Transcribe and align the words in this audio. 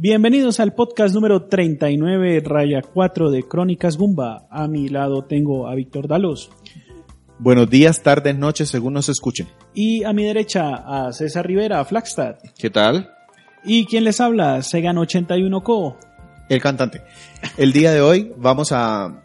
Bienvenidos 0.00 0.60
al 0.60 0.74
podcast 0.74 1.12
número 1.12 1.48
39, 1.48 2.40
raya 2.44 2.82
4 2.82 3.32
de 3.32 3.42
Crónicas 3.42 3.96
Gumba. 3.96 4.46
A 4.48 4.68
mi 4.68 4.88
lado 4.88 5.24
tengo 5.24 5.66
a 5.66 5.74
Víctor 5.74 6.06
Dalos. 6.06 6.52
Buenos 7.40 7.68
días, 7.68 8.00
tardes, 8.04 8.38
noches, 8.38 8.68
según 8.68 8.92
nos 8.92 9.08
escuchen. 9.08 9.48
Y 9.74 10.04
a 10.04 10.12
mi 10.12 10.22
derecha 10.22 10.76
a 10.86 11.12
César 11.12 11.48
Rivera, 11.48 11.84
Flagstad. 11.84 12.36
¿Qué 12.56 12.70
tal? 12.70 13.10
Y 13.64 13.86
quien 13.86 14.04
les 14.04 14.20
habla, 14.20 14.62
Segan 14.62 14.98
81 14.98 15.64
Co. 15.64 15.98
El 16.48 16.60
cantante. 16.62 17.02
El 17.56 17.72
día 17.72 17.90
de 17.90 18.00
hoy 18.00 18.32
vamos 18.36 18.70
a... 18.70 19.24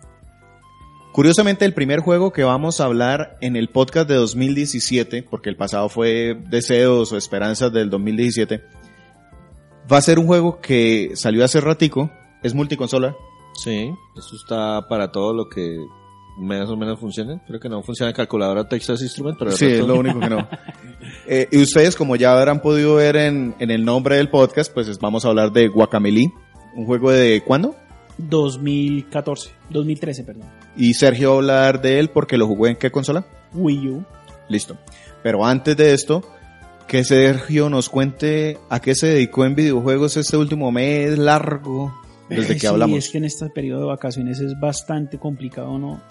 Curiosamente, 1.11 1.65
el 1.65 1.75
primer 1.75 1.99
juego 1.99 2.33
que 2.33 2.43
vamos 2.43 2.81
a 2.81 2.85
hablar 2.85 3.37
en 3.41 3.57
el 3.57 3.69
podcast 3.69 4.09
de 4.09 4.15
2017, 4.15 5.21
porque 5.21 5.51
el 5.51 5.55
pasado 5.55 5.87
fue 5.87 6.35
Deseos 6.49 7.11
o 7.11 7.17
Esperanzas 7.17 7.71
del 7.71 7.91
2017, 7.91 8.63
va 9.91 9.97
a 9.97 10.01
ser 10.01 10.19
un 10.19 10.27
juego 10.27 10.59
que 10.61 11.11
salió 11.15 11.43
hace 11.45 11.59
ratico, 11.61 12.09
es 12.41 12.53
multiconsola. 12.53 13.15
Sí, 13.55 13.91
eso 14.17 14.35
está 14.35 14.87
para 14.87 15.11
todo 15.11 15.33
lo 15.33 15.47
que 15.49 15.77
más 16.39 16.67
o 16.69 16.75
menos 16.75 16.99
funcione. 16.99 17.39
Creo 17.47 17.59
que 17.59 17.69
no 17.69 17.83
funciona 17.83 18.09
en 18.09 18.15
calculadora 18.15 18.67
Texas 18.67 19.01
Instruments, 19.03 19.37
pero... 19.37 19.51
Sí, 19.51 19.67
es 19.67 19.85
lo 19.85 19.95
único 19.95 20.19
que 20.19 20.29
no. 20.29 20.47
Eh, 21.27 21.47
y 21.51 21.61
ustedes, 21.61 21.95
como 21.95 22.15
ya 22.17 22.33
habrán 22.33 22.61
podido 22.61 22.95
ver 22.95 23.15
en, 23.15 23.55
en 23.59 23.71
el 23.71 23.85
nombre 23.85 24.17
del 24.17 24.29
podcast, 24.29 24.73
pues 24.73 24.87
es- 24.89 24.99
vamos 24.99 25.23
a 25.23 25.29
hablar 25.29 25.51
de 25.53 25.67
Guacameli, 25.69 26.29
un 26.75 26.85
juego 26.85 27.11
de 27.11 27.41
¿cuándo? 27.45 27.75
2014, 28.17 29.51
2013, 29.69 30.23
perdón. 30.23 30.49
Y 30.75 30.93
Sergio 30.93 31.29
va 31.29 31.33
a 31.35 31.37
hablar 31.37 31.81
de 31.81 31.99
él 31.99 32.09
porque 32.09 32.37
lo 32.37 32.47
jugó 32.47 32.67
en 32.67 32.75
qué 32.75 32.91
consola? 32.91 33.25
Wii 33.53 33.87
U. 33.89 34.03
Listo. 34.49 34.77
Pero 35.21 35.45
antes 35.45 35.77
de 35.77 35.93
esto, 35.93 36.23
que 36.87 37.03
Sergio 37.03 37.69
nos 37.69 37.89
cuente 37.89 38.57
a 38.69 38.79
qué 38.79 38.95
se 38.95 39.07
dedicó 39.07 39.45
en 39.45 39.55
videojuegos 39.55 40.17
este 40.17 40.37
último 40.37 40.71
mes 40.71 41.17
largo 41.17 41.93
desde 42.29 42.53
que 42.53 42.59
sí, 42.61 42.67
hablamos. 42.67 42.97
es 42.97 43.09
que 43.09 43.17
en 43.17 43.25
este 43.25 43.49
periodo 43.49 43.81
de 43.81 43.87
vacaciones 43.87 44.39
es 44.39 44.59
bastante 44.59 45.17
complicado, 45.17 45.77
¿no? 45.77 46.01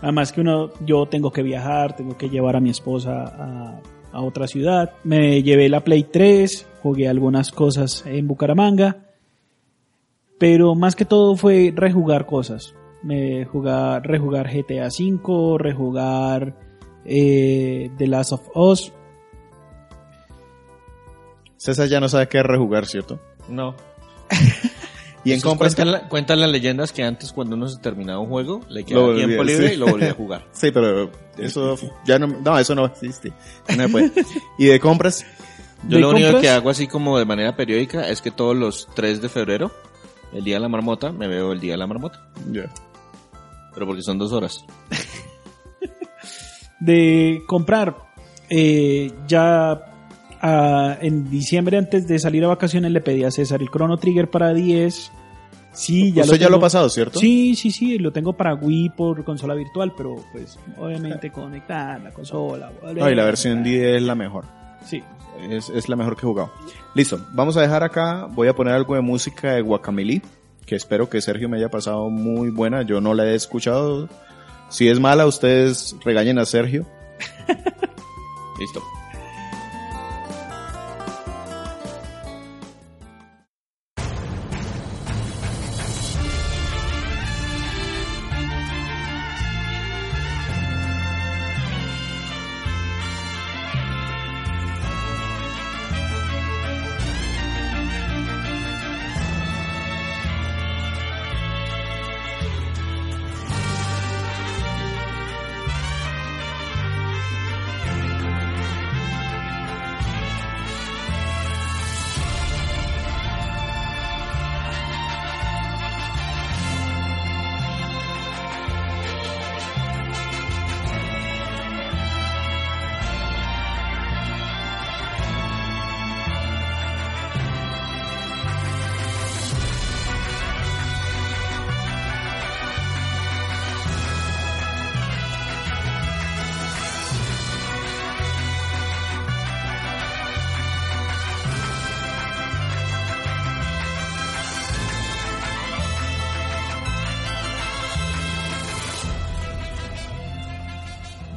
Además 0.00 0.32
que 0.32 0.40
uno, 0.40 0.70
yo 0.84 1.06
tengo 1.06 1.30
que 1.30 1.42
viajar, 1.42 1.94
tengo 1.94 2.16
que 2.16 2.28
llevar 2.28 2.56
a 2.56 2.60
mi 2.60 2.70
esposa 2.70 3.24
a, 3.24 3.80
a 4.12 4.20
otra 4.20 4.46
ciudad. 4.46 4.92
Me 5.04 5.42
llevé 5.42 5.68
la 5.68 5.84
Play 5.84 6.04
3, 6.04 6.66
jugué 6.82 7.08
algunas 7.08 7.50
cosas 7.50 8.04
en 8.06 8.26
Bucaramanga, 8.26 8.96
pero 10.38 10.74
más 10.74 10.96
que 10.96 11.04
todo 11.04 11.36
fue 11.36 11.72
rejugar 11.74 12.26
cosas. 12.26 12.74
Me 13.02 13.44
jugar, 13.44 14.06
rejugar 14.06 14.48
GTA 14.48 14.88
V, 14.88 15.56
rejugar 15.58 16.56
eh, 17.04 17.90
The 17.96 18.06
Last 18.06 18.32
of 18.32 18.48
Us. 18.54 18.92
César 21.62 21.88
ya 21.88 22.00
no 22.00 22.08
sabe 22.08 22.26
qué 22.28 22.42
rejugar, 22.42 22.86
¿cierto? 22.86 23.20
No. 23.48 23.74
Y 25.24 25.30
en 25.32 25.40
compras... 25.40 25.76
cuentan, 25.76 25.92
la- 25.92 26.08
cuentan 26.08 26.40
las 26.40 26.50
leyendas 26.50 26.90
que 26.90 27.04
antes 27.04 27.32
cuando 27.32 27.54
uno 27.54 27.68
se 27.68 27.78
terminaba 27.78 28.18
un 28.18 28.26
juego, 28.28 28.60
le 28.68 28.82
quedaba 28.82 29.06
volvía, 29.06 29.26
tiempo 29.26 29.44
libre 29.44 29.68
sí. 29.68 29.74
y 29.74 29.76
lo 29.76 29.86
volvía 29.86 30.10
a 30.10 30.14
jugar. 30.14 30.44
Sí, 30.52 30.72
pero 30.72 31.12
eso 31.38 31.76
ya 32.04 32.18
no... 32.18 32.26
No, 32.26 32.58
eso 32.58 32.74
no 32.74 32.86
existe. 32.86 33.32
No 33.78 33.88
puede. 33.88 34.10
y 34.58 34.64
de 34.66 34.80
compras... 34.80 35.24
Yo 35.84 35.98
¿De 35.98 36.00
lo 36.00 36.10
único 36.10 36.40
que 36.40 36.50
hago 36.50 36.70
así 36.70 36.88
como 36.88 37.20
de 37.20 37.24
manera 37.24 37.54
periódica 37.54 38.08
es 38.08 38.20
que 38.20 38.32
todos 38.32 38.56
los 38.56 38.88
3 38.96 39.22
de 39.22 39.28
febrero, 39.28 39.70
el 40.32 40.42
día 40.42 40.56
de 40.56 40.60
la 40.60 40.68
marmota, 40.68 41.12
me 41.12 41.28
veo 41.28 41.52
el 41.52 41.60
día 41.60 41.74
de 41.74 41.78
la 41.78 41.86
marmota. 41.86 42.28
ya. 42.50 42.64
Pero 43.72 43.86
porque 43.86 44.02
son 44.02 44.18
dos 44.18 44.32
horas. 44.32 44.64
de 46.80 47.42
comprar 47.46 47.96
eh, 48.50 49.12
ya 49.28 49.91
ah, 50.42 50.98
en 51.00 51.30
diciembre 51.30 51.78
antes 51.78 52.06
de 52.06 52.18
salir 52.18 52.44
a 52.44 52.48
vacaciones 52.48 52.90
le 52.90 53.00
pedí 53.00 53.24
a 53.24 53.30
César 53.30 53.62
el 53.62 53.68
Chrono 53.70 53.96
Trigger 53.96 54.28
para 54.28 54.52
10 54.52 55.10
sí 55.72 56.12
ya 56.12 56.22
Usted 56.24 56.38
ya 56.38 56.50
lo 56.50 56.56
ha 56.58 56.60
pasado, 56.60 56.88
¿cierto? 56.90 57.18
sí 57.18 57.54
sí 57.56 57.70
sí 57.70 57.98
lo 57.98 58.12
tengo 58.12 58.34
para 58.34 58.54
Wii 58.54 58.90
por 58.90 59.24
consola 59.24 59.54
virtual 59.54 59.94
pero 59.96 60.16
pues 60.32 60.58
obviamente 60.78 61.30
conectar 61.32 62.00
la 62.00 62.10
consola 62.10 62.70
No, 62.94 63.08
y 63.10 63.14
la 63.14 63.24
versión 63.24 63.62
10 63.62 63.96
es 63.96 64.02
la 64.02 64.14
mejor. 64.14 64.44
sí 64.84 65.02
Es, 65.48 65.70
es 65.70 65.88
la 65.88 65.96
mejor 65.96 66.14
que 66.16 66.26
he 66.26 66.28
jugado. 66.28 66.52
Listo, 66.94 67.18
vamos 67.32 67.56
a 67.56 67.62
dejar 67.62 67.82
acá, 67.82 68.26
voy 68.30 68.48
a 68.48 68.54
poner 68.54 68.74
algo 68.74 68.94
de 68.94 69.00
música 69.00 69.54
de 69.54 69.62
Guacameli, 69.62 70.20
que 70.66 70.76
espero 70.76 71.08
que 71.08 71.22
Sergio 71.22 71.48
me 71.48 71.56
haya 71.56 71.70
pasado 71.70 72.10
muy 72.10 72.50
buena, 72.50 72.82
yo 72.82 73.00
no 73.00 73.14
la 73.14 73.24
he 73.26 73.34
escuchado. 73.34 74.08
Si 74.68 74.88
es 74.88 75.00
mala, 75.00 75.26
ustedes 75.26 75.96
regañen 76.04 76.38
a 76.38 76.44
Sergio. 76.44 76.86
Listo. 78.60 78.82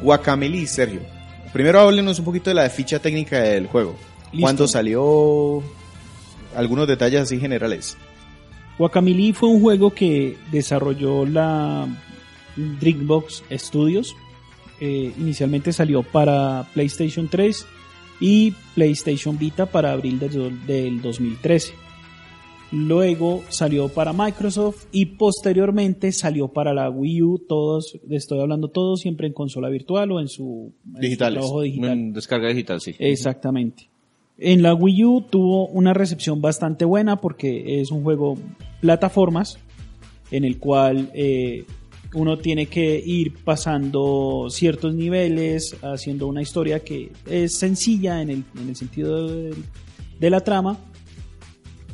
Guacameli, 0.05 0.67
Sergio. 0.67 1.01
Primero 1.51 1.79
háblenos 1.79 2.19
un 2.19 2.25
poquito 2.25 2.51
de 2.51 2.53
la 2.53 2.69
ficha 2.69 2.99
técnica 2.99 3.39
del 3.39 3.65
juego. 3.65 3.95
Listo. 4.31 4.41
¿Cuándo 4.41 4.67
salió? 4.67 5.63
Algunos 6.55 6.87
detalles 6.87 7.21
así 7.21 7.39
generales. 7.39 7.97
Guacamole 8.77 9.33
fue 9.33 9.49
un 9.49 9.61
juego 9.61 9.91
que 9.91 10.37
desarrolló 10.51 11.25
la 11.25 11.87
Dreambox 12.55 13.43
Studios. 13.51 14.15
Eh, 14.79 15.11
inicialmente 15.17 15.73
salió 15.73 16.03
para 16.03 16.67
PlayStation 16.73 17.27
3 17.27 17.65
y 18.19 18.53
PlayStation 18.75 19.39
Vita 19.39 19.65
para 19.65 19.91
abril 19.91 20.19
del 20.19 21.01
2013. 21.01 21.73
Luego 22.75 23.41
salió 23.47 23.87
para 23.87 24.11
Microsoft 24.11 24.87
y 24.91 25.05
posteriormente 25.05 26.11
salió 26.11 26.49
para 26.49 26.73
la 26.73 26.89
Wii 26.89 27.21
U. 27.21 27.39
Todos, 27.47 27.97
estoy 28.09 28.41
hablando 28.41 28.67
todos 28.67 28.99
siempre 28.99 29.27
en 29.27 29.33
consola 29.33 29.69
virtual 29.69 30.11
o 30.11 30.19
en 30.19 30.27
su, 30.27 30.73
en 30.87 30.93
su 30.95 30.99
Digitales. 30.99 31.39
trabajo 31.39 31.61
digital. 31.61 31.89
En 31.91 32.11
descarga 32.13 32.49
digital, 32.49 32.81
sí. 32.81 32.93
Exactamente. 32.99 33.87
En 34.37 34.61
la 34.61 34.73
Wii 34.73 35.05
U 35.05 35.21
tuvo 35.21 35.67
una 35.67 35.93
recepción 35.93 36.41
bastante 36.41 36.83
buena 36.83 37.21
porque 37.21 37.79
es 37.79 37.91
un 37.91 38.03
juego 38.03 38.37
plataformas 38.81 39.57
en 40.29 40.43
el 40.43 40.59
cual 40.59 41.11
eh, 41.13 41.63
uno 42.13 42.37
tiene 42.39 42.65
que 42.65 43.01
ir 43.05 43.35
pasando 43.45 44.47
ciertos 44.49 44.93
niveles, 44.93 45.77
haciendo 45.81 46.27
una 46.27 46.41
historia 46.41 46.81
que 46.81 47.11
es 47.25 47.57
sencilla 47.57 48.21
en 48.21 48.29
el, 48.31 48.43
en 48.59 48.67
el 48.67 48.75
sentido 48.75 49.29
de, 49.29 49.53
de 50.19 50.29
la 50.29 50.41
trama. 50.41 50.77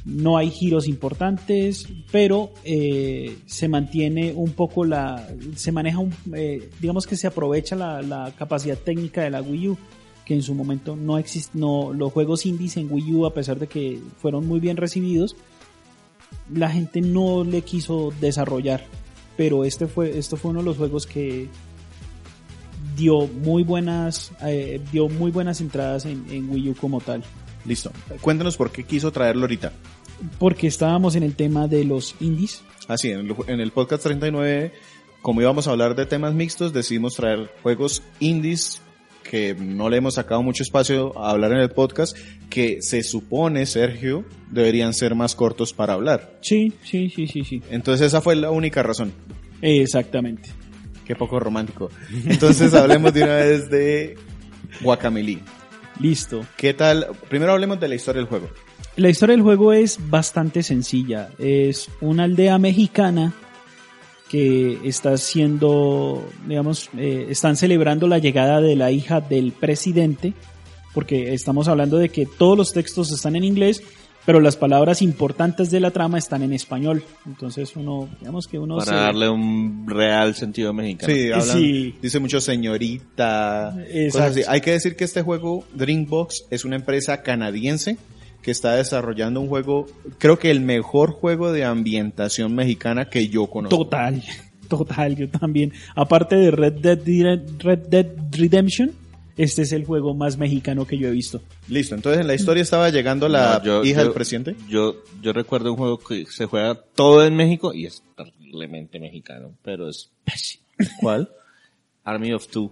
No 0.04 0.38
hay 0.38 0.50
giros 0.50 0.88
importantes, 0.88 1.88
pero 2.12 2.52
eh, 2.64 3.38
se 3.46 3.68
mantiene 3.68 4.34
un 4.34 4.52
poco 4.54 4.84
la. 4.84 5.28
Se 5.56 5.72
maneja 5.72 6.00
un. 6.00 6.14
eh, 6.34 6.70
digamos 6.80 7.06
que 7.06 7.16
se 7.16 7.28
aprovecha 7.28 7.76
la, 7.76 8.02
la 8.02 8.34
capacidad 8.36 8.78
técnica 8.78 9.22
de 9.22 9.30
la 9.30 9.42
Wii 9.42 9.70
U 9.70 9.78
que 10.26 10.34
en 10.36 10.44
su 10.44 10.54
momento 10.54 10.96
no 10.96 11.18
exist 11.18 11.54
no 11.54 11.94
los 11.94 12.12
juegos 12.14 12.46
indies 12.46 12.78
en 12.78 12.88
Wii 12.92 13.14
U 13.14 13.26
a 13.26 13.34
pesar 13.34 13.60
de 13.60 13.68
que 13.68 14.00
fueron 14.20 14.48
muy 14.48 14.60
bien 14.60 14.78
recibidos 14.78 15.36
la 16.54 16.70
gente 16.70 17.02
no 17.02 17.44
le 17.44 17.62
quiso 17.64 18.14
desarrollar 18.22 18.86
pero 19.36 19.66
este 19.66 19.88
fue 19.88 20.18
esto 20.18 20.38
fue 20.38 20.52
uno 20.52 20.60
de 20.60 20.66
los 20.66 20.78
juegos 20.78 21.08
que 21.08 21.48
dio 22.96 23.28
muy 23.28 23.64
buenas 23.64 24.32
eh, 24.44 24.80
dio 24.92 25.10
muy 25.10 25.32
buenas 25.32 25.62
entradas 25.62 26.06
en, 26.06 26.26
en 26.30 26.50
Wii 26.50 26.70
U 26.70 26.76
como 26.76 27.02
tal 27.02 27.24
Listo. 27.66 27.92
Cuéntanos 28.22 28.58
por 28.58 28.72
qué 28.72 28.84
quiso 28.84 29.12
traerlo 29.12 29.44
ahorita. 29.44 29.72
porque 30.40 30.68
estábamos 30.68 31.16
en 31.16 31.24
el 31.24 31.36
tema 31.36 31.68
de 31.68 31.84
los 31.86 32.16
indies. 32.20 32.62
Así, 32.88 33.10
en 33.12 33.20
el, 33.22 33.36
en 33.48 33.60
el 33.60 33.72
podcast 33.72 34.04
39, 34.04 34.72
como 35.22 35.42
íbamos 35.42 35.68
a 35.68 35.72
hablar 35.72 35.96
de 35.96 36.06
temas 36.06 36.34
mixtos, 36.34 36.74
decidimos 36.74 37.16
traer 37.16 37.50
juegos 37.64 38.04
indies 38.20 38.82
que 39.24 39.54
no 39.56 39.90
le 39.90 39.98
hemos 39.98 40.16
sacado 40.16 40.42
mucho 40.44 40.64
espacio 40.64 41.18
a 41.18 41.30
hablar 41.32 41.52
en 41.54 41.60
el 41.60 41.70
podcast, 41.70 42.18
que 42.50 42.82
se 42.82 43.02
supone, 43.04 43.66
Sergio, 43.66 44.26
deberían 44.50 44.94
ser 44.94 45.16
más 45.16 45.36
cortos 45.36 45.74
para 45.74 45.94
hablar. 45.94 46.38
Sí, 46.42 46.74
sí, 46.84 47.10
sí, 47.16 47.28
sí, 47.28 47.44
sí. 47.46 47.62
Entonces 47.70 48.08
esa 48.08 48.20
fue 48.22 48.36
la 48.36 48.50
única 48.52 48.82
razón. 48.84 49.14
Exactamente. 49.62 50.50
Qué 51.06 51.16
poco 51.16 51.40
romántico. 51.40 51.90
Entonces 52.26 52.74
hablemos 52.74 53.14
de 53.14 53.24
una 53.24 53.36
vez 53.36 53.70
de 53.70 54.18
Guacameli. 54.82 55.40
Listo. 56.02 56.44
¿Qué 56.58 56.74
tal? 56.74 57.08
Primero 57.30 57.52
hablemos 57.52 57.80
de 57.80 57.88
la 57.88 57.96
historia 57.96 58.22
del 58.22 58.28
juego. 58.28 58.50
La 58.96 59.10
historia 59.10 59.36
del 59.36 59.44
juego 59.44 59.72
es 59.72 60.00
bastante 60.10 60.64
sencilla. 60.64 61.30
Es 61.38 61.90
una 62.02 62.24
aldea 62.24 62.58
mexicana 62.58 63.34
que 64.28 64.80
está 64.84 65.16
siendo, 65.18 66.28
digamos, 66.48 66.90
eh, 66.98 67.28
están 67.30 67.56
celebrando 67.56 68.08
la 68.08 68.18
llegada 68.18 68.62
de 68.62 68.76
la 68.76 68.90
hija 68.90 69.22
del 69.22 69.52
presidente, 69.52 70.34
porque 70.94 71.34
estamos 71.34 71.68
hablando 71.68 71.98
de 71.98 72.10
que 72.10 72.26
todos 72.26 72.58
los 72.58 72.74
textos 72.74 73.12
están 73.12 73.36
en 73.36 73.44
inglés, 73.44 73.84
pero 74.26 74.40
las 74.40 74.56
palabras 74.56 75.02
importantes 75.02 75.72
de 75.72 75.80
la 75.80 75.92
trama 75.92 76.18
están 76.18 76.44
en 76.44 76.54
español. 76.54 77.04
Entonces 77.26 77.76
uno, 77.76 78.08
digamos 78.20 78.48
que 78.48 78.60
uno 78.60 78.78
Para 78.78 78.92
se- 78.92 78.96
darle 78.96 79.30
un 79.30 79.86
real 79.88 80.36
sentido 80.36 80.74
mexicano. 80.74 81.14
Sí, 81.14 81.32
hablan, 81.32 81.58
Sí. 81.58 81.96
dice 82.02 82.20
mucho 82.20 82.40
señorita. 82.42 83.76
Exacto. 83.88 84.12
cosas 84.12 84.32
así. 84.32 84.42
Hay 84.48 84.62
que 84.62 84.72
decir 84.72 84.96
que 84.96 85.04
este 85.04 85.22
juego, 85.22 85.64
Drinkbox, 85.74 86.46
es 86.50 86.66
una 86.66 86.76
empresa 86.76 87.22
canadiense 87.24 87.98
que 88.42 88.52
está 88.52 88.76
desarrollando 88.76 89.40
un 89.40 89.48
juego, 89.48 89.86
creo 90.18 90.40
que 90.40 90.50
el 90.50 90.62
mejor 90.62 91.12
juego 91.12 91.52
de 91.52 91.64
ambientación 91.64 92.56
mexicana 92.56 93.06
que 93.06 93.28
yo 93.28 93.48
conozco. 93.48 93.78
Total, 93.78 94.24
total, 94.68 95.16
yo 95.16 95.30
también. 95.30 95.74
Aparte 95.96 96.36
de 96.36 96.50
Red 96.52 96.74
Dead, 96.82 96.98
Dire- 96.98 97.44
Red 97.60 97.80
Dead 97.88 98.08
Redemption, 98.32 98.92
este 99.38 99.62
es 99.64 99.72
el 99.72 99.86
juego 99.86 100.14
más 100.14 100.38
mexicano 100.38 100.86
que 100.86 100.98
yo 100.98 101.08
he 101.08 101.12
visto. 101.12 101.42
Listo, 101.68 101.96
entonces 101.96 102.22
en 102.22 102.28
la 102.28 102.36
historia 102.36 102.64
estaba 102.64 102.90
llegando 102.90 103.28
la 103.30 103.60
No, 103.60 103.64
yo- 103.64 103.84
hija 103.84 104.00
yo- 104.00 104.04
del 104.06 104.14
presidente. 104.14 104.56
Yo, 104.70 104.98
yo 105.22 105.34
recuerdo 105.34 105.72
un 105.72 105.78
juego 105.78 105.98
que 106.00 106.26
se 106.28 106.46
juega 106.46 106.76
todo 106.76 107.26
en 107.26 107.36
México 107.36 107.74
y 107.74 107.86
es 107.86 108.04
terriblemente 108.16 109.00
mexicano, 109.00 109.54
pero 109.64 109.90
es 109.90 110.12
pésimo. 110.24 110.64
¿Cuál? 111.00 111.30
Army 112.04 112.34
of 112.34 112.48
Two, 112.48 112.70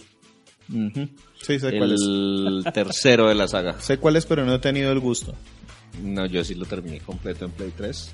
Sí, 1.41 1.59
sé 1.59 1.77
cuál 1.77 1.93
es. 1.93 2.01
el 2.01 2.63
tercero 2.73 3.27
de 3.29 3.35
la 3.35 3.47
saga. 3.47 3.79
Sé 3.81 3.97
cuál 3.97 4.15
es, 4.17 4.25
pero 4.25 4.45
no 4.45 4.53
he 4.55 4.59
tenido 4.59 4.91
el 4.91 4.99
gusto. 4.99 5.33
No, 6.03 6.25
yo 6.25 6.43
sí 6.43 6.53
lo 6.55 6.65
terminé 6.65 6.99
completo 6.99 7.45
en 7.45 7.51
Play 7.51 7.71
3. 7.75 8.13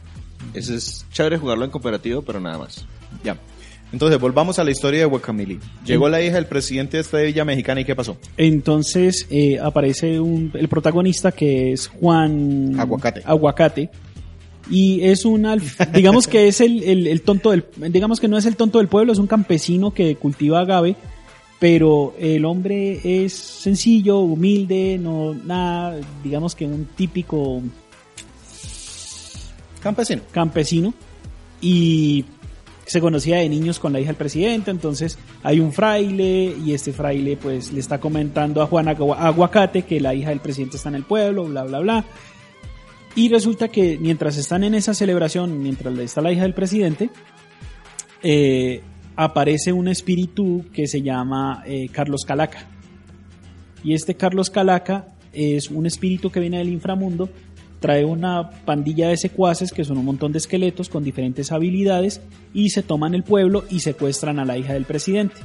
Ese 0.54 0.76
es 0.76 1.06
chévere 1.12 1.38
jugarlo 1.38 1.66
en 1.66 1.72
cooperativo, 1.72 2.22
pero 2.22 2.40
nada 2.40 2.58
más. 2.60 2.86
Ya. 3.24 3.38
Entonces, 3.94 4.20
volvamos 4.20 4.60
a 4.60 4.64
la 4.64 4.72
historia 4.72 5.00
de 5.02 5.06
Guacamili. 5.06 5.60
Llegó 5.86 6.10
la 6.10 6.22
hija 6.22 6.36
del 6.36 6.48
presidente 6.48 6.98
de 6.98 7.02
esta 7.02 7.20
villa 7.20 7.46
mexicana 7.46 7.82
y 7.82 7.86
¿qué 7.86 7.96
pasó? 7.96 8.18
Entonces 8.36 9.26
eh, 9.30 9.58
aparece 9.62 10.20
un, 10.20 10.52
el 10.54 10.68
protagonista 10.68 11.32
que 11.32 11.72
es 11.72 11.88
Juan 11.88 12.76
Aguacate. 12.78 13.22
Aguacate. 13.24 13.90
Y 14.70 15.02
es 15.04 15.24
un, 15.26 15.44
alf- 15.44 15.92
digamos 15.94 16.28
que 16.28 16.48
es 16.48 16.60
el, 16.60 16.84
el- 16.84 17.08
el 17.08 17.22
tonto 17.22 17.52
del, 17.52 17.66
digamos 17.92 18.20
que 18.20 18.28
no 18.28 18.38
es 18.38 18.46
el 18.46 18.56
tonto 18.56 18.80
del 18.80 18.88
pueblo, 18.88 19.14
es 19.14 19.20
un 19.20 19.28
campesino 19.28 19.94
que 19.94 20.16
cultiva 20.16 20.60
agave, 20.62 20.96
pero 21.60 22.16
el 22.20 22.44
hombre 22.46 23.00
es 23.24 23.34
sencillo, 23.34 24.20
humilde, 24.20 24.98
no, 25.00 25.34
nada, 25.36 26.00
digamos 26.24 26.56
que 26.56 26.66
un 26.66 26.86
típico 26.98 27.62
Campesino. 29.80 30.24
campesino 30.32 30.94
y 31.62 32.26
se 32.86 33.02
conocía 33.02 33.38
de 33.38 33.50
niños 33.50 33.80
con 33.80 33.94
la 33.94 34.00
hija 34.00 34.10
del 34.10 34.16
presidente, 34.16 34.70
entonces 34.72 35.18
hay 35.44 35.60
un 35.60 35.74
fraile 35.74 36.56
y 36.64 36.74
este 36.74 36.94
fraile 36.94 37.36
pues 37.36 37.72
le 37.74 37.80
está 37.80 38.00
comentando 38.00 38.62
a 38.62 38.68
Juan 38.68 38.88
Agua- 38.88 39.18
Aguacate 39.28 39.82
que 39.84 40.00
la 40.00 40.14
hija 40.14 40.30
del 40.30 40.40
presidente 40.40 40.78
está 40.78 40.90
en 40.90 40.96
el 40.96 41.04
pueblo, 41.04 41.46
bla, 41.46 41.64
bla, 41.64 41.80
bla. 41.80 42.06
Y 43.16 43.30
resulta 43.30 43.70
que 43.70 43.98
mientras 44.00 44.38
están 44.38 44.64
en 44.64 44.76
esa 44.76 44.94
celebración, 44.94 45.62
mientras 45.64 45.98
está 46.00 46.22
la 46.22 46.32
hija 46.32 46.44
del 46.44 46.54
presidente, 46.54 47.10
eh, 48.24 48.82
aparece 49.16 49.72
un 49.72 49.88
espíritu 49.88 50.66
que 50.74 50.88
se 50.88 51.02
llama 51.02 51.64
eh, 51.66 51.88
Carlos 51.92 52.26
Calaca. 52.26 52.68
Y 53.84 53.94
este 53.94 54.16
Carlos 54.16 54.50
Calaca 54.50 55.08
es 55.32 55.70
un 55.70 55.86
espíritu 55.86 56.30
que 56.30 56.40
viene 56.40 56.58
del 56.58 56.70
inframundo, 56.70 57.30
trae 57.80 58.06
una 58.06 58.50
pandilla 58.66 59.10
de 59.10 59.18
secuaces 59.18 59.72
que 59.72 59.84
son 59.86 59.98
un 59.98 60.06
montón 60.06 60.32
de 60.32 60.38
esqueletos 60.40 60.90
con 60.90 61.04
diferentes 61.04 61.52
habilidades 61.52 62.22
y 62.54 62.70
se 62.70 62.82
toman 62.84 63.14
el 63.16 63.24
pueblo 63.24 63.64
y 63.70 63.82
secuestran 63.82 64.40
a 64.40 64.46
la 64.46 64.58
hija 64.58 64.74
del 64.74 64.86
presidente. 64.86 65.36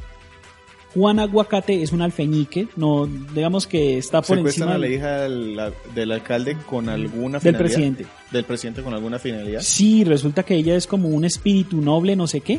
Juan 0.94 1.20
Aguacate 1.20 1.82
es 1.82 1.92
un 1.92 2.02
alfeñique, 2.02 2.66
no 2.76 3.06
digamos 3.06 3.68
que 3.68 3.96
está 3.98 4.22
por 4.22 4.36
Secuestran 4.38 4.70
encima 4.70 4.74
a 4.74 4.78
la 4.78 4.86
del- 4.86 4.94
hija 4.94 5.20
del, 5.20 5.72
del 5.94 6.12
alcalde 6.12 6.56
con 6.68 6.88
alguna 6.88 7.38
del 7.38 7.54
finalidad. 7.54 7.58
presidente. 7.58 8.06
Del 8.32 8.44
presidente 8.44 8.82
con 8.82 8.94
alguna 8.94 9.18
finalidad. 9.20 9.60
Sí, 9.62 10.02
resulta 10.02 10.42
que 10.42 10.56
ella 10.56 10.74
es 10.74 10.88
como 10.88 11.08
un 11.08 11.24
espíritu 11.24 11.80
noble, 11.80 12.16
no 12.16 12.26
sé 12.26 12.40
qué. 12.40 12.58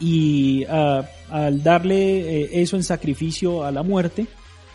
Y 0.00 0.64
ah, 0.68 1.04
al 1.30 1.62
darle 1.64 2.42
eh, 2.44 2.50
eso 2.62 2.76
en 2.76 2.84
sacrificio 2.84 3.64
a 3.64 3.72
la 3.72 3.82
muerte, 3.82 4.26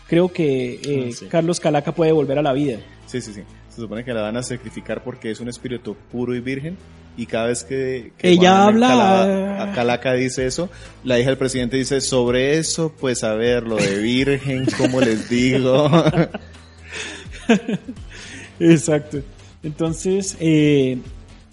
creo 0.06 0.30
que 0.30 0.74
eh, 0.84 1.08
Ah, 1.10 1.16
sí. 1.18 1.26
Carlos 1.26 1.60
Calaca 1.60 1.92
puede 1.94 2.12
volver 2.12 2.38
a 2.38 2.42
la 2.42 2.52
vida. 2.52 2.78
Sí, 3.06 3.22
sí, 3.22 3.32
sí. 3.32 3.40
Se 3.74 3.80
supone 3.80 4.04
que 4.04 4.12
la 4.14 4.22
van 4.22 4.36
a 4.36 4.42
sacrificar 4.42 5.02
porque 5.02 5.30
es 5.30 5.40
un 5.40 5.48
espíritu 5.48 5.96
puro 6.12 6.34
y 6.34 6.40
virgen. 6.40 6.76
Y 7.16 7.26
cada 7.26 7.46
vez 7.46 7.62
que, 7.64 8.12
que 8.18 8.30
Ella 8.30 8.64
habla- 8.64 8.88
Cala- 8.88 9.62
a 9.62 9.72
Calaca 9.72 10.12
dice 10.14 10.46
eso, 10.46 10.68
la 11.04 11.18
hija 11.18 11.28
del 11.30 11.38
presidente 11.38 11.76
dice, 11.76 12.00
sobre 12.00 12.58
eso, 12.58 12.92
pues 13.00 13.22
a 13.22 13.34
ver, 13.34 13.62
lo 13.64 13.76
de 13.76 13.98
virgen, 13.98 14.66
¿cómo 14.78 15.00
les 15.00 15.28
digo? 15.28 15.88
Exacto. 18.60 19.18
Entonces, 19.62 20.36
eh, 20.40 20.98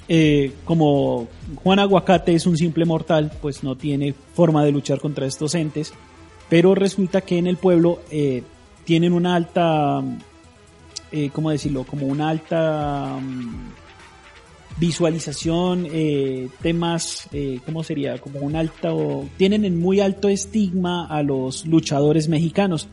eh, 0.08 0.52
como 0.66 1.28
Juan 1.64 1.80
Aguacate 1.80 2.34
es 2.36 2.46
un 2.46 2.58
simple 2.58 2.86
mortal, 2.86 3.32
pues 3.42 3.64
no 3.64 3.76
tiene 3.76 4.14
forma 4.34 4.64
de 4.64 4.72
luchar 4.72 5.00
contra 5.00 5.26
estos 5.26 5.56
entes. 5.56 5.94
Pero 6.50 6.76
resulta 6.76 7.22
que 7.22 7.38
en 7.38 7.48
el 7.48 7.58
pueblo 7.58 8.02
eh, 8.12 8.44
tienen 8.84 9.14
una 9.14 9.36
alta, 9.36 10.02
eh, 11.12 11.30
¿cómo 11.34 11.52
decirlo? 11.52 11.84
Como 11.84 12.08
una 12.08 12.30
alta 12.30 13.18
mm, 13.22 13.72
visualización, 14.78 15.88
eh, 15.92 16.48
temas, 16.62 17.28
eh, 17.32 17.60
¿cómo 17.66 17.84
sería? 17.84 18.18
Como 18.20 18.40
un 18.40 18.56
alto, 18.56 19.26
tienen 19.38 19.66
en 19.66 19.80
muy 19.80 20.00
alto 20.00 20.30
estigma 20.30 21.08
a 21.08 21.24
los 21.24 21.66
luchadores 21.66 22.28
mexicanos. 22.28 22.88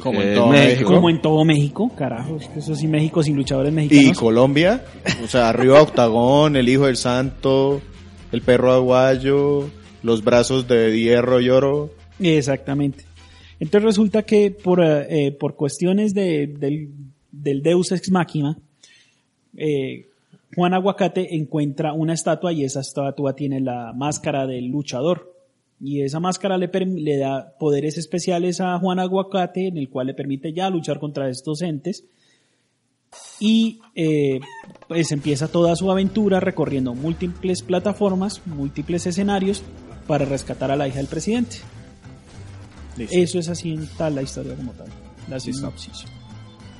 Como 0.00 0.20
en 0.20 0.28
Porque 0.28 0.34
todo 0.34 0.46
México. 0.48 0.94
Como 0.94 1.10
en 1.10 1.22
todo 1.22 1.44
México, 1.44 1.92
carajo, 1.96 2.38
eso 2.56 2.74
sí, 2.74 2.88
México 2.88 3.22
sin 3.22 3.36
luchadores 3.36 3.72
y 3.72 3.76
mexicanos. 3.76 4.18
Colombia, 4.18 4.84
o 5.22 5.28
sea, 5.28 5.50
arriba 5.50 5.80
Octagón, 5.80 6.56
el 6.56 6.68
hijo 6.68 6.86
del 6.86 6.96
santo, 6.96 7.80
el 8.32 8.42
perro 8.42 8.72
aguayo, 8.72 9.68
los 10.02 10.24
brazos 10.24 10.66
de 10.66 10.98
hierro 10.98 11.40
y 11.40 11.50
oro. 11.50 11.90
Exactamente. 12.18 13.04
Entonces 13.60 13.84
resulta 13.84 14.22
que 14.22 14.50
por, 14.50 14.82
eh, 14.82 15.06
eh, 15.08 15.32
por 15.32 15.56
cuestiones 15.56 16.14
de, 16.14 16.46
del, 16.46 16.90
del 17.40 17.62
Deus 17.62 17.92
Ex 17.92 18.10
Machina, 18.10 18.58
eh, 19.56 20.08
Juan 20.54 20.74
Aguacate 20.74 21.34
encuentra 21.34 21.92
una 21.92 22.14
estatua 22.14 22.52
y 22.52 22.64
esa 22.64 22.80
estatua 22.80 23.34
tiene 23.34 23.60
la 23.60 23.92
máscara 23.92 24.46
del 24.46 24.66
luchador. 24.66 25.32
Y 25.80 26.02
esa 26.02 26.20
máscara 26.20 26.56
le, 26.56 26.68
le 26.68 27.18
da 27.18 27.54
poderes 27.58 27.98
especiales 27.98 28.60
a 28.60 28.78
Juan 28.78 29.00
Aguacate, 29.00 29.66
en 29.66 29.76
el 29.76 29.90
cual 29.90 30.06
le 30.08 30.14
permite 30.14 30.52
ya 30.52 30.70
luchar 30.70 31.00
contra 31.00 31.28
estos 31.28 31.62
entes. 31.62 32.04
Y 33.40 33.80
eh, 33.94 34.40
pues 34.88 35.12
empieza 35.12 35.48
toda 35.48 35.76
su 35.76 35.90
aventura 35.90 36.40
recorriendo 36.40 36.94
múltiples 36.94 37.62
plataformas, 37.62 38.42
múltiples 38.46 39.06
escenarios 39.06 39.62
para 40.06 40.24
rescatar 40.24 40.70
a 40.70 40.76
la 40.76 40.88
hija 40.88 40.98
del 40.98 41.06
presidente. 41.06 41.56
Listo. 42.96 43.16
Eso 43.16 43.38
es 43.38 43.48
así 43.48 43.72
en 43.72 43.86
tal 43.98 44.14
la 44.14 44.22
historia 44.22 44.54
como 44.54 44.72
tal. 44.72 44.88
La 45.28 45.40
sinopsis. 45.40 46.04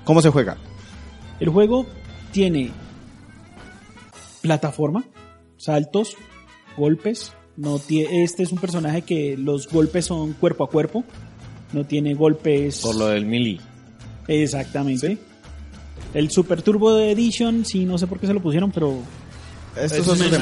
¿Cómo 0.05 0.21
se 0.23 0.31
juega? 0.31 0.57
El 1.41 1.49
juego 1.49 1.87
tiene 2.33 2.71
plataforma, 4.43 5.05
saltos, 5.57 6.17
golpes. 6.77 7.33
No 7.57 7.79
tie- 7.79 8.09
este 8.11 8.43
es 8.43 8.51
un 8.53 8.59
personaje 8.59 9.03
que 9.03 9.37
los 9.39 9.69
golpes 9.69 10.07
son 10.07 10.33
cuerpo 10.35 10.65
a 10.65 10.69
cuerpo. 10.69 11.05
No 11.73 11.85
tiene 11.85 12.15
golpes. 12.15 12.79
Por 12.81 12.97
lo 12.97 13.07
del 13.09 13.27
Mili. 13.27 13.61
Exactamente. 14.29 15.19
El 16.13 16.31
Super 16.31 16.63
Turbo 16.63 16.99
Edition, 16.99 17.65
sí, 17.65 17.85
no 17.85 17.99
sé 17.99 18.07
por 18.07 18.19
qué 18.21 18.27
se 18.27 18.35
lo 18.35 18.41
pusieron, 18.43 18.71
pero. 18.73 18.99
Estos 19.77 20.07
son 20.07 20.17
es 20.23 20.33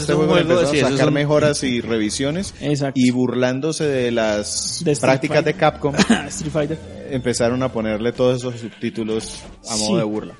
Este 0.00 0.12
juego 0.12 0.36
empezó 0.36 0.60
a 0.60 0.90
sacar 0.90 1.08
un- 1.08 1.14
mejoras 1.14 1.62
y 1.62 1.80
revisiones. 1.80 2.54
Exacto. 2.60 3.00
Y 3.00 3.10
burlándose 3.10 3.84
de 3.84 4.10
las 4.10 4.82
De 4.84 4.94
prácticas 4.96 5.44
de. 5.44 5.54
Capcom, 5.54 5.94
Street 6.28 6.52
Fighter. 6.52 6.78
Empezaron 7.14 7.62
a 7.62 7.70
ponerle 7.72 8.12
todos 8.12 8.38
esos 8.38 8.60
subtítulos 8.60 9.42
a 9.68 9.76
modo 9.76 9.88
Sí. 9.90 9.96
de 9.96 10.02
burla. 10.04 10.34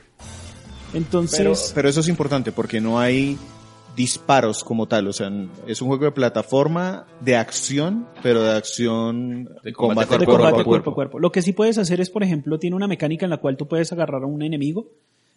Entonces, 0.95 1.39
Pero, 1.39 1.55
pero 1.75 1.89
eso 1.89 2.01
es 2.01 2.09
importante 2.09 2.53
porque 2.53 2.81
no 2.81 2.99
hay 3.01 3.39
disparos 3.97 4.65
como 4.65 4.87
tal, 4.89 5.07
o 5.09 5.13
sea, 5.13 5.31
es 5.67 5.83
un 5.83 5.89
juego 5.89 6.07
de 6.07 6.13
plataforma 6.13 7.07
de 7.21 7.37
acción, 7.37 8.07
pero 8.23 8.43
de 8.43 8.53
acción 8.57 9.45
De 9.63 9.73
combate, 9.73 9.75
combate 9.75 10.19
de 10.19 10.25
cuerpo 10.25 10.33
combate 10.43 10.61
a 10.61 10.65
cuerpo 10.65 10.91
a 10.91 10.95
cuerpo. 10.95 11.19
Lo 11.19 11.31
que 11.31 11.43
sí 11.43 11.53
puedes 11.53 11.77
hacer 11.79 12.01
es, 12.01 12.09
por 12.09 12.23
ejemplo, 12.23 12.59
tiene 12.59 12.75
una 12.77 12.87
mecánica 12.89 13.27
en 13.27 13.31
la 13.31 13.37
cual 13.37 13.57
tú 13.59 13.69
puedes 13.69 13.93
agarrar 13.93 14.23
a 14.23 14.27
un 14.27 14.43
enemigo, 14.43 14.87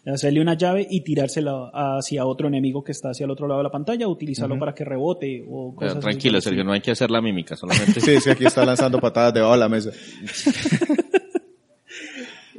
hacerle 0.06 0.40
una 0.40 0.54
llave 0.56 0.88
y 0.90 1.02
tirársela 1.02 1.70
hacia 1.74 2.26
otro 2.26 2.48
enemigo 2.48 2.84
que 2.84 2.92
está 2.94 3.10
hacia 3.10 3.26
el 3.26 3.32
otro 3.32 3.48
lado 3.48 3.60
de 3.60 3.64
la 3.66 3.72
pantalla, 3.72 4.08
utilizarlo 4.08 4.58
para 4.60 4.74
que 4.74 4.86
rebote 4.86 5.44
o 5.50 5.72
Pero 5.72 5.76
cosas 5.76 5.98
así. 5.98 6.00
tranquilo, 6.00 6.40
Sergio, 6.40 6.64
no 6.64 6.72
hay 6.74 6.82
que 6.82 6.92
hacer 6.92 7.10
la 7.12 7.22
mímica, 7.22 7.56
solamente. 7.58 8.00
Sí, 8.00 8.12
es 8.12 8.24
que 8.24 8.32
aquí 8.32 8.46
está 8.46 8.64
lanzando 8.66 9.00
patadas 9.02 9.34
debajo 9.34 9.54
de 9.54 9.60
la 9.60 9.70
mesa. 9.70 9.90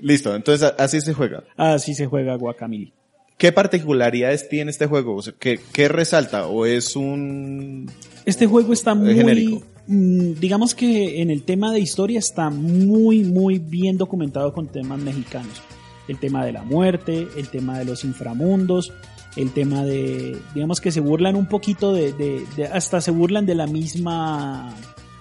Listo, 0.03 0.35
entonces 0.35 0.73
así 0.79 1.01
se 1.01 1.15
juega. 1.15 1.43
Así 1.57 1.95
se 1.95 2.07
juega 2.07 2.35
Guacamole. 2.37 2.93
¿Qué 3.39 3.53
particularidades 3.53 4.49
tiene 4.49 4.71
este 4.71 4.87
juego? 4.87 5.17
O 5.17 5.23
sea, 5.23 5.35
¿qué, 5.39 5.61
qué 5.73 5.89
resalta? 5.89 6.47
¿O 6.47 6.65
es 6.65 6.97
un... 6.97 7.91
Este 8.25 8.47
juego 8.47 8.73
está 8.73 8.95
muy, 8.95 9.15
genérico. 9.15 9.63
mm, 9.87 10.33
digamos 10.41 10.75
que 10.75 11.21
en 11.21 11.31
el 11.31 11.43
tema 11.43 11.71
de 11.73 11.81
historia 11.81 12.19
está 12.19 12.49
muy, 12.49 13.25
muy 13.25 13.59
bien 13.59 13.99
documentado 13.99 14.53
con 14.55 14.69
temas 14.69 14.99
mexicanos. 15.01 15.61
El 16.09 16.19
tema 16.19 16.45
de 16.47 16.53
la 16.53 16.63
muerte, 16.63 17.29
el 17.37 17.49
tema 17.49 17.79
de 17.79 17.85
los 17.85 18.05
inframundos, 18.05 18.93
el 19.37 19.51
tema 19.53 19.85
de, 19.85 20.39
digamos 20.55 20.81
que 20.81 20.91
se 20.91 21.01
burlan 21.01 21.37
un 21.37 21.47
poquito 21.47 21.93
de, 21.93 22.13
de- 22.15 22.43
de- 22.57 22.67
hasta 22.67 23.03
se 23.03 23.11
burlan 23.11 23.45
de 23.45 23.55
la 23.55 23.67
misma 23.67 24.75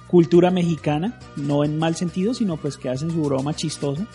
cultura 0.08 0.52
mexicana, 0.52 1.20
no 1.36 1.66
en 1.66 1.78
mal 1.78 1.96
sentido, 1.96 2.34
sino 2.34 2.56
pues 2.56 2.78
que 2.78 2.88
hacen 2.88 3.12
su 3.12 3.22
broma 3.24 3.54
chistosa. 3.56 4.08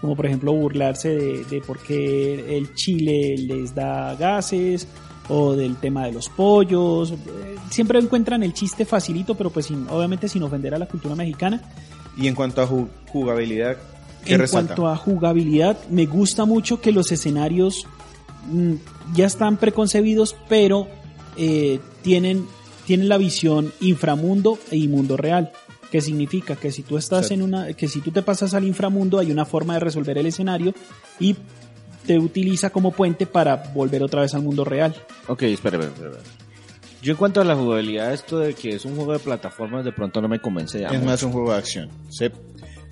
Como 0.00 0.16
por 0.16 0.26
ejemplo 0.26 0.52
burlarse 0.52 1.10
de, 1.10 1.44
de 1.44 1.60
por 1.60 1.78
qué 1.78 2.56
el 2.56 2.74
chile 2.74 3.36
les 3.38 3.74
da 3.74 4.14
gases, 4.16 4.86
o 5.28 5.54
del 5.54 5.76
tema 5.76 6.06
de 6.06 6.12
los 6.12 6.28
pollos. 6.28 7.12
eh, 7.12 7.16
Siempre 7.70 7.98
encuentran 8.00 8.42
el 8.42 8.52
chiste 8.52 8.84
facilito, 8.84 9.36
pero 9.36 9.50
pues 9.50 9.66
sin- 9.66 9.86
obviamente 9.88 10.28
sin 10.28 10.42
ofender 10.42 10.74
a 10.74 10.78
la 10.78 10.86
cultura 10.86 11.14
mexicana. 11.14 11.60
Y 12.16 12.26
en 12.26 12.34
cuanto 12.34 12.62
a 12.62 12.66
ju- 12.68 12.88
jugabilidad, 13.12 13.76
¿qué 14.24 14.34
en 14.34 14.40
resalta? 14.40 14.74
cuanto 14.74 14.88
a 14.88 14.96
jugabilidad, 14.96 15.78
me 15.88 16.06
gusta 16.06 16.44
mucho 16.46 16.80
que 16.80 16.90
los 16.90 17.12
escenarios 17.12 17.86
mm, 18.50 18.72
ya 19.14 19.26
están 19.26 19.56
preconcebidos, 19.58 20.34
pero 20.48 20.88
eh, 21.36 21.78
tienen, 22.02 22.46
tienen 22.86 23.08
la 23.08 23.16
visión 23.18 23.72
inframundo 23.80 24.58
y 24.72 24.88
mundo 24.88 25.16
real. 25.16 25.52
¿Qué 25.90 26.00
significa? 26.00 26.56
Que 26.56 26.70
si 26.70 26.82
tú 26.82 26.96
estás 26.96 27.28
Sí. 27.28 27.34
en 27.34 27.42
una, 27.42 27.72
que 27.74 27.88
si 27.88 28.00
tú 28.00 28.10
te 28.10 28.22
pasas 28.22 28.54
al 28.54 28.64
inframundo, 28.64 29.18
hay 29.18 29.30
una 29.32 29.44
forma 29.44 29.74
de 29.74 29.80
resolver 29.80 30.16
el 30.18 30.26
escenario 30.26 30.72
y 31.18 31.34
te 32.06 32.18
utiliza 32.18 32.70
como 32.70 32.92
puente 32.92 33.26
para 33.26 33.56
volver 33.74 34.02
otra 34.02 34.22
vez 34.22 34.34
al 34.34 34.42
mundo 34.42 34.64
real. 34.64 34.94
ok, 35.28 35.42
espérame, 35.42 35.82
espérame. 35.84 36.16
Yo 37.02 37.12
en 37.12 37.16
cuanto 37.16 37.40
a 37.40 37.44
la 37.44 37.56
jugabilidad, 37.56 38.12
esto 38.12 38.38
de 38.38 38.52
que 38.54 38.70
es 38.74 38.84
un 38.84 38.94
juego 38.94 39.14
de 39.14 39.18
plataformas, 39.20 39.84
de 39.86 39.92
pronto 39.92 40.20
no 40.20 40.28
me 40.28 40.38
convence 40.38 40.78
ya. 40.80 40.88
Es 40.88 40.94
mucho. 40.94 41.04
más 41.06 41.22
un 41.22 41.32
juego 41.32 41.52
de 41.52 41.58
acción. 41.58 41.88
Sí. 42.10 42.26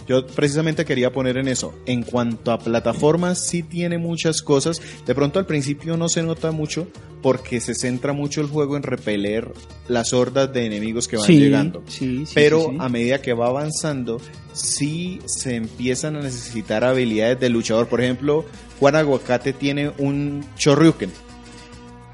Yo 0.09 0.27
precisamente 0.27 0.87
quería 0.87 1.13
poner 1.13 1.37
en 1.37 1.49
eso. 1.49 1.75
En 1.85 2.03
cuanto 2.03 2.51
a 2.51 2.59
plataformas, 2.59 3.47
sí 3.47 3.63
tiene 3.63 3.99
muchas 3.99 4.41
cosas. 4.41 4.81
De 5.05 5.15
pronto 5.15 5.39
al 5.39 5.45
principio 5.45 5.99
no 5.99 6.09
se 6.09 6.23
nota 6.23 6.51
mucho 6.51 6.89
porque 7.21 7.61
se 7.61 7.75
centra 7.75 8.15
mucho 8.15 8.41
el 8.41 8.47
juego 8.47 8.79
en 8.79 8.85
repeler 8.85 9.53
las 9.87 10.15
hordas 10.15 10.51
de 10.51 10.65
enemigos 10.65 11.09
que 11.09 11.19
van 11.19 11.27
llegando. 11.27 11.83
sí, 11.89 12.25
sí, 12.25 12.33
Pero 12.35 12.73
a 12.79 12.89
medida 12.89 13.21
que 13.21 13.35
va 13.35 13.49
avanzando, 13.49 14.19
sí 14.55 15.21
se 15.27 15.57
empiezan 15.57 16.17
a 16.17 16.23
necesitar 16.23 16.85
habilidades 16.85 17.39
de 17.39 17.51
luchador. 17.51 17.89
Por 17.89 18.01
ejemplo, 18.01 18.47
Juan 18.81 18.97
Aguacate 18.97 19.53
tiene 19.53 19.93
un 19.99 20.43
Choryuken. 20.57 21.11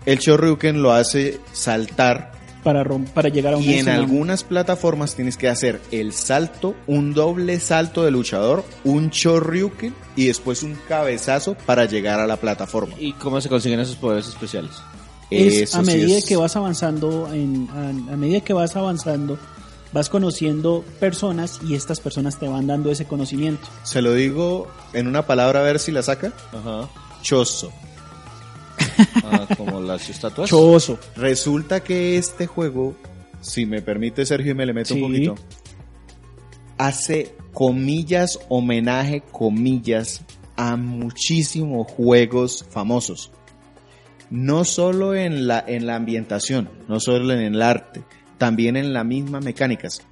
El 0.04 0.18
Choryuken 0.18 0.82
lo 0.82 0.92
hace 0.92 1.38
saltar 1.52 2.33
para, 2.64 2.82
rom- 2.82 3.06
para 3.08 3.28
llegar 3.28 3.54
a 3.54 3.58
un 3.58 3.62
y 3.62 3.74
en 3.74 3.88
algunas 3.88 4.42
plataformas 4.42 5.14
tienes 5.14 5.36
que 5.36 5.48
hacer 5.48 5.80
el 5.92 6.12
salto, 6.12 6.74
un 6.88 7.14
doble 7.14 7.60
salto 7.60 8.02
de 8.04 8.10
luchador, 8.10 8.64
un 8.82 9.10
Choryuken 9.10 9.94
y 10.16 10.26
después 10.26 10.62
un 10.64 10.74
cabezazo 10.88 11.54
para 11.66 11.84
llegar 11.84 12.18
a 12.18 12.26
la 12.26 12.36
plataforma. 12.38 12.94
¿Y 12.98 13.12
cómo 13.12 13.40
se 13.40 13.48
consiguen 13.48 13.78
esos 13.80 13.96
poderes 13.96 14.26
especiales? 14.26 14.72
es 15.30 15.54
Eso 15.62 15.78
a 15.78 15.84
sí 15.84 15.86
medida 15.86 16.18
es- 16.18 16.24
que 16.24 16.36
vas 16.36 16.56
avanzando 16.56 17.32
en, 17.32 17.68
a, 17.70 18.12
a 18.12 18.16
medida 18.16 18.40
que 18.40 18.52
vas 18.52 18.74
avanzando 18.76 19.38
vas 19.92 20.08
conociendo 20.08 20.84
personas 20.98 21.60
y 21.64 21.74
estas 21.76 22.00
personas 22.00 22.38
te 22.40 22.48
van 22.48 22.66
dando 22.66 22.90
ese 22.90 23.04
conocimiento 23.04 23.68
Se 23.84 24.02
lo 24.02 24.12
digo 24.12 24.66
en 24.92 25.06
una 25.06 25.24
palabra 25.24 25.60
a 25.60 25.62
ver 25.62 25.78
si 25.78 25.92
la 25.92 26.02
saca. 26.02 26.32
Ajá. 26.52 26.88
Choso. 27.22 27.70
Ah, 29.24 29.46
como 29.56 29.80
las 29.80 30.08
estatuas. 30.08 30.48
choso 30.50 30.98
Resulta 31.16 31.80
que 31.82 32.16
este 32.18 32.46
juego, 32.46 32.94
si 33.40 33.66
me 33.66 33.82
permite 33.82 34.24
Sergio 34.26 34.52
y 34.52 34.54
me 34.54 34.66
le 34.66 34.72
meto 34.72 34.94
Sí. 34.94 35.00
un 35.02 35.08
poquito, 35.10 35.34
hace 36.78 37.34
comillas, 37.52 38.38
homenaje, 38.48 39.22
comillas, 39.32 40.22
a 40.56 40.76
muchísimos 40.76 41.90
juegos 41.90 42.64
famosos. 42.70 43.30
No 44.30 44.64
solo 44.64 45.14
en 45.14 45.46
la, 45.46 45.62
en 45.66 45.86
la 45.86 45.96
ambientación, 45.96 46.70
no 46.88 47.00
solo 47.00 47.32
en 47.34 47.40
el 47.40 47.62
arte, 47.62 48.02
también 48.38 48.76
en 48.76 48.92
las 48.92 49.04
mismas 49.04 49.44
mecánicas. 49.44 50.02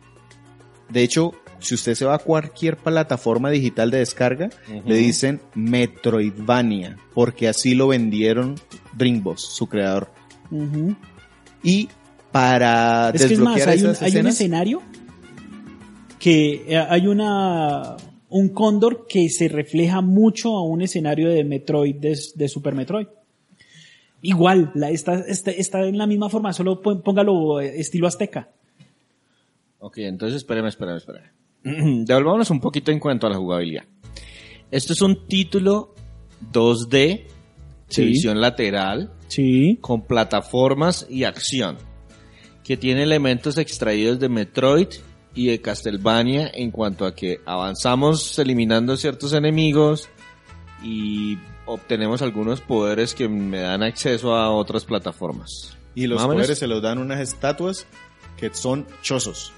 De 0.89 1.03
hecho, 1.03 1.33
si 1.63 1.75
usted 1.75 1.95
se 1.95 2.05
va 2.05 2.15
a 2.17 2.19
cualquier 2.19 2.77
plataforma 2.77 3.51
digital 3.51 3.91
de 3.91 3.99
descarga, 3.99 4.51
le 4.85 4.97
dicen 4.97 5.41
Metroidvania, 5.55 6.99
porque 7.15 7.49
así 7.49 7.75
lo 7.75 7.89
vendieron 7.89 8.57
Dreambox, 8.97 9.41
su 9.41 9.67
creador. 9.69 10.09
Y 11.63 11.89
para 12.31 13.11
es 13.15 13.27
que 13.27 13.35
es 13.35 13.41
más 13.41 13.57
desbloquear 13.57 13.69
hay 13.69 13.79
un, 13.81 13.91
esas 13.91 14.03
hay 14.03 14.11
un 14.11 14.17
escenas, 14.17 14.35
escenario 14.35 14.83
que 16.19 16.65
eh, 16.67 16.77
hay 16.77 17.07
una 17.07 17.97
un 18.31 18.49
cóndor 18.49 19.07
que 19.07 19.29
se 19.29 19.49
refleja 19.49 20.01
mucho 20.01 20.57
a 20.57 20.63
un 20.63 20.81
escenario 20.81 21.29
de 21.29 21.45
Metroid 21.45 21.97
de, 21.97 22.19
de 22.35 22.49
Super 22.49 22.75
Metroid 22.75 23.07
igual 24.23 24.71
la, 24.75 24.89
está, 24.89 25.21
está, 25.21 25.51
está 25.51 25.87
en 25.87 25.99
la 25.99 26.07
misma 26.07 26.31
forma 26.31 26.55
solo 26.55 26.81
póngalo 26.81 27.61
eh, 27.61 27.81
estilo 27.81 28.07
azteca 28.07 28.49
Ok, 29.85 29.99
entonces 29.99 30.37
espérame, 30.37 30.69
espérame, 30.69 30.99
espérame. 30.99 31.31
Devolvámonos 31.65 32.51
un 32.51 32.61
poquito 32.61 32.91
en 32.91 32.99
cuanto 32.99 33.27
a 33.27 33.31
la 33.31 33.37
jugabilidad. 33.37 33.85
Esto 34.71 34.93
es 34.95 35.03
un 35.03 35.27
título 35.27 35.95
2D, 36.53 36.89
de 36.91 37.27
Sí. 37.89 38.05
visión 38.07 38.41
lateral, 38.41 39.13
sí 39.29 39.79
con 39.83 40.03
plataformas 40.07 41.07
y 41.11 41.25
acción, 41.25 41.77
que 42.65 42.77
tiene 42.79 43.03
elementos 43.03 43.59
extraídos 43.59 44.19
de 44.19 44.29
Metroid 44.31 44.89
y 45.35 45.47
de 45.49 45.61
Castlevania 45.61 46.51
en 46.55 46.71
cuanto 46.71 47.05
a 47.05 47.15
que 47.15 47.41
avanzamos 47.45 48.39
eliminando 48.39 48.97
ciertos 48.97 49.35
enemigos 49.35 50.09
y 50.83 51.37
obtenemos 51.67 52.23
algunos 52.23 52.61
poderes 52.63 53.15
que 53.15 53.29
me 53.29 53.61
dan 53.61 53.83
acceso 53.83 54.35
a 54.35 54.51
otras 54.51 54.85
plataformas. 54.87 55.77
y 55.95 56.07
los 56.07 56.23
poderes 56.25 56.59
se 56.59 56.67
los 56.67 56.81
dan 56.81 56.97
unas 56.99 57.21
estatuas 57.21 57.87
que 58.39 58.49
son 58.55 58.87
chosos. 59.03 59.53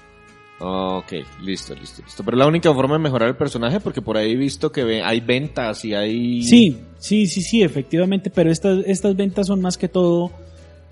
Ok, 0.59 1.11
listo, 1.43 1.75
listo, 1.75 2.01
listo. 2.03 2.23
Pero 2.23 2.37
la 2.37 2.47
única 2.47 2.73
forma 2.73 2.95
de 2.95 2.99
mejorar 2.99 3.29
el 3.29 3.35
personaje, 3.35 3.79
porque 3.79 4.01
por 4.01 4.17
ahí 4.17 4.31
he 4.31 4.35
visto 4.35 4.71
que 4.71 5.03
hay 5.03 5.19
ventas 5.19 5.83
y 5.83 5.93
hay... 5.93 6.43
Sí, 6.43 6.77
sí, 6.97 7.27
sí, 7.27 7.41
sí, 7.41 7.61
efectivamente, 7.61 8.29
pero 8.29 8.51
estas, 8.51 8.85
estas 8.85 9.15
ventas 9.15 9.47
son 9.47 9.61
más 9.61 9.77
que 9.77 9.89
todo 9.89 10.31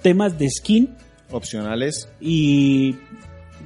temas 0.02 0.38
de 0.38 0.50
skin 0.50 0.90
Opcionales, 1.34 2.10
y 2.22 2.96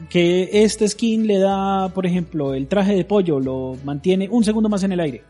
que 0.09 0.49
este 0.63 0.87
skin 0.87 1.27
le 1.27 1.37
da, 1.37 1.89
por 1.89 2.05
ejemplo, 2.05 2.53
el 2.53 2.67
traje 2.67 2.95
de 2.95 3.03
pollo, 3.03 3.41
lo 3.41 3.75
mantiene 3.83 4.29
un 4.29 4.43
segundo 4.45 4.69
más 4.69 4.83
en 4.83 4.93
el 4.93 5.01
aire, 5.01 5.23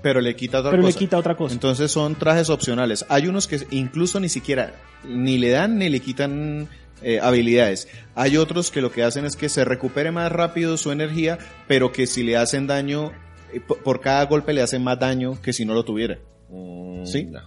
pero 0.00 0.20
le 0.20 0.36
quita 0.36 0.60
otra 0.60 0.70
pero 0.70 0.82
le 0.82 0.92
quita 0.92 1.18
otra 1.18 1.36
cosa. 1.36 1.54
Entonces 1.54 1.90
son 1.90 2.14
trajes 2.14 2.50
opcionales. 2.50 3.04
Hay 3.08 3.26
unos 3.26 3.48
que 3.48 3.60
incluso 3.70 4.20
ni 4.20 4.28
siquiera 4.28 4.74
ni 5.08 5.38
le 5.38 5.50
dan 5.50 5.78
ni 5.78 5.88
le 5.88 6.00
quitan 6.00 6.68
eh, 7.02 7.20
habilidades. 7.20 7.88
Hay 8.14 8.36
otros 8.36 8.70
que 8.70 8.80
lo 8.80 8.90
que 8.92 9.02
hacen 9.02 9.24
es 9.24 9.36
que 9.36 9.48
se 9.48 9.64
recupere 9.64 10.10
más 10.12 10.30
rápido 10.32 10.76
su 10.76 10.90
energía, 10.92 11.38
pero 11.68 11.92
que 11.92 12.06
si 12.06 12.22
le 12.22 12.36
hacen 12.36 12.66
daño, 12.66 13.12
eh, 13.52 13.60
por- 13.60 14.00
cada 14.00 14.24
golpe 14.26 14.52
le 14.52 14.62
hacen 14.62 14.82
más 14.84 14.98
daño 14.98 15.40
que 15.42 15.52
si 15.52 15.64
no 15.64 15.74
lo 15.74 15.84
tuviera. 15.84 16.18
Mm, 16.50 17.04
Sí. 17.04 17.24
no. 17.24 17.40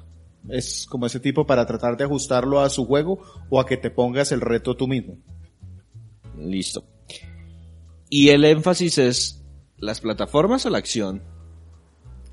Es 0.49 0.85
como 0.87 1.07
ese 1.07 1.19
tipo 1.19 1.47
para 1.47 1.65
tratar 1.65 1.97
de 1.97 2.03
ajustarlo 2.03 2.59
a 2.59 2.69
su 2.69 2.85
juego 2.85 3.19
o 3.49 3.59
a 3.59 3.65
que 3.65 3.77
te 3.77 3.89
pongas 3.89 4.31
el 4.31 4.41
reto 4.41 4.75
tú 4.75 4.87
mismo. 4.87 5.17
Listo. 6.37 6.83
Y 8.09 8.29
el 8.29 8.43
énfasis 8.45 8.97
es 8.99 9.43
las 9.77 10.01
plataformas 10.01 10.65
o 10.65 10.69
la 10.69 10.77
acción. 10.77 11.23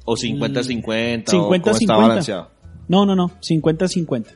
O 0.05 0.17
50-50. 0.17 1.33
o 1.39 1.43
cómo 1.45 1.55
está 1.55 1.73
50-50. 1.73 1.97
balanceado. 1.97 2.51
No, 2.89 3.07
no, 3.07 3.15
no, 3.17 3.31
50-50. 3.41 4.27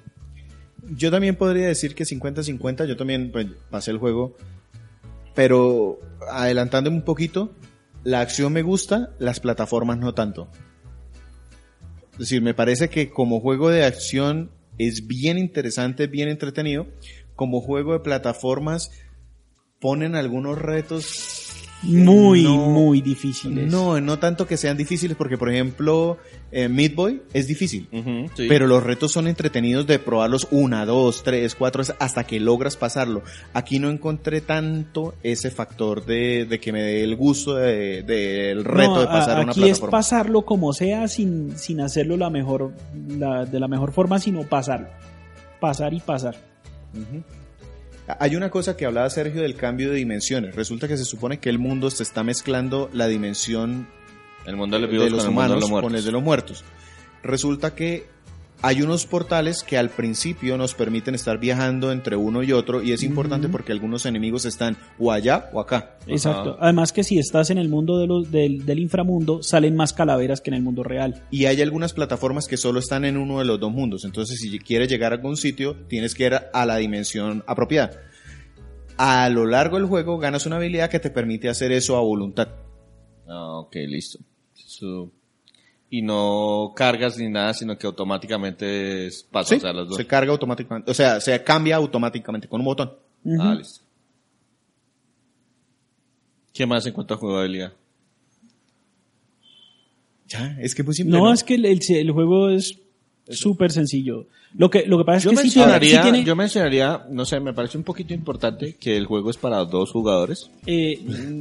Yo 0.90 1.10
también 1.10 1.36
podría 1.36 1.66
decir 1.66 1.94
que 1.94 2.04
50-50, 2.04 2.86
yo 2.86 2.96
también 2.96 3.32
pues, 3.32 3.46
pasé 3.70 3.90
el 3.90 3.98
juego, 3.98 4.36
pero 5.34 5.98
adelantándome 6.30 6.96
un 6.96 7.04
poquito, 7.04 7.52
la 8.04 8.20
acción 8.20 8.52
me 8.52 8.62
gusta, 8.62 9.10
las 9.18 9.40
plataformas 9.40 9.98
no 9.98 10.14
tanto. 10.14 10.48
Es 12.12 12.18
decir, 12.20 12.40
me 12.40 12.54
parece 12.54 12.88
que 12.88 13.10
como 13.10 13.40
juego 13.40 13.68
de 13.68 13.84
acción 13.84 14.50
es 14.78 15.06
bien 15.06 15.38
interesante, 15.38 16.06
bien 16.06 16.28
entretenido. 16.28 16.86
Como 17.34 17.60
juego 17.60 17.92
de 17.92 18.00
plataformas 18.00 18.90
ponen 19.80 20.14
algunos 20.14 20.58
retos 20.58 21.45
Muy, 21.82 22.42
no- 22.42 22.56
muy 22.70 23.00
difíciles. 23.00 23.70
No, 23.70 24.00
no 24.00 24.18
tanto 24.18 24.46
que 24.46 24.56
sean 24.56 24.76
difíciles, 24.76 25.16
porque 25.16 25.36
por 25.38 25.50
ejemplo, 25.50 26.16
eh, 26.50 26.68
Meat 26.68 26.94
Boy 26.94 27.22
es 27.32 27.46
difícil. 27.46 27.88
Sí. 28.34 28.46
Pero 28.48 28.66
los 28.66 28.82
retos 28.82 29.12
son 29.12 29.28
entretenidos 29.28 29.86
de 29.86 29.98
probarlos 29.98 30.48
una, 30.50 30.84
dos, 30.86 31.22
tres, 31.22 31.54
cuatro 31.54 31.80
veces 31.80 31.94
hasta 32.00 32.24
que 32.24 32.40
logras 32.40 32.76
pasarlo. 32.76 33.22
Aquí 33.52 33.78
no 33.78 33.90
encontré 33.90 34.40
tanto 34.40 35.14
ese 35.22 35.50
factor 35.50 36.04
de, 36.06 36.46
de 36.46 36.58
que 36.60 36.72
me 36.72 36.82
dé 36.82 37.04
el 37.04 37.14
gusto 37.14 37.54
de- 37.54 38.02
del 38.02 38.64
reto 38.64 38.94
No, 38.94 39.00
de 39.00 39.06
pasar 39.06 39.38
a- 39.38 39.42
una 39.42 39.50
aquí 39.52 39.60
es 39.60 39.66
plataforma. 39.78 39.90
pasarlo 39.98 40.42
como 40.44 40.72
sea 40.72 41.06
sin, 41.08 41.56
sin 41.58 41.80
hacerlo 41.82 42.16
la 42.16 42.30
mejor, 42.30 42.72
la- 43.08 43.44
de 43.44 43.60
la 43.60 43.68
mejor 43.68 43.92
forma, 43.92 44.18
sino 44.18 44.42
pasarlo. 44.44 44.88
Pasar 45.60 45.92
y 45.94 46.00
pasar. 46.00 46.36
Ujú. 46.94 47.22
Hay 48.20 48.36
una 48.36 48.50
cosa 48.50 48.76
que 48.76 48.86
hablaba 48.86 49.10
Sergio 49.10 49.42
del 49.42 49.56
cambio 49.56 49.90
de 49.90 49.96
dimensiones. 49.96 50.54
Resulta 50.54 50.86
que 50.86 50.96
se 50.96 51.04
supone 51.04 51.38
que 51.38 51.50
el 51.50 51.58
mundo 51.58 51.90
se 51.90 52.02
está 52.02 52.22
mezclando 52.22 52.88
la 52.92 53.08
dimensión 53.08 53.88
el 54.44 54.56
mundo 54.56 54.76
de 54.76 54.82
los 54.82 54.90
de 54.90 54.96
vivos 54.96 55.10
los 55.10 55.24
con 55.24 55.28
el 55.28 55.34
mundo 55.34 55.42
de 55.42 55.48
humanos 55.48 55.70
los 55.70 55.82
con 55.82 55.94
el 55.96 56.04
de 56.04 56.12
los 56.12 56.22
muertos. 56.22 56.64
Resulta 57.22 57.74
que 57.74 58.06
hay 58.62 58.82
unos 58.82 59.06
portales 59.06 59.62
que 59.62 59.76
al 59.76 59.90
principio 59.90 60.56
nos 60.56 60.74
permiten 60.74 61.14
estar 61.14 61.38
viajando 61.38 61.92
entre 61.92 62.16
uno 62.16 62.42
y 62.42 62.52
otro 62.52 62.82
y 62.82 62.92
es 62.92 63.02
importante 63.02 63.48
porque 63.48 63.72
algunos 63.72 64.06
enemigos 64.06 64.44
están 64.44 64.76
o 64.98 65.12
allá 65.12 65.50
o 65.52 65.60
acá. 65.60 65.98
Exacto. 66.06 66.56
Además 66.60 66.92
que 66.92 67.04
si 67.04 67.18
estás 67.18 67.50
en 67.50 67.58
el 67.58 67.68
mundo 67.68 67.98
de 67.98 68.06
los, 68.06 68.30
del, 68.30 68.64
del 68.64 68.78
inframundo, 68.78 69.42
salen 69.42 69.76
más 69.76 69.92
calaveras 69.92 70.40
que 70.40 70.50
en 70.50 70.54
el 70.54 70.62
mundo 70.62 70.82
real. 70.82 71.22
Y 71.30 71.44
hay 71.44 71.60
algunas 71.62 71.92
plataformas 71.92 72.46
que 72.48 72.56
solo 72.56 72.80
están 72.80 73.04
en 73.04 73.16
uno 73.16 73.38
de 73.40 73.44
los 73.44 73.60
dos 73.60 73.70
mundos. 73.72 74.04
Entonces, 74.04 74.40
si 74.40 74.58
quieres 74.58 74.88
llegar 74.88 75.12
a 75.12 75.16
algún 75.16 75.36
sitio, 75.36 75.76
tienes 75.88 76.14
que 76.14 76.26
ir 76.26 76.34
a 76.52 76.66
la 76.66 76.76
dimensión 76.76 77.44
apropiada. 77.46 77.90
A 78.96 79.28
lo 79.28 79.44
largo 79.44 79.76
del 79.76 79.86
juego 79.86 80.18
ganas 80.18 80.46
una 80.46 80.56
habilidad 80.56 80.88
que 80.88 80.98
te 81.00 81.10
permite 81.10 81.48
hacer 81.50 81.70
eso 81.72 81.96
a 81.96 82.00
voluntad. 82.00 82.48
Ah, 83.28 83.58
ok, 83.58 83.74
listo. 83.86 84.18
Eso- 84.56 85.12
Y 85.88 86.02
no 86.02 86.72
cargas 86.74 87.16
ni 87.16 87.28
nada, 87.28 87.54
sino 87.54 87.78
que 87.78 87.86
automáticamente 87.86 89.08
pasa, 89.30 89.50
Sí, 89.50 89.54
o 89.56 89.60
sea, 89.60 89.72
los 89.72 89.88
dos. 89.88 89.96
se 89.96 90.06
carga 90.06 90.32
automáticamente, 90.32 90.90
o 90.90 90.94
sea, 90.94 91.20
se 91.20 91.42
cambia 91.44 91.76
automáticamente 91.76 92.48
con 92.48 92.60
un 92.60 92.64
botón. 92.66 92.92
Ah, 93.40 93.54
listo. 93.54 93.80
¿Qué 96.52 96.66
más 96.66 96.84
en 96.86 96.92
cuanto 96.92 97.14
a 97.14 97.16
jugabilidad? 97.18 97.72
Ya, 100.26 100.56
es 100.60 100.74
que 100.74 100.82
es 100.82 100.86
muy 100.86 100.94
simple. 100.94 101.16
No, 101.16 101.24
¿no? 101.26 101.32
es 101.32 101.44
que 101.44 101.54
el, 101.54 101.64
el- 101.66 101.80
el 101.88 102.10
juego 102.10 102.48
es 102.50 102.78
súper 103.28 103.72
sencillo. 103.72 104.26
Lo 104.56 104.70
que, 104.70 104.86
lo 104.86 104.96
que 104.98 105.04
pasa 105.04 105.18
es 105.18 105.24
Yo 105.24 105.30
que 105.30 105.36
sí 105.38 105.42
tiene, 105.50 105.66
mencionaría, 105.72 106.02
sí 106.02 106.10
tiene, 106.10 106.24
yo 106.24 106.36
mencionaría, 106.36 107.06
no 107.10 107.24
sé, 107.24 107.40
me 107.40 107.52
parece 107.52 107.76
un 107.76 107.84
poquito 107.84 108.14
importante 108.14 108.76
que 108.76 108.96
el 108.96 109.06
juego 109.06 109.30
es 109.30 109.36
para 109.36 109.64
dos 109.64 109.90
jugadores. 109.92 110.50
eh, 110.66 110.98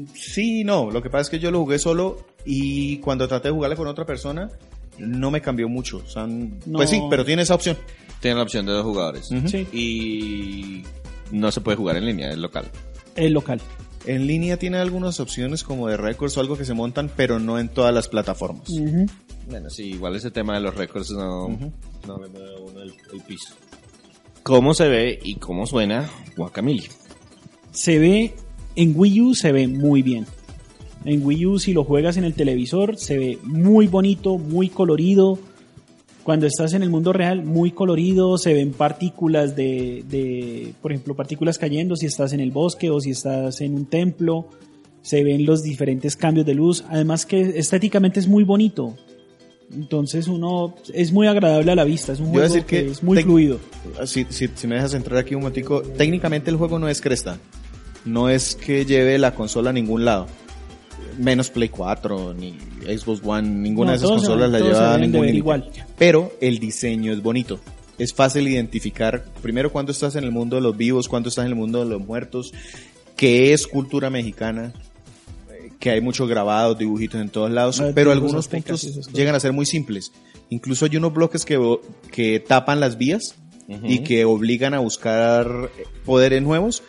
Sí, 0.16 0.64
no. 0.64 0.90
Lo 0.92 1.02
que 1.02 1.10
pasa 1.10 1.22
es 1.22 1.30
que 1.30 1.40
yo 1.40 1.52
lo 1.52 1.60
jugué 1.62 1.80
solo 1.80 2.26
y 2.46 2.98
cuando 2.98 3.28
traté 3.28 3.48
de 3.50 3.54
jugarle 3.54 3.76
con 3.78 3.88
otra 3.88 4.06
persona, 4.06 4.50
no 4.98 5.32
me 5.32 5.42
cambió 5.42 5.70
mucho. 5.70 6.02
O 6.06 6.10
sea, 6.10 6.24
n- 6.24 6.60
No. 6.66 6.78
Pues 6.80 6.90
sí, 6.90 7.02
pero 7.10 7.24
tiene 7.26 7.44
esa 7.44 7.56
opción. 7.56 7.78
Tiene 8.22 8.38
la 8.38 8.44
opción 8.44 8.66
de 8.66 8.72
dos 8.74 8.84
jugadores. 8.84 9.30
Sí, 9.46 9.68
Y 9.72 10.84
no 11.32 11.52
se 11.52 11.62
puede 11.62 11.78
jugar 11.78 11.98
en 11.98 12.06
línea, 12.06 12.30
es 12.32 12.38
local. 12.38 12.66
el 13.16 13.34
local. 13.34 13.62
En 14.06 14.28
línea 14.28 14.58
tiene 14.58 14.78
algunas 14.78 15.20
opciones 15.20 15.64
como 15.64 15.88
de 15.88 15.98
récords 15.98 16.38
o 16.38 16.42
algo 16.42 16.58
que 16.58 16.66
se 16.66 16.74
montan, 16.74 17.10
pero 17.16 17.40
no 17.40 17.60
en 17.60 17.70
todas 17.70 17.94
las 17.94 18.08
plataformas. 18.08 18.70
Bueno, 19.50 19.70
sí, 19.70 19.92
igual 19.92 20.16
ese 20.16 20.32
tema 20.32 20.56
de 20.56 20.62
los 20.62 20.76
récords 20.76 21.12
no, 21.12 21.50
no 22.08 22.18
me 22.18 22.28
mueve 22.28 22.56
uno 22.62 22.82
el, 22.82 22.94
el 23.14 23.22
piso. 23.22 23.54
¿Cómo 24.44 24.74
se 24.76 24.88
ve 24.88 25.20
y 25.24 25.36
cómo 25.36 25.66
suena 25.66 26.10
Guacamole? 26.38 26.84
Se 27.72 27.98
ve, 27.98 28.36
en 28.76 28.94
Wii 28.96 29.22
U 29.22 29.36
se 29.36 29.52
ve 29.52 29.68
muy 29.68 30.04
bien. 30.04 30.28
En 31.04 31.26
Wii 31.26 31.46
U 31.48 31.60
si 31.60 31.74
lo 31.74 31.84
juegas 31.84 32.18
en 32.18 32.26
el 32.26 32.34
televisor 32.36 32.98
se 32.98 33.18
ve 33.18 33.40
muy 33.44 33.88
bonito, 33.88 34.38
muy 34.38 34.70
colorido. 34.70 35.40
Cuando 36.26 36.48
estás 36.48 36.74
en 36.74 36.82
el 36.82 36.90
mundo 36.90 37.14
real, 37.14 37.44
muy 37.44 37.70
colorido, 37.70 38.40
se 38.40 38.52
ven 38.52 38.72
partículas 38.72 39.56
de, 39.56 40.04
de, 40.10 40.74
por 40.82 40.92
ejemplo, 40.92 41.16
partículas 41.16 41.60
cayendo 41.60 41.96
si 41.96 42.08
estás 42.08 42.34
en 42.34 42.40
el 42.40 42.50
bosque 42.50 42.90
o 42.90 43.00
si 43.00 43.12
estás 43.12 43.62
en 43.62 43.76
un 43.76 43.86
templo. 43.86 44.48
Se 45.04 45.24
ven 45.24 45.46
los 45.46 45.62
diferentes 45.62 46.16
cambios 46.16 46.48
de 46.48 46.56
luz. 46.56 46.84
Además 46.90 47.28
que 47.28 47.60
estéticamente 47.60 48.20
es 48.20 48.28
muy 48.28 48.44
bonito. 48.44 48.96
Entonces 49.72 50.28
uno 50.28 50.74
es 50.96 51.12
muy 51.12 51.28
agradable 51.28 51.72
a 51.72 51.76
la 51.76 51.84
vista. 51.84 52.14
Es 52.14 52.20
un 52.20 52.32
juego 52.32 52.42
decir 52.42 52.64
que, 52.64 52.86
que 52.86 52.92
es 52.92 53.04
muy 53.04 53.22
fluido. 53.22 53.60
Si, 54.08 54.26
si, 54.30 54.48
si 54.48 54.66
me 54.66 54.74
dejas 54.74 54.96
entrar 54.96 55.20
aquí 55.20 55.36
un 55.36 55.42
momentico, 55.42 55.84
técnicamente 55.84 56.50
el 56.50 56.58
juego 56.58 56.80
no 56.80 56.90
es 56.90 57.02
cresta. 57.02 57.38
No 58.04 58.30
es 58.30 58.56
que 58.56 58.84
lleve 58.84 59.20
la 59.20 59.36
consola 59.36 59.70
a 59.70 59.74
ningún 59.74 60.06
lado. 60.06 60.26
Menos 61.18 61.50
Play 61.50 61.70
4, 61.70 62.34
ni 62.34 62.56
Xbox 62.86 63.22
One, 63.24 63.48
ninguna 63.48 63.88
No, 63.88 63.92
de 63.92 63.98
esas 63.98 64.10
consolas 64.10 64.50
la 64.50 64.60
lleva 64.60 64.94
a 64.94 64.98
ningún 64.98 65.30
igual. 65.30 65.70
Pero 65.98 66.34
el 66.42 66.60
diseño 66.60 67.14
es 67.14 67.22
bonito. 67.22 67.60
Es 67.98 68.14
fácil 68.14 68.48
identificar, 68.48 69.24
primero, 69.42 69.72
cuando 69.72 69.92
estás 69.94 70.16
en 70.18 70.26
el 70.26 70.32
mundo 70.32 70.58
de 70.58 70.62
los 70.62 70.76
vivos, 70.76 71.08
cuando 71.08 71.30
estás 71.30 71.46
en 71.46 71.52
el 71.52 71.56
mundo 71.56 71.80
de 71.84 71.90
los 71.90 72.06
muertos, 72.06 72.52
que 73.16 73.54
es 73.54 73.68
cultura 73.68 74.10
mexicana, 74.10 74.74
eh, 75.50 75.72
que 75.80 75.92
hay 75.92 76.02
muchos 76.02 76.28
grabados, 76.28 76.78
dibujitos 76.78 77.22
en 77.22 77.30
todos 77.30 77.50
lados, 77.50 77.80
Ah, 77.80 77.92
pero 77.96 78.12
algunos 78.12 78.50
puntos 78.50 79.10
llegan 79.14 79.36
a 79.36 79.40
ser 79.40 79.54
muy 79.54 79.66
simples. 79.66 80.12
Incluso 80.50 80.86
hay 80.86 80.98
unos 80.98 81.14
bloques 81.14 81.46
que, 81.46 81.58
que 82.12 82.42
tapan 82.42 82.82
las 82.82 82.98
vías 82.98 83.36
y 83.84 84.00
que 84.00 84.26
obligan 84.26 84.74
a 84.74 84.80
buscar 84.80 85.72
poderes 86.06 86.42
nuevos. 86.44 86.84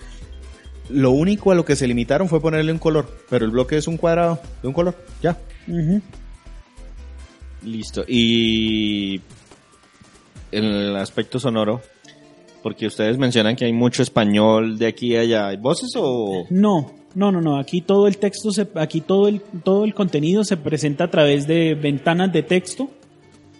Lo 0.88 1.10
único 1.10 1.50
a 1.50 1.54
lo 1.54 1.64
que 1.64 1.76
se 1.76 1.88
limitaron 1.88 2.28
fue 2.28 2.40
ponerle 2.40 2.72
un 2.72 2.78
color, 2.78 3.08
pero 3.28 3.44
el 3.44 3.50
bloque 3.50 3.76
es 3.76 3.88
un 3.88 3.96
cuadrado 3.96 4.38
de 4.62 4.68
un 4.68 4.74
color, 4.74 4.96
ya. 5.22 5.36
Listo. 7.64 8.04
Y 8.06 9.20
el 10.52 10.94
aspecto 10.96 11.40
sonoro, 11.40 11.80
porque 12.62 12.86
ustedes 12.86 13.18
mencionan 13.18 13.56
que 13.56 13.64
hay 13.64 13.72
mucho 13.72 14.02
español 14.02 14.78
de 14.78 14.86
aquí 14.86 15.16
a 15.16 15.20
allá. 15.22 15.48
¿Hay 15.48 15.56
voces 15.56 15.90
o...? 15.96 16.44
No, 16.50 16.92
no, 17.14 17.32
no, 17.32 17.40
no. 17.40 17.58
Aquí 17.58 17.80
todo 17.80 18.06
el 18.06 18.18
texto, 18.18 18.52
se, 18.52 18.68
aquí 18.76 19.00
todo 19.00 19.26
el, 19.26 19.40
todo 19.40 19.84
el 19.84 19.94
contenido 19.94 20.44
se 20.44 20.56
presenta 20.56 21.04
a 21.04 21.10
través 21.10 21.46
de 21.48 21.74
ventanas 21.74 22.32
de 22.32 22.42
texto. 22.44 22.88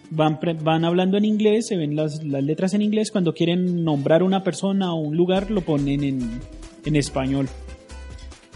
Van, 0.09 0.39
pre- 0.39 0.53
van 0.53 0.85
hablando 0.85 1.17
en 1.17 1.25
inglés, 1.25 1.67
se 1.67 1.75
ven 1.75 1.93
las, 1.95 2.23
las 2.23 2.41
letras 2.41 2.73
en 2.73 2.81
inglés. 2.81 3.11
Cuando 3.11 3.33
quieren 3.33 3.83
nombrar 3.83 4.23
una 4.23 4.41
persona 4.41 4.93
o 4.93 5.01
un 5.01 5.17
lugar, 5.17 5.51
lo 5.51 5.59
ponen 5.61 6.03
en, 6.03 6.39
en 6.85 6.95
español. 6.95 7.47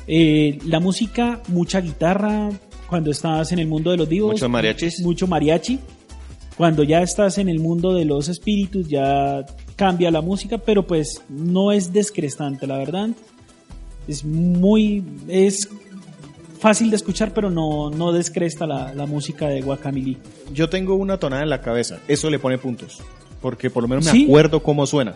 Eh, 0.07 0.57
la 0.65 0.79
música, 0.79 1.41
mucha 1.47 1.81
guitarra. 1.81 2.49
Cuando 2.89 3.09
estás 3.11 3.51
en 3.53 3.59
el 3.59 3.67
mundo 3.67 3.91
de 3.91 3.97
los 3.97 4.09
vivos, 4.09 4.33
¿Muchos 4.33 4.49
mariachis? 4.49 4.99
mucho 5.01 5.25
mariachi. 5.27 5.79
Cuando 6.57 6.83
ya 6.83 7.01
estás 7.01 7.37
en 7.37 7.47
el 7.47 7.59
mundo 7.59 7.93
de 7.93 8.03
los 8.03 8.27
espíritus, 8.27 8.87
ya 8.89 9.45
cambia 9.77 10.11
la 10.11 10.21
música, 10.21 10.57
pero 10.57 10.85
pues 10.85 11.21
no 11.29 11.71
es 11.71 11.93
descrestante, 11.93 12.67
la 12.67 12.77
verdad. 12.77 13.09
Es 14.07 14.25
muy. 14.25 15.03
Es 15.29 15.69
fácil 16.59 16.89
de 16.89 16.97
escuchar, 16.97 17.33
pero 17.33 17.49
no, 17.49 17.89
no 17.89 18.11
descresta 18.11 18.67
la, 18.67 18.93
la 18.93 19.05
música 19.05 19.47
de 19.47 19.61
Guacamole. 19.61 20.17
Yo 20.53 20.69
tengo 20.69 20.95
una 20.95 21.17
tonada 21.17 21.43
en 21.43 21.49
la 21.49 21.61
cabeza, 21.61 21.99
eso 22.09 22.29
le 22.29 22.37
pone 22.39 22.57
puntos, 22.57 22.99
porque 23.41 23.69
por 23.69 23.83
lo 23.83 23.87
menos 23.89 24.05
me 24.05 24.11
¿Sí? 24.11 24.25
acuerdo 24.25 24.61
cómo 24.61 24.85
suena. 24.85 25.15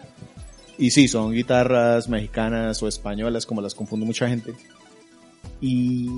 Y 0.78 0.92
sí, 0.92 1.08
son 1.08 1.32
guitarras 1.34 2.10
mexicanas 2.10 2.82
o 2.84 2.88
españolas, 2.88 3.46
como 3.46 3.62
las 3.62 3.74
confunde 3.76 4.06
mucha 4.06 4.28
gente. 4.28 4.54
Y, 5.62 6.10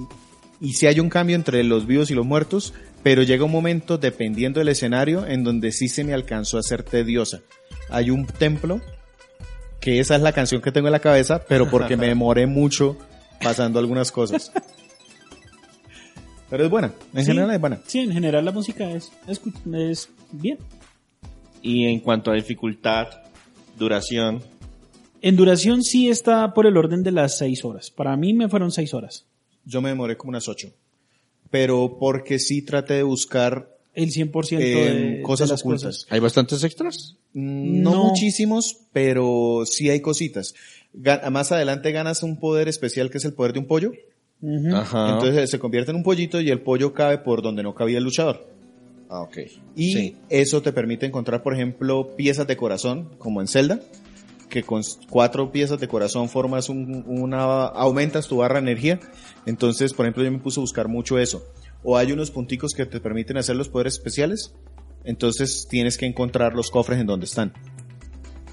y 0.60 0.74
sí 0.74 0.88
hay 0.88 1.00
un 1.00 1.10
cambio 1.10 1.36
entre 1.36 1.64
los 1.64 1.86
vivos 1.86 2.10
y 2.10 2.16
los 2.16 2.26
muertos, 2.26 2.74
pero 3.04 3.22
llega 3.24 3.46
un 3.46 3.52
momento, 3.52 3.98
dependiendo 3.98 4.60
del 4.60 4.70
escenario, 4.70 5.26
en 5.28 5.44
donde 5.44 5.72
sí 5.72 5.88
se 5.88 6.04
me 6.04 6.14
alcanzó 6.14 6.58
a 6.58 6.64
ser 6.64 6.82
tediosa. 6.84 7.42
Hay 7.90 8.10
un 8.10 8.26
templo, 8.26 8.82
que 9.80 10.00
esa 10.00 10.16
es 10.16 10.22
la 10.22 10.32
canción 10.34 10.62
que 10.62 10.72
tengo 10.72 10.88
en 10.88 10.94
la 10.94 11.00
cabeza, 11.00 11.44
pero 11.48 11.70
porque 11.70 11.96
me 11.96 12.08
demoré 12.08 12.48
mucho 12.48 12.98
pasando 13.44 13.78
algunas 13.80 14.12
cosas. 14.12 14.52
Pero 16.50 16.64
es 16.64 16.70
buena, 16.70 16.94
en 17.14 17.22
Sí. 17.26 17.28
general 17.32 17.52
es 17.52 17.60
buena. 17.62 17.80
Sí, 17.86 18.00
en 18.00 18.12
general 18.12 18.44
la 18.46 18.52
música 18.52 18.90
es, 18.92 19.12
es, 19.28 19.40
es 19.74 20.10
bien. 20.32 20.58
Y 21.62 21.86
en 21.86 22.00
cuanto 22.00 22.32
a 22.32 22.36
dificultad, 22.36 23.08
duración, 23.78 24.42
En 25.22 25.36
duración 25.36 25.84
sí 25.84 26.10
está 26.10 26.54
por 26.54 26.66
el 26.68 26.78
orden 26.78 27.04
de 27.04 27.12
las 27.12 27.38
seis 27.38 27.64
horas. 27.66 27.90
Para 27.92 28.16
mí 28.18 28.34
me 28.34 28.50
fueron 28.50 28.72
seis 28.72 28.94
horas. 28.94 29.26
Yo 29.66 29.82
me 29.82 29.90
demoré 29.90 30.16
como 30.18 30.30
unas 30.30 30.48
ocho. 30.48 30.70
Pero 31.50 31.98
porque 32.00 32.40
sí 32.40 32.62
traté 32.62 32.96
de 32.96 33.04
buscar 33.04 33.70
El 33.94 34.12
100% 34.12 34.60
eh, 34.60 34.64
de, 35.18 35.22
cosas 35.24 35.48
de 35.50 35.54
las 35.54 35.62
ocultas. 35.62 35.84
cosas. 35.84 36.08
¿hay 36.12 36.20
bastantes 36.20 36.64
extras? 36.64 37.16
Mm, 37.34 37.82
No, 37.82 37.92
No. 37.92 38.04
muchísimos, 38.10 38.78
pero 38.94 39.64
sí 39.66 39.90
hay 39.90 40.02
cositas. 40.02 40.54
Más 41.32 41.52
adelante 41.52 41.92
ganas 41.92 42.24
un 42.24 42.40
poder 42.40 42.68
especial 42.68 43.10
que 43.10 43.18
es 43.18 43.26
el 43.26 43.34
poder 43.34 43.54
de 43.54 43.60
un 43.60 43.66
pollo. 43.68 43.92
Ajá. 44.74 45.14
Entonces 45.14 45.50
se 45.50 45.58
convierte 45.60 45.92
en 45.92 45.98
un 45.98 46.04
pollito 46.04 46.40
y 46.42 46.50
el 46.50 46.62
pollo 46.62 46.94
cabe 46.94 47.18
por 47.18 47.42
donde 47.42 47.64
no 47.64 47.74
cabía 47.74 47.98
el 47.98 48.04
luchador. 48.04 48.48
Ah, 49.10 49.22
ok. 49.22 49.38
Y 49.76 49.94
Sí. 49.94 50.18
eso 50.30 50.62
te 50.62 50.74
permite 50.74 51.06
encontrar, 51.06 51.42
por 51.44 51.54
ejemplo, 51.54 52.16
piezas 52.16 52.46
de 52.48 52.58
corazón, 52.58 53.10
como 53.18 53.40
en 53.42 53.48
Zelda, 53.48 53.80
que 54.50 54.64
con 54.64 54.82
cuatro 55.10 55.52
piezas 55.52 55.80
de 55.80 55.88
corazón 55.88 56.30
formas 56.30 56.70
un- 56.70 57.04
una, 57.08 57.66
aumentas 57.68 58.28
tu 58.28 58.38
barra 58.38 58.56
de 58.56 58.72
energía. 58.72 59.00
Entonces, 59.46 59.94
por 59.94 60.06
ejemplo, 60.06 60.24
yo 60.24 60.32
me 60.32 60.40
puse 60.40 60.60
a 60.60 60.62
buscar 60.62 60.88
mucho 60.88 61.20
eso. 61.20 61.44
O 61.84 61.96
hay 61.98 62.12
unos 62.12 62.32
punticos 62.32 62.74
que 62.74 62.86
te 62.86 63.00
permiten 63.00 63.38
hacer 63.38 63.56
los 63.56 63.70
poderes 63.70 63.94
especiales. 63.94 64.54
Entonces 65.06 65.68
tienes 65.70 65.98
que 65.98 66.06
encontrar 66.06 66.54
los 66.54 66.70
cofres 66.70 67.00
en 67.00 67.08
donde 67.08 67.26
están. 67.28 67.54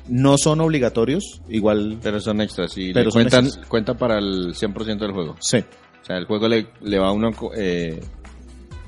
No 0.08 0.36
son 0.36 0.60
obligatorios, 0.60 1.40
igual, 1.48 1.98
Pero 2.02 2.20
son 2.20 2.40
extras 2.42 2.76
y 2.76 2.92
Pero 2.92 3.06
le 3.06 3.12
cuentan, 3.12 3.46
extras. 3.46 3.66
cuenta 3.66 3.94
para 3.96 4.18
el 4.18 4.54
100% 4.54 4.98
del 5.06 5.12
juego. 5.14 5.36
sí. 5.40 5.58
O 6.02 6.06
sea, 6.06 6.18
el 6.18 6.26
juego 6.26 6.46
le, 6.48 6.66
le 6.82 6.98
va 6.98 7.08
a 7.08 7.12
uno 7.12 7.30
eh, 7.56 7.98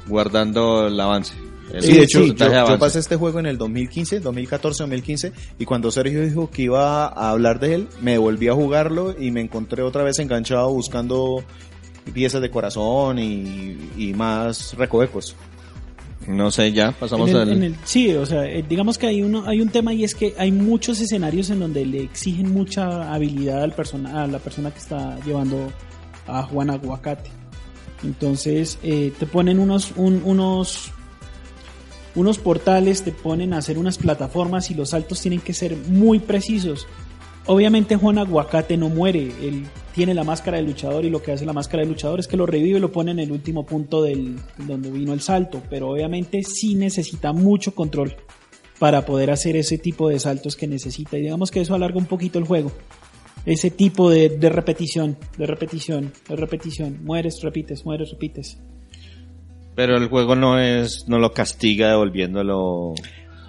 guardando 0.06 0.86
el 0.88 1.00
avance. 1.00 1.32
El 1.72 1.82
Sí, 1.82 1.92
de 1.94 2.02
hecho, 2.04 2.24
yo, 2.24 2.78
pasé 2.78 3.00
este 3.00 3.16
juego 3.16 3.40
en 3.40 3.46
el 3.46 3.58
2015, 3.58 4.20
2014, 4.20 4.82
2015, 4.84 5.32
y 5.58 5.64
cuando 5.64 5.90
Sergio 5.90 6.22
dijo 6.24 6.48
que 6.50 6.62
iba 6.62 7.06
a 7.06 7.30
hablar 7.30 7.58
de 7.60 7.74
él, 7.74 7.88
me 8.00 8.18
volví 8.18 8.48
a 8.48 8.54
jugarlo 8.54 9.14
y 9.18 9.30
me 9.32 9.40
encontré 9.40 9.82
otra 9.82 10.02
vez 10.04 10.18
enganchado 10.20 10.70
buscando 10.72 11.42
piezas 12.14 12.40
de 12.40 12.50
corazón 12.50 13.18
y, 13.18 13.76
y 13.96 14.14
más 14.14 14.74
recovecos. 14.74 15.34
No 16.28 16.50
sé, 16.50 16.72
ya 16.72 16.92
pasamos 16.92 17.30
En 17.30 17.36
el- 17.36 17.42
al... 17.42 17.52
en 17.52 17.62
el- 17.64 17.76
sí, 17.84 18.12
o 18.14 18.26
sea, 18.26 18.44
eh, 18.46 18.64
digamos 18.68 18.96
que 18.98 19.06
hay 19.08 19.22
uno, 19.22 19.44
hay 19.46 19.60
un 19.60 19.68
tema 19.68 19.92
y 19.92 20.02
es 20.04 20.14
que 20.14 20.34
hay 20.38 20.50
muchos 20.52 21.00
escenarios 21.00 21.50
en 21.50 21.60
donde 21.60 21.84
le 21.84 22.02
exigen 22.04 22.52
mucha 22.52 23.12
habilidad 23.12 23.62
al 23.62 23.72
persona, 23.72 24.22
a 24.24 24.26
la 24.26 24.38
persona 24.38 24.70
que 24.70 24.78
está 24.78 25.18
llevando 25.24 25.72
a 26.26 26.42
Juan 26.44 26.70
Aguacate. 26.70 27.30
Entonces 28.04 28.78
eh, 28.82 29.12
te 29.18 29.26
ponen 29.26 29.58
unos, 29.58 29.92
un- 29.96 30.22
unos, 30.24 30.90
unos 32.16 32.38
portales, 32.38 33.04
te 33.04 33.12
ponen 33.12 33.52
a 33.52 33.58
hacer 33.58 33.78
unas 33.78 33.98
plataformas 33.98 34.70
y 34.70 34.74
los 34.74 34.90
saltos 34.90 35.20
tienen 35.20 35.40
que 35.40 35.52
ser 35.52 35.76
muy 35.76 36.18
precisos. 36.18 36.86
Obviamente 37.46 37.94
Juan 37.94 38.18
Aguacate 38.18 38.76
no 38.76 38.88
muere, 38.88 39.32
él 39.40 39.66
tiene 39.94 40.14
la 40.14 40.24
máscara 40.24 40.56
de 40.56 40.64
luchador 40.64 41.04
y 41.04 41.10
lo 41.10 41.22
que 41.22 41.30
hace 41.30 41.46
la 41.46 41.52
máscara 41.52 41.84
de 41.84 41.88
luchador 41.88 42.18
es 42.18 42.26
que 42.26 42.36
lo 42.36 42.44
revive 42.44 42.78
y 42.78 42.80
lo 42.80 42.90
pone 42.90 43.12
en 43.12 43.20
el 43.20 43.30
último 43.30 43.64
punto 43.64 44.02
del 44.02 44.36
donde 44.58 44.90
vino 44.90 45.12
el 45.12 45.20
salto, 45.20 45.62
pero 45.70 45.90
obviamente 45.90 46.42
sí 46.42 46.74
necesita 46.74 47.32
mucho 47.32 47.72
control 47.74 48.16
para 48.80 49.06
poder 49.06 49.30
hacer 49.30 49.56
ese 49.56 49.78
tipo 49.78 50.08
de 50.08 50.18
saltos 50.18 50.56
que 50.56 50.66
necesita 50.66 51.16
y 51.16 51.22
digamos 51.22 51.50
que 51.50 51.60
eso 51.60 51.74
alarga 51.74 51.98
un 51.98 52.06
poquito 52.06 52.38
el 52.38 52.46
juego. 52.46 52.72
Ese 53.44 53.70
tipo 53.70 54.10
de, 54.10 54.28
de 54.28 54.48
repetición, 54.48 55.16
de 55.38 55.46
repetición, 55.46 56.12
de 56.28 56.34
repetición, 56.34 56.98
mueres, 57.04 57.40
repites, 57.42 57.84
mueres, 57.84 58.10
repites. 58.10 58.58
Pero 59.76 59.96
el 59.98 60.08
juego 60.08 60.34
no 60.34 60.58
es, 60.58 61.04
no 61.06 61.18
lo 61.20 61.32
castiga 61.32 61.90
devolviéndolo. 61.90 62.94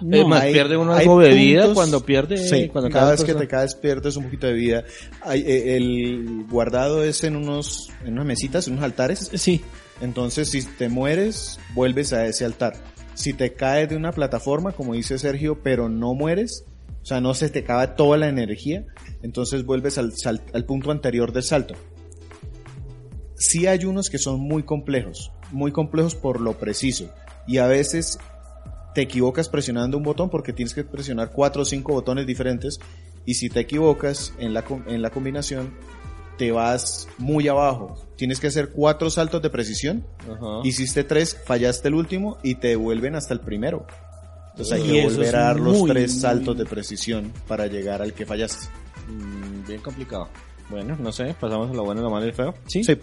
No, 0.00 0.16
es 0.16 0.26
más, 0.28 0.42
Hay- 0.42 0.52
pierde 0.52 0.76
uno 0.76 0.92
hay 0.94 1.00
algo 1.00 1.18
de 1.18 1.30
vida 1.34 1.62
puntos- 1.62 1.74
cuando 1.74 2.04
pierde. 2.06 2.36
Sí, 2.36 2.68
cuando 2.68 2.88
cada 2.88 3.00
cada 3.00 3.10
vez 3.12 3.20
que 3.22 3.26
persona- 3.32 3.40
te 3.40 3.48
caes 3.48 3.74
pierdes 3.74 4.16
un 4.16 4.24
poquito 4.24 4.46
de 4.46 4.52
vida. 4.52 4.84
Hay, 5.22 5.40
eh, 5.40 5.76
el 5.76 6.44
guardado 6.48 7.02
es 7.02 7.24
en 7.24 7.34
unos, 7.34 7.88
en 8.04 8.12
unas 8.12 8.26
mesitas, 8.26 8.68
en 8.68 8.74
unos 8.74 8.84
altares. 8.84 9.30
Sí, 9.34 9.60
Entonces, 10.00 10.50
si 10.52 10.62
te 10.62 10.88
mueres, 10.88 11.58
vuelves 11.74 12.12
a 12.12 12.24
ese 12.26 12.44
altar. 12.44 12.74
Si 13.14 13.32
te 13.32 13.54
caes 13.54 13.88
de 13.88 13.96
una 13.96 14.12
plataforma, 14.12 14.70
como 14.70 14.94
dice 14.94 15.18
Sergio, 15.18 15.58
pero 15.60 15.88
no 15.88 16.14
mueres, 16.14 16.64
o 17.02 17.04
sea, 17.04 17.20
no 17.20 17.34
se 17.34 17.48
te 17.48 17.58
acaba 17.58 17.96
toda 17.96 18.16
la 18.16 18.28
energía, 18.28 18.84
entonces 19.24 19.64
vuelves 19.64 19.98
al, 19.98 20.12
sal- 20.16 20.42
al 20.54 20.64
punto 20.66 20.92
anterior 20.92 21.32
del 21.32 21.42
salto. 21.42 21.74
Sí 23.38 23.66
hay 23.66 23.84
unos 23.84 24.10
que 24.10 24.18
son 24.18 24.40
muy 24.40 24.62
complejos, 24.64 25.30
muy 25.52 25.72
complejos 25.72 26.14
por 26.14 26.40
lo 26.40 26.54
preciso. 26.58 27.08
Y 27.46 27.58
a 27.58 27.66
veces 27.66 28.18
te 28.94 29.02
equivocas 29.02 29.48
presionando 29.48 29.96
un 29.96 30.02
botón 30.02 30.28
porque 30.28 30.52
tienes 30.52 30.74
que 30.74 30.84
presionar 30.84 31.30
cuatro 31.32 31.62
o 31.62 31.64
cinco 31.64 31.92
botones 31.92 32.26
diferentes. 32.26 32.78
Y 33.24 33.34
si 33.34 33.48
te 33.48 33.60
equivocas 33.60 34.32
en 34.38 34.54
la, 34.54 34.64
en 34.86 35.02
la 35.02 35.10
combinación, 35.10 35.72
te 36.36 36.50
vas 36.52 37.08
muy 37.18 37.46
abajo. 37.48 37.96
Tienes 38.16 38.40
que 38.40 38.46
hacer 38.48 38.70
cuatro 38.70 39.10
saltos 39.10 39.40
de 39.42 39.50
precisión. 39.50 40.04
Ajá. 40.22 40.60
Hiciste 40.64 41.04
tres, 41.04 41.36
fallaste 41.46 41.88
el 41.88 41.94
último 41.94 42.38
y 42.42 42.56
te 42.56 42.68
devuelven 42.68 43.14
hasta 43.14 43.34
el 43.34 43.40
primero. 43.40 43.86
Entonces 44.50 44.72
hay 44.72 44.82
Y 44.88 44.92
que 44.94 45.04
volver 45.04 45.36
a 45.36 45.40
dar 45.44 45.60
los 45.60 45.78
muy, 45.78 45.90
tres 45.90 46.12
muy- 46.14 46.20
saltos 46.20 46.58
de 46.58 46.64
precisión 46.64 47.32
para 47.46 47.66
llegar 47.66 48.02
al 48.02 48.12
que 48.14 48.26
fallaste. 48.26 48.66
Mm, 49.08 49.66
bien 49.68 49.80
complicado. 49.80 50.28
Bueno, 50.70 50.96
no 51.00 51.12
sé, 51.12 51.34
pasamos 51.40 51.70
a 51.70 51.74
lo 51.74 51.84
bueno, 51.84 52.02
lo 52.02 52.10
malo 52.10 52.26
y 52.26 52.28
el 52.30 52.34
feo. 52.34 52.54
sí. 52.66 52.82
Sí. 52.82 52.98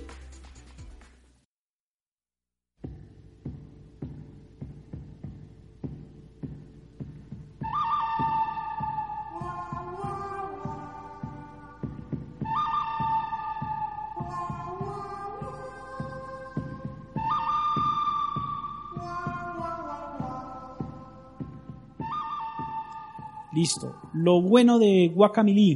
Listo. 23.56 23.96
Lo 24.14 24.42
bueno 24.42 24.80
de 24.80 25.12
Guacamole, 25.14 25.72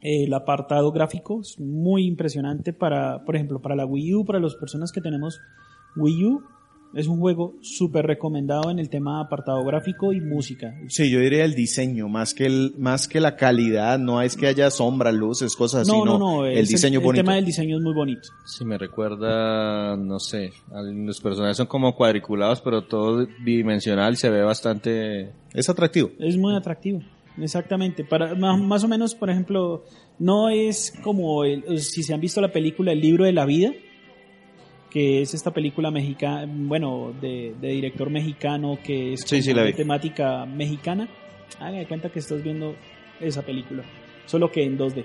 eh, 0.00 0.24
el 0.24 0.34
apartado 0.34 0.92
gráfico 0.92 1.40
es 1.40 1.58
muy 1.58 2.06
impresionante 2.06 2.72
para, 2.72 3.24
por 3.24 3.34
ejemplo, 3.34 3.60
para 3.60 3.74
la 3.74 3.84
Wii 3.86 4.14
U, 4.14 4.24
para 4.24 4.38
las 4.38 4.54
personas 4.54 4.92
que 4.92 5.00
tenemos 5.00 5.40
Wii 5.96 6.24
U, 6.24 6.42
es 6.94 7.08
un 7.08 7.18
juego 7.18 7.54
súper 7.60 8.06
recomendado 8.06 8.70
en 8.70 8.78
el 8.78 8.88
tema 8.88 9.16
de 9.18 9.24
apartado 9.24 9.62
gráfico 9.64 10.12
y 10.12 10.20
música. 10.20 10.74
Sí, 10.88 11.10
yo 11.10 11.20
diría 11.20 11.44
el 11.44 11.54
diseño, 11.54 12.08
más 12.08 12.32
que 12.32 12.46
el, 12.46 12.74
más 12.78 13.08
que 13.08 13.20
la 13.20 13.36
calidad, 13.36 13.98
no 13.98 14.22
es 14.22 14.36
que 14.36 14.46
haya 14.46 14.70
sombra, 14.70 15.12
luces, 15.12 15.56
cosas 15.56 15.82
así, 15.82 15.90
No, 15.90 16.04
no, 16.04 16.18
no, 16.18 16.46
el 16.46 16.56
es 16.58 16.68
diseño 16.68 17.00
el, 17.00 17.04
bonito. 17.04 17.24
tema 17.24 17.34
del 17.34 17.44
diseño 17.44 17.76
es 17.76 17.82
muy 17.82 17.92
bonito. 17.92 18.28
Sí, 18.46 18.64
me 18.64 18.78
recuerda, 18.78 19.96
no 19.96 20.18
sé, 20.18 20.52
los 20.72 21.20
personajes 21.20 21.56
son 21.56 21.66
como 21.66 21.94
cuadriculados, 21.94 22.60
pero 22.62 22.82
todo 22.82 23.26
bidimensional, 23.44 24.16
se 24.16 24.30
ve 24.30 24.42
bastante... 24.42 25.32
Es 25.52 25.68
atractivo. 25.68 26.12
Es 26.18 26.36
muy 26.38 26.54
atractivo, 26.54 27.00
exactamente. 27.40 28.04
Para, 28.04 28.34
más, 28.34 28.60
más 28.60 28.84
o 28.84 28.88
menos, 28.88 29.14
por 29.14 29.30
ejemplo, 29.30 29.84
no 30.18 30.48
es 30.48 30.92
como 31.02 31.44
el- 31.44 31.80
si 31.80 32.02
se 32.02 32.14
han 32.14 32.20
visto 32.20 32.40
la 32.40 32.52
película 32.52 32.92
El 32.92 33.00
libro 33.00 33.24
de 33.24 33.32
la 33.32 33.44
vida, 33.44 33.72
que 34.90 35.20
es 35.22 35.34
esta 35.34 35.52
película 35.52 35.90
mexicana, 35.90 36.46
bueno, 36.48 37.12
de, 37.20 37.54
de 37.60 37.68
director 37.68 38.08
mexicano 38.10 38.78
que 38.82 39.12
es 39.12 39.22
Sí, 39.22 39.42
la 39.52 39.70
temática 39.72 40.46
mexicana. 40.46 41.08
Haga 41.60 41.78
de 41.78 41.86
cuenta 41.86 42.10
que 42.10 42.18
estás 42.18 42.42
viendo 42.42 42.74
esa 43.20 43.42
película, 43.42 43.82
solo 44.26 44.50
que 44.50 44.64
en 44.64 44.78
2D. 44.78 45.04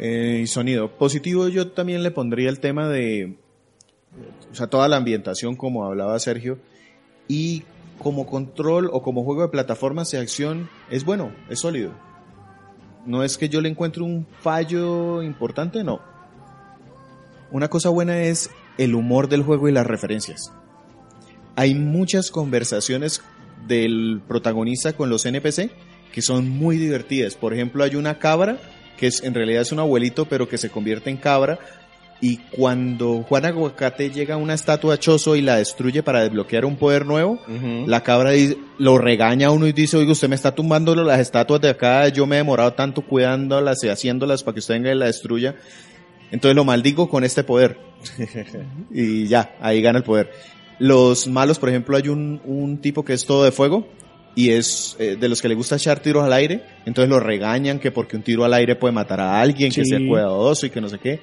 Eh, 0.00 0.40
y 0.42 0.46
sonido. 0.46 0.96
Positivo 0.96 1.48
yo 1.48 1.70
también 1.72 2.02
le 2.02 2.10
pondría 2.10 2.48
el 2.50 2.60
tema 2.60 2.88
de, 2.88 3.36
o 4.50 4.54
sea, 4.54 4.68
toda 4.68 4.86
la 4.88 4.96
ambientación 4.96 5.56
como 5.56 5.84
hablaba 5.84 6.18
Sergio. 6.20 6.58
Y 7.26 7.64
como 7.98 8.26
control 8.26 8.90
o 8.92 9.02
como 9.02 9.24
juego 9.24 9.42
de 9.42 9.48
plataformas 9.48 10.10
de 10.10 10.18
acción 10.18 10.68
es 10.90 11.04
bueno, 11.04 11.32
es 11.48 11.60
sólido. 11.60 11.92
No 13.06 13.22
es 13.22 13.38
que 13.38 13.48
yo 13.48 13.60
le 13.60 13.68
encuentre 13.68 14.02
un 14.02 14.26
fallo 14.40 15.22
importante, 15.22 15.82
no. 15.82 16.00
Una 17.50 17.68
cosa 17.68 17.88
buena 17.88 18.22
es 18.22 18.50
el 18.76 18.94
humor 18.94 19.28
del 19.28 19.42
juego 19.42 19.68
y 19.68 19.72
las 19.72 19.86
referencias. 19.86 20.52
Hay 21.56 21.74
muchas 21.74 22.30
conversaciones 22.30 23.22
del 23.66 24.20
protagonista 24.26 24.92
con 24.92 25.10
los 25.10 25.26
NPC 25.26 25.70
que 26.12 26.22
son 26.22 26.48
muy 26.48 26.76
divertidas. 26.76 27.34
Por 27.34 27.54
ejemplo, 27.54 27.84
hay 27.84 27.96
una 27.96 28.18
cabra 28.18 28.58
que 28.96 29.06
es, 29.06 29.22
en 29.22 29.34
realidad 29.34 29.62
es 29.62 29.72
un 29.72 29.78
abuelito, 29.78 30.26
pero 30.26 30.48
que 30.48 30.58
se 30.58 30.70
convierte 30.70 31.10
en 31.10 31.16
cabra. 31.16 31.58
Y 32.20 32.38
cuando 32.50 33.22
Juan 33.22 33.44
Aguacate 33.44 34.10
llega 34.10 34.34
a 34.34 34.38
una 34.38 34.54
estatua 34.54 34.98
chozo 34.98 35.36
y 35.36 35.40
la 35.40 35.56
destruye 35.58 36.02
para 36.02 36.22
desbloquear 36.24 36.64
un 36.64 36.74
poder 36.76 37.06
nuevo, 37.06 37.38
la 37.86 38.02
cabra 38.02 38.32
dice- 38.32 38.56
lo 38.78 38.98
regaña 38.98 39.48
a 39.48 39.50
uno 39.52 39.68
y 39.68 39.72
dice, 39.72 39.96
oiga, 39.96 40.10
usted 40.12 40.28
me 40.28 40.34
está 40.34 40.52
tumbando 40.52 40.94
las 40.96 41.20
estatuas 41.20 41.60
de 41.60 41.70
acá, 41.70 42.08
yo 42.08 42.26
me 42.26 42.34
he 42.34 42.38
demorado 42.38 42.72
tanto 42.72 43.02
cuidándolas 43.02 43.84
y 43.84 43.88
haciéndolas 43.88 44.42
para 44.42 44.54
que 44.54 44.58
usted 44.60 44.74
venga 44.74 44.90
y 44.92 44.96
la 44.96 45.06
destruya. 45.06 45.54
Entonces 46.32 46.56
lo 46.56 46.64
maldigo 46.64 47.08
con 47.08 47.22
este 47.22 47.44
poder. 47.44 47.78
y 48.92 49.26
ya, 49.26 49.54
ahí 49.60 49.80
gana 49.80 49.98
el 49.98 50.04
poder. 50.04 50.30
Los 50.80 51.26
malos, 51.28 51.58
por 51.58 51.68
ejemplo, 51.68 51.96
hay 51.96 52.08
un, 52.08 52.40
un 52.44 52.78
tipo 52.80 53.04
que 53.04 53.12
es 53.12 53.24
todo 53.26 53.44
de 53.44 53.52
fuego 53.52 53.86
y 54.34 54.50
es 54.50 54.96
eh, 54.98 55.16
de 55.18 55.28
los 55.28 55.42
que 55.42 55.48
le 55.48 55.54
gusta 55.54 55.76
echar 55.76 56.00
tiros 56.00 56.22
al 56.24 56.32
aire, 56.32 56.62
entonces 56.86 57.08
lo 57.10 57.18
regañan 57.18 57.78
que 57.80 57.90
porque 57.90 58.16
un 58.16 58.22
tiro 58.22 58.44
al 58.44 58.54
aire 58.54 58.76
puede 58.76 58.92
matar 58.92 59.20
a 59.20 59.40
alguien, 59.40 59.70
que 59.72 59.84
sea 59.84 59.98
cuidadoso 60.08 60.66
y 60.66 60.70
que 60.70 60.80
no 60.80 60.88
sé 60.88 60.98
qué. 60.98 61.20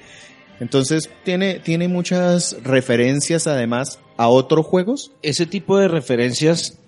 Entonces 0.60 1.10
tiene, 1.24 1.58
tiene 1.58 1.88
muchas 1.88 2.56
referencias 2.62 3.46
además 3.46 3.98
a 4.16 4.28
otros 4.28 4.64
juegos. 4.66 5.12
Ese 5.22 5.46
tipo 5.46 5.78
de 5.78 5.88
referencias 5.88 6.78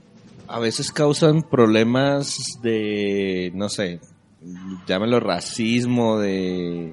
a 0.47 0.59
veces 0.59 0.91
causan 0.93 1.43
problemas 1.43 2.39
de, 2.63 3.53
no 3.55 3.69
sé, 3.69 4.01
llámelo 4.87 5.21
racismo, 5.21 6.19
de 6.19 6.93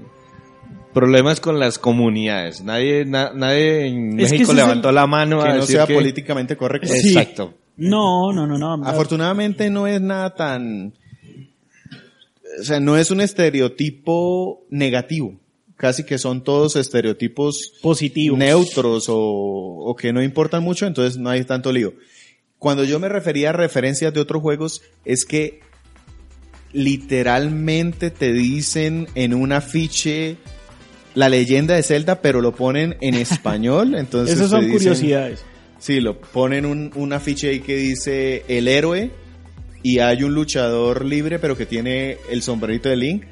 Problemas 0.94 1.42
con 1.42 1.60
las 1.60 1.78
comunidades. 1.78 2.64
Nadie, 2.64 3.04
na- 3.04 3.34
nadie 3.34 3.86
en 3.88 4.18
Es 4.18 4.32
México 4.32 4.54
levantó 4.54 4.94
la 4.94 5.06
mano 5.06 5.42
Que 5.44 5.50
a 5.50 5.54
no 5.56 5.60
decir 5.62 5.76
sea 5.76 5.86
que- 5.88 5.94
políticamente 5.94 6.56
correcto. 6.56 6.88
Sí. 6.88 7.10
Exacto. 7.10 7.54
No, 7.76 8.32
no, 8.32 8.48
no, 8.48 8.58
no. 8.58 8.86
Afortunadamente 8.88 9.70
no 9.70 9.88
es 9.88 10.00
nada 10.00 10.34
tan... 10.36 10.94
O 12.62 12.64
sea, 12.64 12.80
no 12.80 12.96
es 12.96 13.12
un 13.12 13.20
estereotipo 13.20 14.64
negativo. 14.70 15.36
Casi 15.78 16.04
que 16.06 16.18
son 16.18 16.44
todos 16.44 16.76
estereotipos 16.78 17.74
Positivos. 17.82 18.40
neutros 18.40 19.08
o, 19.10 19.16
o 19.18 19.96
que 19.96 20.14
no 20.14 20.24
importan 20.24 20.64
mucho, 20.64 20.86
entonces 20.88 21.18
no 21.18 21.30
hay 21.30 21.44
tanto 21.44 21.72
lío. 21.74 21.94
Cuando 22.60 22.84
yo 22.86 23.00
me 23.00 23.10
refería 23.10 23.50
a 23.50 23.54
referencias 23.54 24.14
de 24.14 24.22
otros 24.22 24.42
juegos, 24.42 24.82
es 25.04 25.26
que 25.26 25.60
literalmente 26.72 28.10
te 28.12 28.34
dicen 28.34 29.08
en 29.16 29.34
un 29.34 29.52
afiche 29.52 30.38
la 31.14 31.30
leyenda 31.30 31.76
de 31.76 31.84
Zelda, 31.84 32.22
pero 32.22 32.42
lo 32.42 32.54
ponen 32.56 32.98
en 33.02 33.14
español. 33.16 33.96
Entonces 33.96 34.36
Esas 34.36 34.50
son 34.52 34.62
dicen- 34.62 34.72
curiosidades. 34.78 35.44
Sí, 35.80 36.00
lo 36.00 36.20
ponen 36.20 36.66
un, 36.66 36.92
un 36.96 37.14
afiche 37.14 37.50
ahí 37.50 37.60
que 37.60 37.76
dice 37.76 38.44
el 38.48 38.68
héroe 38.68 39.12
y 39.84 40.00
hay 40.00 40.24
un 40.24 40.34
luchador 40.34 41.06
libre 41.06 41.38
pero 41.38 41.56
que 41.58 41.66
tiene 41.66 42.18
el 42.32 42.42
sombrerito 42.42 42.90
de 42.90 42.96
Link 42.96 43.24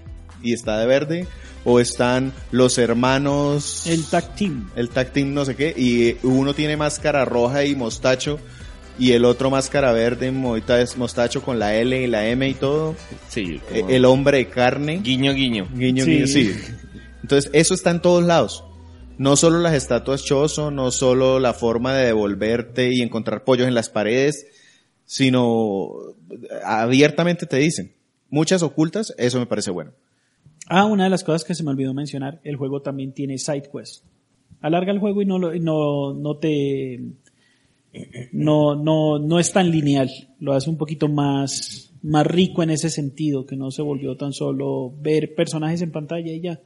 y 0.44 0.54
está 0.54 0.78
de 0.80 0.86
verde. 0.86 1.26
O 1.66 1.80
están 1.80 2.34
los 2.52 2.78
hermanos... 2.78 3.88
El 3.88 4.06
tag 4.06 4.36
team. 4.36 4.70
el 4.76 4.90
tag 4.90 5.12
team 5.14 5.34
no 5.34 5.46
sé 5.46 5.56
qué, 5.56 5.74
y 5.78 6.18
uno 6.26 6.54
tiene 6.54 6.76
máscara 6.78 7.24
roja 7.26 7.64
y 7.66 7.76
mostacho, 7.76 8.38
y 9.00 9.14
el 9.14 9.24
otro 9.26 9.50
máscara 9.50 9.92
verde, 9.94 10.32
mostacho 10.32 11.42
con 11.42 11.60
la 11.60 11.76
L 11.76 12.02
y 12.04 12.08
la 12.08 12.28
M 12.28 12.48
y 12.48 12.54
todo, 12.54 12.96
Sí. 13.30 13.62
Eh, 13.72 13.80
como- 13.82 13.90
el 13.92 14.06
hombre 14.06 14.38
de 14.40 14.50
carne, 14.50 15.00
Guiño, 15.02 15.34
guiño. 15.34 15.68
guiño, 15.74 16.04
Sí. 16.04 16.12
guiño, 16.12 16.28
sí. 16.28 16.52
Entonces, 17.22 17.50
eso 17.54 17.74
está 17.74 17.92
en 17.92 18.02
todos 18.02 18.24
lados. 18.24 18.66
No 19.18 19.36
solo 19.38 19.60
las 19.60 19.74
estatuas 19.74 20.24
chozo, 20.26 20.70
no 20.72 20.92
solo 20.92 21.40
la 21.40 21.54
forma 21.54 21.94
de 21.96 22.08
devolverte 22.08 22.92
y 22.92 23.02
encontrar 23.02 23.44
pollos 23.46 23.68
en 23.68 23.76
las 23.76 23.88
paredes, 23.90 24.48
sino 25.06 25.92
abiertamente 26.66 27.46
te 27.46 27.58
dicen. 27.58 27.94
Muchas 28.30 28.64
ocultas, 28.64 29.14
eso 29.18 29.40
me 29.40 29.46
parece 29.46 29.72
bueno. 29.72 29.92
Ah, 30.68 30.86
una 30.86 31.06
de 31.06 31.10
las 31.10 31.24
cosas 31.24 31.44
que 31.44 31.56
se 31.56 31.64
me 31.64 31.72
olvidó 31.72 31.94
mencionar, 31.94 32.40
el 32.44 32.56
juego 32.56 32.82
también 32.82 33.14
tiene 33.14 33.38
side 33.38 33.70
quest. 33.72 34.04
Alarga 34.62 34.92
el 34.92 35.00
juego 35.00 35.22
y 35.22 35.26
no 35.26 35.38
no, 35.40 36.14
no 36.14 36.38
te 36.38 37.00
no, 38.32 38.76
no, 38.76 39.20
no 39.20 39.40
es 39.40 39.52
tan 39.52 39.70
lineal. 39.70 40.10
Lo 40.40 40.54
hace 40.54 40.70
un 40.70 40.78
poquito 40.78 41.08
más, 41.08 41.92
más 42.02 42.26
rico 42.26 42.64
en 42.64 42.72
ese 42.72 42.90
sentido, 42.90 43.46
que 43.46 43.56
no 43.56 43.72
se 43.72 43.82
volvió 43.82 44.16
tan 44.16 44.34
solo 44.34 44.94
ver 45.02 45.36
personajes 45.36 45.82
en 45.82 45.92
pantalla 45.92 46.32
y 46.32 46.42
ya. 46.42 46.60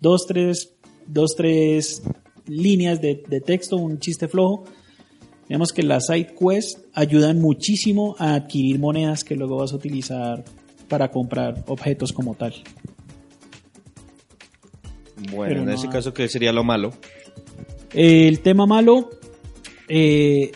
Dos, 0.00 0.26
tres, 0.26 0.74
dos, 1.06 1.34
tres 1.36 2.02
líneas 2.46 3.00
de, 3.00 3.22
de 3.28 3.40
texto, 3.40 3.76
un 3.76 3.98
chiste 3.98 4.28
flojo. 4.28 4.64
Vemos 5.48 5.72
que 5.72 5.82
las 5.82 6.06
side 6.06 6.34
quests 6.38 6.80
ayudan 6.94 7.40
muchísimo 7.40 8.14
a 8.18 8.34
adquirir 8.34 8.78
monedas 8.78 9.24
que 9.24 9.36
luego 9.36 9.56
vas 9.56 9.72
a 9.72 9.76
utilizar 9.76 10.44
para 10.88 11.10
comprar 11.10 11.64
objetos 11.66 12.12
como 12.12 12.34
tal. 12.34 12.54
Bueno, 15.30 15.48
Pero 15.48 15.60
en 15.60 15.66
no 15.66 15.72
ese 15.74 15.86
hay. 15.86 15.92
caso, 15.92 16.14
¿qué 16.14 16.28
sería 16.28 16.52
lo 16.52 16.64
malo? 16.64 16.92
El 17.92 18.40
tema 18.40 18.66
malo, 18.66 19.10
eh, 19.88 20.52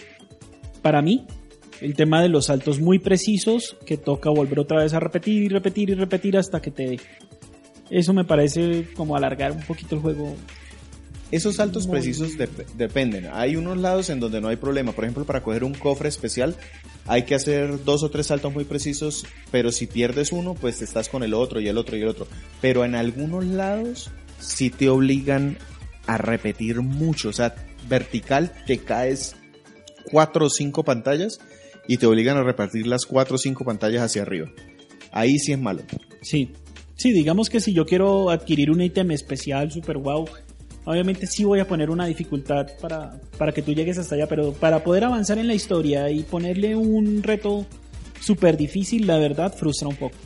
para 0.83 1.03
mí, 1.03 1.27
el 1.81 1.94
tema 1.94 2.22
de 2.22 2.29
los 2.29 2.46
saltos 2.46 2.81
muy 2.81 2.98
precisos 2.98 3.77
que 3.85 3.96
toca 3.96 4.31
volver 4.31 4.61
otra 4.61 4.83
vez 4.83 4.94
a 4.94 5.00
repetir 5.00 5.42
y 5.42 5.48
repetir 5.48 5.90
y 5.90 5.94
repetir 5.94 6.37
hasta 6.37 6.62
que 6.62 6.70
te 6.70 6.83
dé. 6.90 7.00
Eso 7.90 8.12
me 8.14 8.24
parece 8.24 8.87
como 8.96 9.16
alargar 9.16 9.53
un 9.53 9.62
poquito 9.62 9.96
el 9.96 10.00
juego. 10.00 10.35
Esos 11.31 11.57
saltos 11.57 11.87
Muy- 11.87 11.94
precisos 11.96 12.38
dep- 12.38 12.64
dependen. 12.77 13.27
Hay 13.33 13.57
unos 13.57 13.77
lados 13.79 14.09
en 14.09 14.20
donde 14.20 14.40
no 14.40 14.48
hay 14.48 14.57
problema. 14.57 14.92
Por 14.92 15.05
ejemplo, 15.05 15.24
para 15.24 15.42
coger 15.42 15.64
un 15.64 15.74
cofre 15.74 16.09
especial 16.09 16.55
hay 17.07 17.24
que 17.24 17.35
hacer 17.35 17.83
dos 17.85 18.03
o 18.03 18.09
tres 18.11 18.29
saltos 18.29 18.55
muy 18.55 18.64
precisos, 18.64 19.27
pero 19.50 19.72
si 19.72 19.87
pierdes 19.87 20.33
uno, 20.33 20.55
pues 20.55 20.81
estás 20.81 21.09
con 21.09 21.22
el 21.22 21.35
otro 21.35 21.61
y 21.61 21.68
el 21.68 21.77
otro 21.77 21.96
y 21.96 22.03
el 22.03 22.09
otro. 22.09 22.27
Pero 22.62 22.85
en 22.85 22.94
algunos 22.94 23.44
lados 23.44 24.11
sí 24.38 24.70
te 24.70 24.88
obligan 24.88 25.59
a 26.07 26.18
repetir 26.18 26.81
mucho. 26.81 27.29
O 27.31 27.33
sea, 27.33 27.55
vertical 27.88 28.53
te 28.66 28.79
caes 28.79 29.37
cuatro 30.11 30.47
o 30.47 30.51
cinco 30.51 30.85
pantallas 30.85 31.38
y 31.87 31.97
te 31.97 32.07
obligan 32.07 32.37
a 32.37 32.42
repartir 32.42 32.87
las 32.87 33.07
cuatro 33.07 33.37
o 33.37 33.38
cinco 33.38 33.64
pantallas 33.64 34.03
hacia 34.03 34.23
arriba. 34.23 34.51
Ahí 35.12 35.38
sí 35.38 35.53
es 35.53 35.59
malo. 35.59 35.83
Sí. 36.23 36.53
Sí, 36.97 37.11
digamos 37.11 37.51
que 37.51 37.61
si 37.61 37.73
yo 37.73 37.87
quiero 37.87 38.31
adquirir 38.31 38.70
un 38.70 38.81
ítem 38.81 39.11
especial, 39.11 39.70
super 39.73 39.99
wow, 39.99 40.29
obviamente 40.85 41.27
sí 41.27 41.42
voy 41.42 41.59
a 41.59 41.66
poner 41.66 41.90
una 41.90 42.07
dificultad 42.07 42.68
para, 42.81 43.20
para 43.37 43.53
que 43.53 43.62
tú 43.62 43.75
llegues 43.75 43.99
hasta 43.99 44.14
allá, 44.14 44.29
pero 44.29 44.53
para 44.53 44.85
poder 44.85 45.05
avanzar 45.05 45.38
en 45.38 45.49
la 45.49 45.55
historia 45.55 46.09
y 46.11 46.23
ponerle 46.23 46.77
un 46.77 47.23
reto 47.23 47.66
súper 48.20 48.57
difícil, 48.57 49.07
la 49.07 49.18
verdad 49.18 49.53
frustra 49.53 49.88
un 49.88 49.97
poco, 49.97 50.16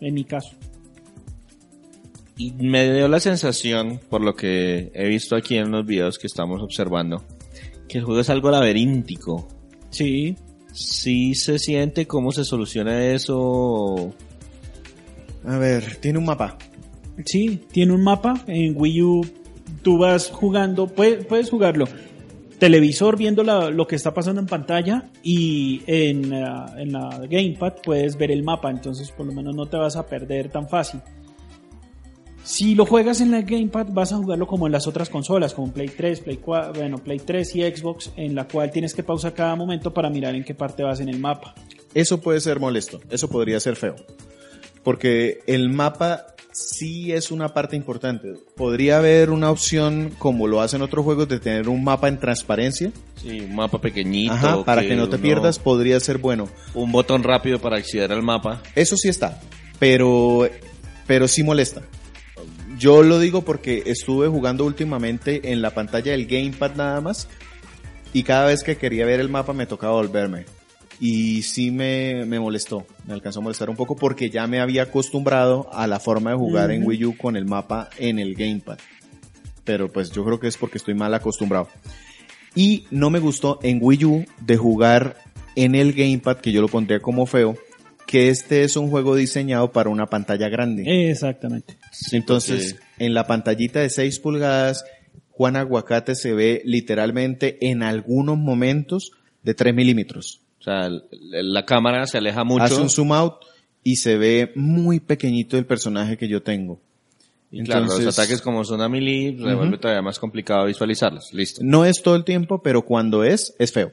en 0.00 0.12
mi 0.12 0.24
caso. 0.24 0.54
Y 2.36 2.52
me 2.52 2.92
dio 2.92 3.08
la 3.08 3.20
sensación, 3.20 4.00
por 4.08 4.20
lo 4.22 4.34
que 4.34 4.90
he 4.94 5.06
visto 5.08 5.36
aquí 5.36 5.56
en 5.56 5.70
los 5.70 5.84
videos 5.86 6.18
que 6.18 6.26
estamos 6.26 6.62
observando, 6.62 7.22
que 7.88 7.98
el 7.98 8.04
juego 8.04 8.20
es 8.20 8.30
algo 8.30 8.50
laberíntico. 8.50 9.48
Sí, 9.90 10.36
Sí 10.74 11.34
se 11.34 11.58
siente 11.58 12.06
cómo 12.06 12.32
se 12.32 12.44
soluciona 12.46 13.04
eso. 13.12 14.14
A 15.44 15.58
ver, 15.58 15.96
tiene 15.96 16.18
un 16.18 16.24
mapa. 16.24 16.56
Sí, 17.26 17.60
tiene 17.70 17.92
un 17.92 18.02
mapa. 18.02 18.42
En 18.46 18.74
Wii 18.74 19.02
U 19.02 19.26
tú 19.82 19.98
vas 19.98 20.30
jugando, 20.30 20.86
puedes, 20.86 21.26
puedes 21.26 21.50
jugarlo. 21.50 21.86
Televisor 22.58 23.18
viendo 23.18 23.42
la- 23.42 23.68
lo 23.70 23.86
que 23.86 23.96
está 23.96 24.14
pasando 24.14 24.40
en 24.40 24.46
pantalla 24.46 25.10
y 25.22 25.82
en, 25.86 26.32
ah, 26.32 26.74
en 26.78 26.92
la 26.92 27.20
Gamepad 27.28 27.74
puedes 27.84 28.16
ver 28.16 28.30
el 28.30 28.42
mapa, 28.42 28.70
entonces 28.70 29.10
por 29.10 29.26
lo 29.26 29.32
menos 29.34 29.54
no 29.54 29.66
te 29.66 29.76
vas 29.76 29.96
a 29.96 30.06
perder 30.06 30.48
tan 30.48 30.68
fácil. 30.70 31.00
Si 32.44 32.74
lo 32.74 32.86
juegas 32.86 33.20
en 33.20 33.30
la 33.30 33.42
Gamepad 33.42 33.86
vas 33.90 34.12
a 34.12 34.16
jugarlo 34.16 34.46
como 34.46 34.66
en 34.66 34.72
las 34.72 34.86
otras 34.88 35.08
consolas, 35.08 35.54
como 35.54 35.72
Play 35.72 35.88
3, 35.88 36.20
Play 36.20 36.38
4, 36.38 36.72
bueno, 36.74 36.98
Play 36.98 37.18
3 37.20 37.54
y 37.56 37.62
Xbox, 37.62 38.10
en 38.16 38.34
la 38.34 38.48
cual 38.48 38.70
tienes 38.72 38.94
que 38.94 39.02
pausar 39.04 39.32
cada 39.32 39.54
momento 39.54 39.94
para 39.94 40.10
mirar 40.10 40.34
en 40.34 40.42
qué 40.44 40.54
parte 40.54 40.82
vas 40.82 40.98
en 41.00 41.08
el 41.08 41.18
mapa. 41.20 41.54
Eso 41.94 42.20
puede 42.20 42.40
ser 42.40 42.58
molesto, 42.58 43.00
eso 43.10 43.28
podría 43.28 43.60
ser 43.60 43.76
feo. 43.76 43.94
Porque 44.82 45.42
el 45.46 45.68
mapa 45.68 46.26
sí 46.50 47.12
es 47.12 47.30
una 47.30 47.50
parte 47.54 47.76
importante. 47.76 48.32
Podría 48.56 48.98
haber 48.98 49.30
una 49.30 49.50
opción, 49.50 50.10
como 50.18 50.48
lo 50.48 50.60
hacen 50.60 50.82
otros 50.82 51.04
juegos, 51.04 51.28
de 51.28 51.38
tener 51.38 51.68
un 51.68 51.84
mapa 51.84 52.08
en 52.08 52.18
transparencia. 52.18 52.90
Sí, 53.22 53.40
un 53.40 53.54
mapa 53.54 53.80
pequeñito. 53.80 54.32
Ajá, 54.32 54.64
para 54.64 54.82
que 54.82 54.96
no 54.96 55.08
te 55.08 55.14
uno- 55.16 55.22
pierdas, 55.22 55.60
podría 55.60 56.00
ser 56.00 56.18
bueno. 56.18 56.48
Un 56.74 56.90
botón 56.90 57.22
rápido 57.22 57.60
para 57.60 57.76
acceder 57.76 58.10
al 58.10 58.22
mapa. 58.22 58.60
Eso 58.74 58.96
sí 58.96 59.08
está, 59.08 59.40
pero, 59.78 60.48
pero 61.06 61.28
sí 61.28 61.44
molesta. 61.44 61.82
Yo 62.82 63.04
lo 63.04 63.20
digo 63.20 63.42
porque 63.42 63.84
estuve 63.86 64.26
jugando 64.26 64.64
últimamente 64.64 65.52
en 65.52 65.62
la 65.62 65.70
pantalla 65.70 66.10
del 66.10 66.26
Gamepad 66.26 66.74
nada 66.74 67.00
más 67.00 67.28
y 68.12 68.24
cada 68.24 68.46
vez 68.46 68.64
que 68.64 68.76
quería 68.76 69.06
ver 69.06 69.20
el 69.20 69.28
mapa 69.28 69.52
me 69.52 69.66
tocaba 69.66 69.92
volverme. 69.92 70.46
Y 70.98 71.42
sí 71.42 71.70
me, 71.70 72.24
me 72.24 72.40
molestó, 72.40 72.84
me 73.06 73.14
alcanzó 73.14 73.38
a 73.38 73.42
molestar 73.44 73.70
un 73.70 73.76
poco 73.76 73.94
porque 73.94 74.30
ya 74.30 74.48
me 74.48 74.58
había 74.58 74.82
acostumbrado 74.82 75.72
a 75.72 75.86
la 75.86 76.00
forma 76.00 76.32
de 76.32 76.36
jugar 76.38 76.72
en. 76.72 76.84
Wii 76.84 77.04
U 77.04 77.16
con 77.16 77.36
el 77.36 77.44
mapa 77.44 77.88
en 77.98 78.18
el 78.18 78.34
Gamepad. 78.34 78.78
Pero 79.62 79.86
pues 79.86 80.10
yo 80.10 80.24
creo 80.24 80.40
que 80.40 80.48
es 80.48 80.56
porque 80.56 80.78
estoy 80.78 80.94
mal 80.94 81.14
acostumbrado. 81.14 81.68
Y 82.56 82.86
no 82.90 83.10
me 83.10 83.20
gustó 83.20 83.60
en 83.62 83.78
Wii 83.80 84.04
U 84.06 84.24
de 84.40 84.56
jugar 84.56 85.18
en 85.54 85.76
el 85.76 85.92
Gamepad, 85.92 86.38
que 86.38 86.50
yo 86.50 86.60
lo 86.60 86.66
pondría 86.66 86.98
como 86.98 87.26
feo, 87.26 87.56
que 88.12 88.28
este 88.28 88.62
es 88.62 88.76
un 88.76 88.90
juego 88.90 89.16
diseñado 89.16 89.72
para 89.72 89.88
una 89.88 90.04
pantalla 90.04 90.50
grande. 90.50 91.08
Exactamente. 91.10 91.78
Entonces, 92.12 92.76
en 92.98 93.14
la 93.14 93.26
pantallita 93.26 93.80
de 93.80 93.88
6 93.88 94.18
pulgadas, 94.18 94.84
Juan 95.30 95.56
Aguacate 95.56 96.14
se 96.14 96.34
ve 96.34 96.60
literalmente 96.66 97.56
en 97.70 97.82
algunos 97.82 98.36
momentos 98.36 99.12
de 99.42 99.54
3 99.54 99.74
milímetros. 99.74 100.42
O 100.60 100.62
sea, 100.62 100.90
la 101.10 101.64
cámara 101.64 102.06
se 102.06 102.18
aleja 102.18 102.44
mucho. 102.44 102.64
Hace 102.64 102.82
un 102.82 102.90
zoom 102.90 103.12
out 103.12 103.36
y 103.82 103.96
se 103.96 104.18
ve 104.18 104.52
muy 104.56 105.00
pequeñito 105.00 105.56
el 105.56 105.64
personaje 105.64 106.18
que 106.18 106.28
yo 106.28 106.42
tengo. 106.42 106.80
y 107.50 107.62
claro, 107.64 107.86
los 107.86 107.98
Entonces- 107.98 108.18
ataques 108.18 108.42
como 108.42 108.62
son 108.62 108.82
a 108.82 108.90
melee, 108.90 109.34
revuelve 109.40 109.78
todavía 109.78 110.02
más 110.02 110.18
complicado 110.18 110.66
visualizarlos. 110.66 111.32
Listo. 111.32 111.62
No 111.64 111.86
es 111.86 112.02
todo 112.02 112.16
el 112.16 112.24
tiempo, 112.24 112.60
pero 112.62 112.82
cuando 112.82 113.24
es, 113.24 113.54
es 113.58 113.72
feo. 113.72 113.90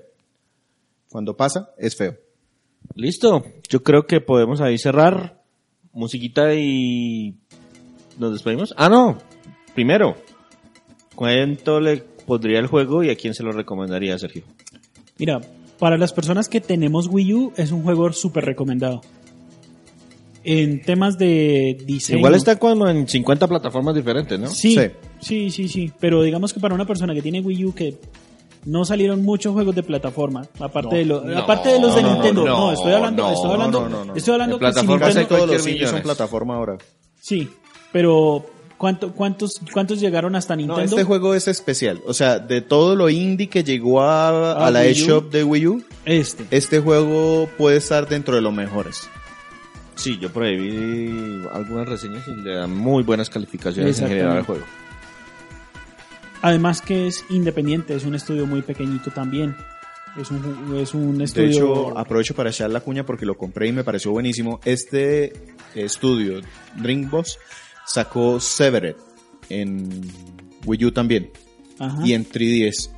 Cuando 1.09 1.37
pasa, 1.37 1.69
es 1.77 1.95
feo. 1.95 2.17
Listo. 2.95 3.45
Yo 3.69 3.83
creo 3.83 4.05
que 4.05 4.21
podemos 4.21 4.61
ahí 4.61 4.77
cerrar. 4.77 5.41
Musiquita 5.93 6.53
y 6.55 7.35
nos 8.17 8.33
despedimos. 8.33 8.73
Ah, 8.77 8.89
no. 8.89 9.17
Primero, 9.73 10.15
¿cuánto 11.15 11.79
le 11.79 11.97
pondría 12.25 12.59
el 12.59 12.67
juego 12.67 13.03
y 13.03 13.09
a 13.09 13.15
quién 13.15 13.33
se 13.33 13.43
lo 13.43 13.51
recomendaría, 13.51 14.17
Sergio? 14.19 14.43
Mira, 15.17 15.41
para 15.79 15.97
las 15.97 16.13
personas 16.13 16.47
que 16.49 16.61
tenemos 16.61 17.07
Wii 17.07 17.33
U 17.33 17.53
es 17.57 17.71
un 17.71 17.83
juego 17.83 18.11
súper 18.13 18.45
recomendado. 18.45 19.01
En 20.43 20.81
temas 20.81 21.17
de 21.17 21.77
diseño. 21.85 22.19
Igual 22.19 22.35
está 22.35 22.57
como 22.57 22.87
en 22.87 23.07
50 23.07 23.47
plataformas 23.47 23.93
diferentes, 23.95 24.39
¿no? 24.39 24.47
Sí, 24.47 24.73
Sí. 24.75 24.81
sí, 25.19 25.49
sí, 25.49 25.67
sí, 25.67 25.91
Pero 25.99 26.21
digamos 26.23 26.53
que 26.53 26.59
para 26.59 26.73
una 26.75 26.85
persona 26.85 27.13
que 27.13 27.21
tiene 27.21 27.41
Wii 27.41 27.65
U 27.65 27.73
que 27.75 27.95
no 28.65 28.85
salieron 28.85 29.23
muchos 29.23 29.53
juegos 29.53 29.75
de 29.75 29.83
plataforma, 29.83 30.45
aparte 30.59 30.97
de 30.97 31.05
los, 31.05 31.23
no, 31.23 31.37
aparte 31.39 31.69
de 31.69 31.79
los 31.79 31.95
de 31.95 32.01
no, 32.03 32.13
Nintendo. 32.13 32.45
no, 32.45 32.57
No, 32.57 32.71
estoy 32.73 32.93
hablando, 32.93 33.23
no, 33.23 33.33
estoy 33.33 33.51
hablando, 33.51 33.81
no, 33.81 33.89
no, 33.89 34.05
no. 34.05 34.15
estoy 34.15 34.33
hablando 34.33 34.59
que 34.59 34.73
si 34.73 34.87
Nintendo, 34.87 35.27
todos 35.27 35.41
los 35.41 35.49
cualquier 35.49 35.69
indies 35.73 35.89
son 35.89 36.01
plataforma 36.01 36.55
ahora. 36.55 36.77
sí, 37.21 37.49
pero 37.91 38.45
¿cuánto, 38.77 39.11
cuántos, 39.13 39.59
cuántos 39.73 39.99
llegaron 39.99 40.35
hasta 40.35 40.55
No, 40.55 40.61
Nintendo? 40.61 40.83
este 40.95 41.03
juego 41.03 41.33
es 41.35 41.47
especial. 41.47 42.01
O 42.05 42.13
sea, 42.13 42.39
de 42.39 42.61
todo 42.61 42.95
lo 42.95 43.09
indie 43.09 43.47
que 43.49 43.63
llegó 43.63 44.01
a, 44.01 44.29
Ah, 44.53 44.67
a 44.67 44.71
la 44.71 44.85
eShop 44.85 45.31
de 45.31 45.43
Wii 45.43 45.67
U, 45.67 45.83
Este. 46.05 46.45
este 46.51 46.79
juego 46.79 47.49
puede 47.57 47.77
estar 47.77 48.07
dentro 48.07 48.35
de 48.35 48.41
los 48.41 48.53
mejores. 48.53 49.09
Sí, 49.95 50.17
yo 50.17 50.31
por 50.31 50.43
ahí 50.43 50.55
vi 50.55 51.41
algunas 51.53 51.89
reseñas 51.89 52.25
y 52.27 52.31
le 52.41 52.55
dan 52.55 52.73
muy 52.73 53.03
buenas 53.03 53.29
calificaciones 53.29 53.99
en 53.99 54.07
general 54.07 54.37
al 54.37 54.43
juego. 54.43 54.63
Además 56.41 56.81
que 56.81 57.07
es 57.07 57.25
independiente, 57.29 57.95
es 57.95 58.05
un 58.05 58.15
estudio 58.15 58.45
muy 58.45 58.61
pequeñito 58.61 59.11
también. 59.11 59.55
Es 60.19 60.31
un, 60.31 60.75
es 60.77 60.93
un 60.93 61.17
De 61.19 61.23
estudio. 61.25 61.49
hecho, 61.49 61.97
aprovecho 61.97 62.33
para 62.33 62.49
echar 62.49 62.69
la 62.69 62.79
cuña 62.81 63.05
porque 63.05 63.25
lo 63.25 63.37
compré 63.37 63.67
y 63.67 63.71
me 63.71 63.83
pareció 63.83 64.11
buenísimo. 64.11 64.59
Este 64.65 65.33
estudio, 65.75 66.41
Dreambox, 66.77 67.37
sacó 67.85 68.39
Severed 68.39 68.95
en 69.49 70.01
Wii 70.65 70.85
U 70.85 70.91
también 70.91 71.29
Ajá. 71.77 72.01
y 72.05 72.13
en 72.13 72.25
3DS. 72.27 72.89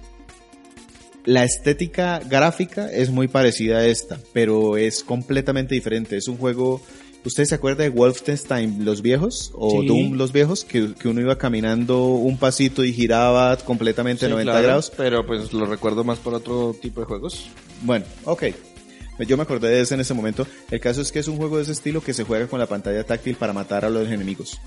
La 1.25 1.43
estética 1.43 2.19
gráfica 2.19 2.91
es 2.91 3.12
muy 3.12 3.27
parecida 3.27 3.80
a 3.80 3.86
esta, 3.86 4.19
pero 4.34 4.77
es 4.77 5.04
completamente 5.04 5.75
diferente. 5.75 6.17
Es 6.17 6.27
un 6.27 6.38
juego. 6.38 6.82
¿Ustedes 7.23 7.49
se 7.49 7.55
acuerdan 7.55 7.86
de 7.86 7.89
Wolfenstein 7.89 8.84
los 8.84 9.01
viejos? 9.03 9.51
¿O 9.53 9.81
Sí. 9.81 9.88
Doom 9.88 10.13
los 10.17 10.31
viejos? 10.31 10.65
Que, 10.65 10.93
que 10.95 11.07
uno 11.07 11.21
iba 11.21 11.38
caminando 11.38 12.05
un 12.07 12.38
pasito 12.38 12.84
y 12.84 12.93
giraba 12.93 13.55
completamente 13.57 14.25
Sí, 14.25 14.31
90 14.31 14.51
claro, 14.51 14.65
grados. 14.67 14.91
Pero 14.97 15.25
pues 15.25 15.53
lo 15.53 15.65
recuerdo 15.67 16.03
más 16.03 16.17
por 16.17 16.34
otro 16.34 16.75
tipo 16.81 16.99
de 17.01 17.05
juegos. 17.05 17.47
Bueno, 17.84 18.05
ok. 18.25 18.45
Yo 19.27 19.38
me 19.38 19.43
acordé 19.43 19.69
de 19.69 19.81
ese 19.81 19.93
en 19.93 19.99
ese 19.99 20.15
momento. 20.15 20.47
El 20.71 20.79
caso 20.79 20.99
es 21.01 21.12
que 21.12 21.19
es 21.19 21.27
un 21.27 21.38
juego 21.38 21.57
de 21.57 21.63
ese 21.63 21.73
estilo 21.73 22.01
que 22.01 22.13
se 22.13 22.23
juega 22.23 22.47
con 22.47 22.60
la 22.60 22.65
pantalla 22.65 23.03
táctil 23.03 23.36
para 23.36 23.53
matar 23.53 23.86
a 23.86 23.89
los 23.91 24.07
enemigos. 24.10 24.57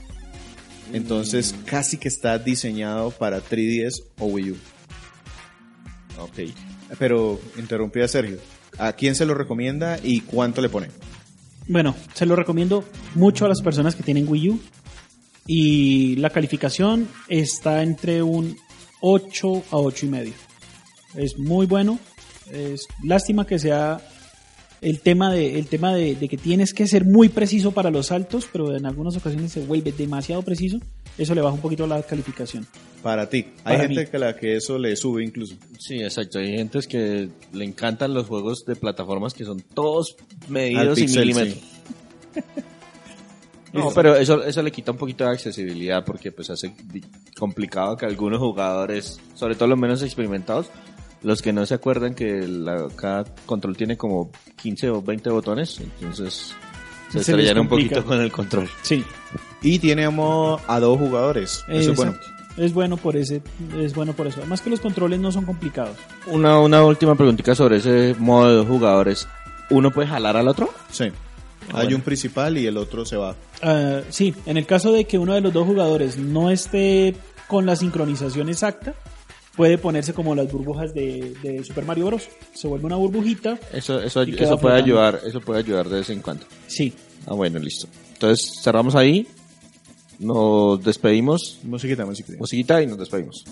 Entonces, 0.93 1.57
casi 1.65 1.97
que 1.97 2.07
está 2.07 2.39
diseñado 2.39 3.11
para 3.11 3.43
3DS 3.43 4.05
o 4.21 4.27
Wii 4.27 4.51
U. 4.53 4.57
Ok. 6.21 6.51
Pero 7.01 7.41
interrumpí 7.59 8.01
a 8.01 8.07
Sergio. 8.07 8.39
¿A 8.79 8.93
quién 8.93 9.17
se 9.17 9.27
lo 9.27 9.35
recomienda 9.35 9.99
y 10.03 10.21
cuánto 10.21 10.61
le 10.61 10.69
pone? 10.69 10.89
Bueno, 11.67 11.95
se 12.13 12.27
lo 12.27 12.37
recomiendo 12.37 12.85
mucho 13.15 13.47
a 13.47 13.49
las 13.49 13.63
personas 13.63 13.95
que 13.95 14.03
tienen 14.03 14.29
Wii 14.29 14.49
U. 14.51 14.61
Y 15.47 16.17
la 16.17 16.31
calificación 16.31 17.09
está 17.29 17.83
entre 17.83 18.23
un 18.23 18.57
8 19.01 19.65
a 19.71 19.77
8 19.77 20.07
y 20.07 20.09
medio. 20.09 20.33
Es 21.15 21.39
muy 21.39 21.67
bueno. 21.67 21.99
Es 22.51 22.87
lástima 23.03 23.47
que 23.47 23.59
sea 23.59 24.01
el 24.85 25.01
tema 25.01 25.33
de 25.33 25.59
el 25.59 25.67
tema 25.67 25.95
de, 25.95 26.15
de 26.15 26.29
que 26.29 26.37
tienes 26.37 26.73
que 26.75 26.87
ser 26.87 27.05
muy 27.05 27.29
preciso 27.29 27.73
para 27.73 27.91
los 27.91 28.07
saltos, 28.07 28.47
pero 28.53 28.77
en 28.77 28.87
algunas 28.87 29.17
ocasiones 29.17 29.53
se 29.53 29.61
vuelve 29.65 29.93
demasiado 29.93 30.43
preciso. 30.43 30.79
Eso 31.19 31.35
le 31.35 31.41
baja 31.41 31.55
un 31.55 31.61
poquito 31.61 31.87
la 31.87 32.03
calificación. 32.03 32.67
Para 33.03 33.29
ti. 33.29 33.47
Hay 33.65 33.77
Para 33.77 33.79
gente 33.89 34.01
mí. 34.03 34.07
que 34.11 34.19
la 34.19 34.37
que 34.37 34.57
eso 34.57 34.79
le 34.79 34.95
sube 34.97 35.25
incluso. 35.25 35.57
Sí, 35.79 36.03
exacto. 36.03 36.39
Hay 36.39 36.57
gente 36.57 36.79
que 36.89 37.29
le 37.53 37.65
encantan 37.65 38.15
los 38.15 38.27
juegos 38.27 38.65
de 38.65 38.77
plataformas 38.77 39.35
que 39.35 39.45
son 39.45 39.61
todos 39.61 40.17
medidos 40.49 40.99
y 40.99 41.07
milímetros. 41.07 41.55
sí. 42.35 42.41
No, 43.73 43.91
pero 43.93 44.15
eso, 44.15 44.45
eso 44.45 44.63
le 44.63 44.71
quita 44.71 44.93
un 44.93 44.99
poquito 44.99 45.25
de 45.25 45.31
accesibilidad 45.31 46.05
porque 46.05 46.31
pues 46.31 46.49
hace 46.49 46.73
complicado 47.37 47.97
que 47.97 48.07
algunos 48.07 48.39
jugadores, 48.39 49.19
sobre 49.35 49.57
todo 49.57 49.67
los 49.69 49.79
menos 49.79 50.01
experimentados, 50.03 50.69
los 51.25 51.43
que 51.43 51.53
no 51.53 51.67
se 51.67 51.75
acuerdan 51.75 52.15
que 52.15 52.47
la- 52.47 52.87
cada 52.95 53.25
control 53.47 53.77
tiene 53.77 53.97
como 53.97 54.31
15 54.63 54.91
o 54.91 55.03
20 55.03 55.31
botones, 55.31 55.81
entonces 55.81 56.55
se 57.09 57.13
Se 57.13 57.19
les 57.19 57.29
estrellan 57.29 57.59
un 57.59 57.69
poquito 57.69 58.05
con 58.05 58.21
el 58.21 58.31
control. 58.31 58.69
Sí, 58.83 59.05
Y 59.63 59.79
tenemos 59.79 60.61
a 60.69 60.79
dos 60.79 60.99
jugadores. 60.99 61.65
Eso 61.69 61.91
es 61.93 61.97
bueno. 61.97 62.15
Es 62.57 62.73
bueno 62.73 62.97
por 62.99 63.17
ese, 63.17 63.43
es 63.79 63.95
bueno 63.95 64.13
por 64.13 64.27
eso. 64.29 64.39
Además 64.41 64.61
que 64.61 64.71
los 64.71 64.79
controles 64.81 65.19
no 65.19 65.33
son 65.33 65.45
complicados. 65.45 65.97
Una, 66.27 66.61
una 66.61 66.85
última 66.85 67.15
preguntita 67.17 67.55
sobre 67.55 67.79
ese 67.79 68.15
modo 68.19 68.49
de 68.51 68.55
dos 68.57 68.67
jugadores. 68.69 69.27
¿Uno 69.71 69.91
puede 69.91 70.07
jalar 70.09 70.37
al 70.37 70.47
otro? 70.49 70.69
Sí. 70.91 71.05
Ah, 71.73 71.79
Hay 71.79 71.85
bueno. 71.85 71.97
un 71.97 72.03
principal 72.03 72.59
y 72.59 72.67
el 72.67 72.77
otro 72.77 73.05
se 73.07 73.17
va. 73.17 73.35
Ah, 73.63 74.01
sí, 74.11 74.35
en 74.47 74.57
el 74.59 74.67
caso 74.67 74.93
de 74.93 75.07
que 75.07 75.19
uno 75.19 75.35
de 75.35 75.41
los 75.41 75.53
dos 75.53 75.67
jugadores 75.67 76.19
no 76.19 76.51
esté 76.51 77.17
con 77.49 77.65
la 77.67 77.75
sincronización 77.75 78.49
exacta, 78.51 78.95
puede 79.57 79.79
ponerse 79.79 80.13
como 80.13 80.35
las 80.35 80.51
burbujas 80.51 80.93
de, 80.95 81.35
de 81.43 81.65
Super 81.65 81.85
Mario 81.85 82.07
Bros. 82.07 82.29
Se 82.55 82.67
vuelve 82.69 82.87
una 82.87 82.97
burbujita. 82.97 83.59
Eso, 83.73 84.01
eso, 84.01 84.23
eso 84.23 84.37
puede 84.37 84.57
flotando. 84.59 84.75
ayudar, 84.75 85.21
eso 85.25 85.41
puede 85.41 85.61
ayudar 85.61 85.89
de 85.89 85.97
vez 85.97 86.11
en 86.11 86.21
cuando. 86.21 86.45
Sí. 86.67 86.93
Ah, 87.27 87.35
bueno, 87.35 87.59
listo. 87.59 87.87
Entonces 88.15 88.61
cerramos 88.63 88.95
ahí, 88.95 89.27
nos 90.19 90.83
despedimos, 90.83 91.59
Musiquita, 91.63 92.05
musiquita. 92.07 92.39
musiquita 92.39 92.83
y 92.83 92.87
nos 92.87 92.99
despedimos. 92.99 93.45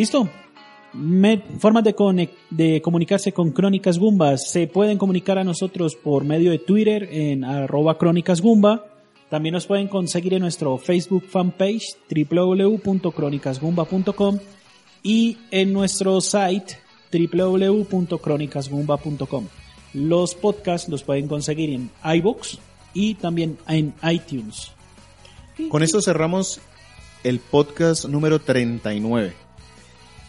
¿Listo? 0.00 0.28
Formas 1.58 1.84
de, 1.84 1.94
comunicarse 2.80 3.32
con 3.32 3.50
Crónicas 3.50 3.98
Gumbas. 3.98 4.50
Se 4.50 4.66
pueden 4.66 4.96
comunicar 4.96 5.36
a 5.36 5.44
nosotros 5.44 5.94
por 5.94 6.24
medio 6.24 6.52
de 6.52 6.58
Twitter 6.58 7.06
en 7.12 7.44
arroba 7.44 7.98
Crónicas. 7.98 8.40
También 9.28 9.52
nos 9.52 9.66
pueden 9.66 9.88
conseguir 9.88 10.32
en 10.32 10.40
nuestro 10.40 10.78
Facebook 10.78 11.24
fanpage 11.28 11.98
www.crónicasgumba.com 12.08 14.38
y 15.02 15.36
en 15.50 15.74
nuestro 15.74 16.22
site 16.22 16.78
www.crónicasgumba.com. 17.12 19.48
Los 19.92 20.34
podcasts 20.34 20.88
los 20.88 21.02
pueden 21.02 21.28
conseguir 21.28 21.74
en 21.74 21.90
iBooks 22.02 22.58
y 22.94 23.16
también 23.16 23.58
en 23.68 23.92
iTunes. 24.10 24.72
Con 25.68 25.82
esto 25.82 26.00
cerramos 26.00 26.58
el 27.22 27.38
podcast 27.38 28.06
número 28.06 28.38
39. 28.38 29.49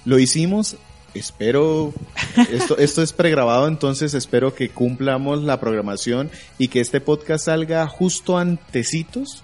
Lo 0.06 0.18
hicimos, 0.20 0.78
espero, 1.14 1.94
esto, 2.52 2.78
esto 2.78 3.02
es 3.02 3.14
pregrabado, 3.14 3.68
entonces 3.68 4.14
espero 4.14 4.54
que 4.56 4.70
cumplamos 4.70 5.44
la 5.44 5.60
programación 5.60 6.30
y 6.58 6.70
que 6.70 6.80
este 6.80 7.02
podcast 7.02 7.46
salga 7.46 7.88
justo 7.88 8.38
antecitos 8.38 9.44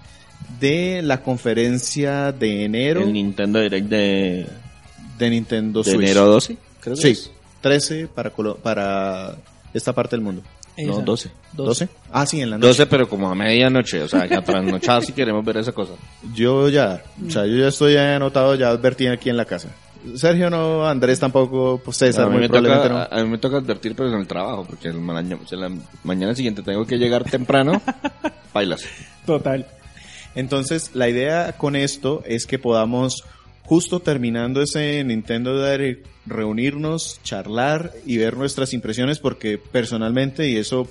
de 0.59 1.01
la 1.03 1.21
conferencia 1.23 2.31
de 2.31 2.63
enero 2.63 3.01
El 3.01 3.13
Nintendo 3.13 3.59
Direct 3.59 3.87
de, 3.87 4.47
de 5.17 5.29
Nintendo 5.29 5.83
de 5.83 5.91
Switch. 5.91 6.05
enero 6.09 6.25
12, 6.27 6.57
creo 6.79 6.95
que 6.95 7.01
Sí, 7.01 7.09
es. 7.09 7.31
13 7.61 8.07
para, 8.07 8.31
Colo- 8.33 8.55
para 8.57 9.35
esta 9.73 9.93
parte 9.93 10.15
del 10.15 10.23
mundo. 10.23 10.41
No, 10.77 10.93
Esa. 10.93 11.01
12. 11.01 11.31
12. 11.53 11.89
Ah, 12.11 12.25
sí, 12.27 12.39
en 12.39 12.51
la 12.51 12.57
noche. 12.59 12.67
12, 12.67 12.85
pero 12.85 13.09
como 13.09 13.29
a 13.31 13.33
medianoche, 13.35 14.03
o 14.03 14.07
sea, 14.07 14.27
ya 14.27 14.43
trasnochado 14.43 15.01
si 15.01 15.12
queremos 15.12 15.43
ver 15.43 15.58
esa 15.58 15.71
cosa. 15.71 15.93
Yo 16.35 16.69
ya, 16.69 17.01
o 17.27 17.31
sea, 17.31 17.47
yo 17.47 17.55
ya 17.58 17.69
estoy 17.69 17.97
anotado, 17.97 18.53
ya 18.53 18.69
advertí 18.69 19.08
aquí 19.08 19.31
en 19.31 19.37
la 19.37 19.45
casa. 19.45 19.69
Sergio 20.15 20.49
no, 20.49 20.87
Andrés 20.87 21.19
tampoco, 21.19 21.81
pues 21.83 21.97
César 21.97 22.25
a, 22.25 22.27
mí 22.27 22.33
muy 22.33 22.41
me 22.41 22.49
probablemente 22.49 22.87
toca, 22.89 23.03
a, 23.03 23.19
a 23.19 23.23
mí 23.23 23.29
me 23.29 23.37
toca 23.37 23.58
advertir, 23.58 23.95
pero 23.95 24.10
en 24.10 24.19
el 24.19 24.27
trabajo, 24.27 24.65
porque 24.65 24.87
el 24.87 24.99
mañana, 24.99 25.39
la 25.51 25.71
mañana 26.03 26.35
siguiente 26.35 26.62
tengo 26.62 26.85
que 26.85 26.97
llegar 26.97 27.23
temprano, 27.23 27.81
bailas. 28.53 28.85
Total. 29.25 29.65
Entonces, 30.35 30.91
la 30.93 31.10
idea 31.10 31.53
con 31.58 31.75
esto 31.75 32.21
es 32.25 32.45
que 32.45 32.60
podamos, 32.60 33.23
justo 33.63 33.99
terminando 33.99 34.62
ese 34.62 35.03
Nintendo 35.03 35.60
Direct, 35.60 36.05
reunirnos, 36.27 37.19
charlar 37.23 37.91
y 38.05 38.17
ver 38.17 38.37
nuestras 38.37 38.73
impresiones, 38.73 39.19
porque 39.19 39.58
personalmente, 39.58 40.47
y 40.47 40.58
eso 40.58 40.87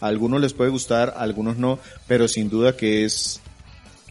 a 0.00 0.06
algunos 0.06 0.40
les 0.40 0.52
puede 0.52 0.70
gustar, 0.70 1.14
a 1.16 1.22
algunos 1.22 1.58
no, 1.58 1.78
pero 2.06 2.28
sin 2.28 2.48
duda 2.48 2.76
que 2.76 3.04
es 3.04 3.40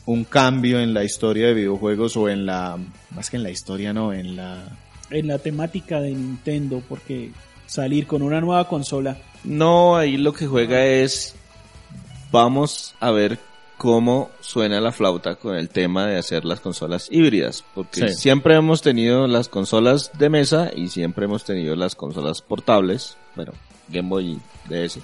un 0.08 0.24
cambio 0.24 0.80
en 0.80 0.94
la 0.94 1.04
historia 1.04 1.48
de 1.48 1.54
videojuegos 1.54 2.18
o 2.18 2.28
en 2.30 2.46
la, 2.46 2.78
más 3.12 3.30
que 3.30 3.38
en 3.38 3.44
la 3.44 3.52
historia, 3.52 3.94
no, 3.94 4.12
en 4.14 4.36
la... 4.36 4.64
En 5.12 5.28
la 5.28 5.38
temática 5.38 6.02
de 6.02 6.12
Nintendo, 6.12 6.82
porque 6.90 7.32
salir 7.66 8.08
con 8.08 8.22
una 8.22 8.42
nueva 8.42 8.68
consola 8.68 9.18
No, 9.44 9.96
ahí 9.96 10.18
lo 10.18 10.34
que 10.34 10.48
juega 10.48 10.86
es, 10.86 11.36
vamos 12.32 12.96
a 13.00 13.12
ver 13.12 13.40
cómo 13.78 14.32
suena 14.42 14.82
la 14.82 14.92
flauta 14.92 15.36
con 15.36 15.56
el 15.56 15.70
tema 15.70 16.08
de 16.08 16.18
hacer 16.18 16.44
las 16.46 16.60
consolas 16.60 17.08
híbridas, 17.12 17.64
porque 17.76 18.10
Sí. 18.10 18.16
siempre 18.16 18.56
hemos 18.56 18.82
tenido 18.82 19.28
las 19.28 19.50
consolas 19.50 20.12
de 20.18 20.30
mesa 20.30 20.72
y 20.76 20.88
siempre 20.90 21.26
hemos 21.26 21.44
tenido 21.44 21.76
las 21.76 21.96
consolas 21.96 22.42
portables, 22.42 23.18
bueno, 23.36 23.52
Game 23.90 24.10
Boy 24.10 24.32
y 24.32 24.40
DS, 24.70 25.00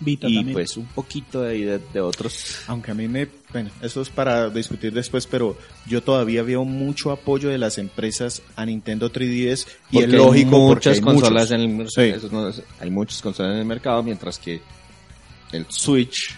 Vita 0.00 0.28
y 0.28 0.34
también. 0.36 0.54
pues 0.54 0.76
un 0.76 0.86
poquito 0.86 1.42
de, 1.42 1.52
ahí 1.52 1.62
de, 1.62 1.78
de 1.78 2.00
otros. 2.00 2.58
Aunque 2.66 2.90
a 2.90 2.94
mí 2.94 3.08
me, 3.08 3.26
bueno, 3.52 3.70
eso 3.82 4.00
es 4.00 4.08
para 4.08 4.48
discutir 4.50 4.92
después, 4.92 5.26
pero 5.26 5.56
yo 5.86 6.02
todavía 6.02 6.42
veo 6.42 6.64
mucho 6.64 7.10
apoyo 7.10 7.48
de 7.50 7.58
las 7.58 7.76
empresas 7.78 8.42
a 8.56 8.64
Nintendo 8.64 9.10
3DS 9.12 9.66
y 9.90 9.94
Porque 9.96 10.06
es 10.06 10.12
lógico 10.12 10.56
hay 10.56 10.66
porque 10.68 10.88
muchas 10.90 10.94
hay 10.94 11.00
consolas 11.02 11.50
muchos. 11.50 11.64
en 11.64 11.80
el 11.80 11.90
Sí. 11.90 12.00
eso 12.16 12.28
no 12.32 12.48
es- 12.48 12.62
hay 12.80 12.90
muchas 12.90 13.20
consolas 13.20 13.52
en 13.52 13.58
el 13.58 13.66
mercado, 13.66 14.02
mientras 14.02 14.38
que 14.38 14.60
el 15.52 15.66
Switch, 15.68 16.34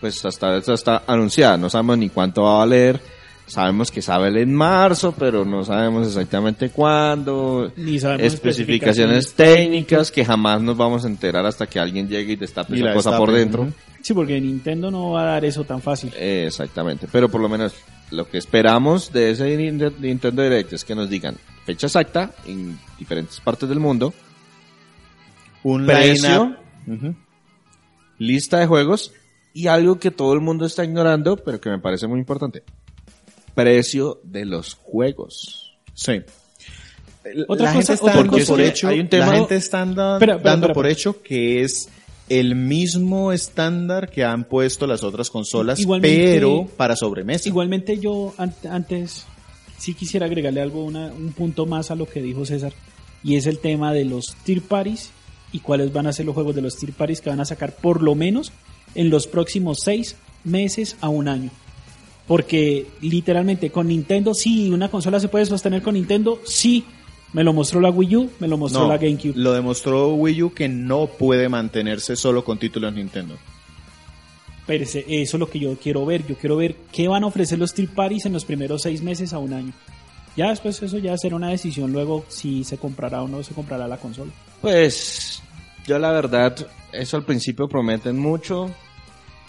pues 0.00 0.24
hasta 0.24 0.56
está, 0.56 0.74
está 0.74 1.02
anunciada, 1.06 1.56
no 1.56 1.70
sabemos 1.70 1.98
ni 1.98 2.08
cuánto 2.08 2.42
va 2.42 2.54
a 2.54 2.58
valer, 2.58 3.00
sabemos 3.46 3.90
que 3.90 4.02
sale 4.02 4.42
en 4.42 4.52
marzo, 4.54 5.14
pero 5.16 5.44
no 5.44 5.64
sabemos 5.64 6.06
exactamente 6.08 6.70
cuándo, 6.70 7.72
Ni 7.76 7.98
sabemos 8.00 8.32
especificaciones 8.32 9.34
técnicas 9.34 10.10
que 10.10 10.24
jamás 10.24 10.60
nos 10.62 10.76
vamos 10.76 11.04
a 11.04 11.08
enterar 11.08 11.46
hasta 11.46 11.66
que 11.66 11.78
alguien 11.78 12.08
llegue 12.08 12.32
y 12.32 12.36
destape 12.36 12.74
esa 12.76 12.84
la 12.86 12.94
cosa 12.94 13.16
por 13.16 13.30
dentro. 13.32 13.68
Sí, 14.02 14.14
porque 14.14 14.40
Nintendo 14.40 14.90
no 14.90 15.10
va 15.12 15.22
a 15.22 15.24
dar 15.32 15.44
eso 15.44 15.64
tan 15.64 15.80
fácil. 15.82 16.12
Eh, 16.16 16.44
Exactamente, 16.46 17.06
pero 17.10 17.28
por 17.28 17.40
lo 17.40 17.48
menos 17.48 17.74
lo 18.10 18.28
que 18.28 18.38
esperamos 18.38 19.12
de 19.12 19.30
ese 19.30 19.56
Ninte- 19.56 19.94
Nintendo 19.98 20.42
Direct 20.42 20.72
es 20.72 20.84
que 20.84 20.94
nos 20.94 21.08
digan 21.10 21.36
fecha 21.66 21.86
exacta 21.86 22.32
en 22.46 22.78
diferentes 22.98 23.38
partes 23.40 23.68
del 23.68 23.78
mundo, 23.78 24.12
Un 25.62 25.84
precio, 25.86 26.56
lista 28.18 28.58
de 28.58 28.66
juegos 28.66 29.12
y 29.52 29.66
algo 29.66 29.98
que 29.98 30.10
todo 30.10 30.32
el 30.34 30.40
mundo 30.40 30.64
está 30.66 30.84
ignorando, 30.84 31.36
pero 31.36 31.60
que 31.60 31.70
me 31.70 31.78
parece 31.78 32.06
muy 32.06 32.18
importante. 32.20 32.62
Precio 33.54 34.20
de 34.24 34.44
los 34.44 34.74
juegos. 34.74 35.76
Sí. 35.94 36.22
Otra 37.48 37.66
la 37.66 37.72
cosa- 37.74 37.92
gente 37.92 37.92
está 37.94 38.14
dando 38.14 38.38
por 38.46 38.60
hecho, 38.60 38.88
hay 38.88 39.00
un 39.00 39.08
tema- 39.08 39.26
la 39.26 39.34
gente 39.38 39.56
está 39.56 39.82
anda- 39.82 40.14
Espera, 40.14 40.36
espera, 40.36 40.50
dando 40.52 40.72
por 40.72 40.86
hecho 40.86 41.20
que 41.22 41.62
es 41.62 41.88
el 42.30 42.54
mismo 42.54 43.32
estándar 43.32 44.08
que 44.08 44.24
han 44.24 44.44
puesto 44.44 44.86
las 44.86 45.02
otras 45.04 45.28
consolas, 45.28 45.78
Igualmente- 45.80 46.32
pero 46.32 46.66
para 46.78 46.96
sobremesa. 46.96 47.46
Igualmente 47.48 47.98
yo 47.98 48.32
an- 48.38 48.54
antes 48.70 49.26
sí 49.76 49.92
quisiera 49.94 50.24
agregarle 50.26 50.62
algo, 50.62 50.82
una- 50.84 51.12
un 51.12 51.32
punto 51.32 51.66
más 51.66 51.90
a 51.90 51.94
lo 51.96 52.06
que 52.06 52.22
dijo 52.22 52.46
César, 52.46 52.72
y 53.22 53.34
es 53.36 53.46
el 53.46 53.58
tema 53.58 53.92
de 53.92 54.04
los 54.06 54.34
tier 54.44 54.62
parties 54.62 55.10
y 55.52 55.58
cuáles 55.58 55.92
van 55.92 56.06
a 56.06 56.12
ser 56.12 56.24
los 56.24 56.34
juegos 56.34 56.54
de 56.54 56.62
los 56.62 56.76
tier 56.76 56.92
parties 56.92 57.20
que 57.20 57.28
van 57.30 57.40
a 57.40 57.44
sacar 57.44 57.74
por 57.76 58.00
lo 58.02 58.14
menos 58.14 58.52
en 58.94 59.10
los 59.10 59.26
próximos 59.26 59.78
seis 59.84 60.16
meses 60.44 60.96
a 61.00 61.08
un 61.08 61.28
año. 61.28 61.50
Porque 62.26 62.86
literalmente 63.00 63.70
con 63.70 63.88
Nintendo, 63.88 64.34
sí, 64.34 64.70
una 64.70 64.88
consola 64.88 65.18
se 65.18 65.26
puede 65.28 65.46
sostener 65.46 65.82
con 65.82 65.94
Nintendo, 65.94 66.40
sí, 66.44 66.84
me 67.32 67.44
lo 67.44 67.52
mostró 67.52 67.80
la 67.80 67.90
Wii 67.90 68.16
U, 68.16 68.30
me 68.40 68.48
lo 68.48 68.56
mostró 68.56 68.82
No, 68.82 68.88
la 68.88 68.98
GameCube. 68.98 69.32
lo 69.36 69.52
demostró 69.52 70.14
Wii 70.14 70.42
U 70.42 70.52
que 70.54 70.68
no 70.68 71.06
puede 71.06 71.48
mantenerse 71.48 72.16
solo 72.16 72.44
con 72.44 72.58
títulos 72.58 72.92
Nintendo. 72.92 73.36
Pero 74.66 74.84
ese- 74.84 75.04
eso 75.08 75.36
es 75.36 75.40
lo 75.40 75.48
que 75.50 75.58
yo 75.58 75.76
quiero 75.76 76.04
ver. 76.06 76.26
Yo 76.26 76.36
quiero 76.36 76.56
ver 76.56 76.76
qué 76.92 77.08
van 77.08 77.24
a 77.24 77.26
ofrecer 77.26 77.58
los 77.58 77.74
Tier 77.74 77.88
Parties 77.88 78.26
en 78.26 78.32
los 78.32 78.44
primeros 78.44 78.82
seis 78.82 79.02
meses 79.02 79.32
a 79.32 79.38
un 79.38 79.52
año. 79.52 79.72
Ya 80.36 80.50
después 80.50 80.80
eso 80.80 80.98
ya 80.98 81.16
será 81.18 81.34
una 81.36 81.48
decisión 81.48 81.92
luego 81.92 82.24
si 82.28 82.62
se 82.62 82.78
comprará 82.78 83.22
o 83.22 83.28
no 83.28 83.42
se 83.42 83.52
comprará 83.52 83.88
la 83.88 83.96
consola. 83.96 84.30
Pues 84.60 85.42
yo 85.86 85.98
la 85.98 86.12
verdad, 86.12 86.54
eso 86.92 87.16
al 87.16 87.24
principio 87.24 87.68
prometen 87.68 88.16
mucho, 88.18 88.70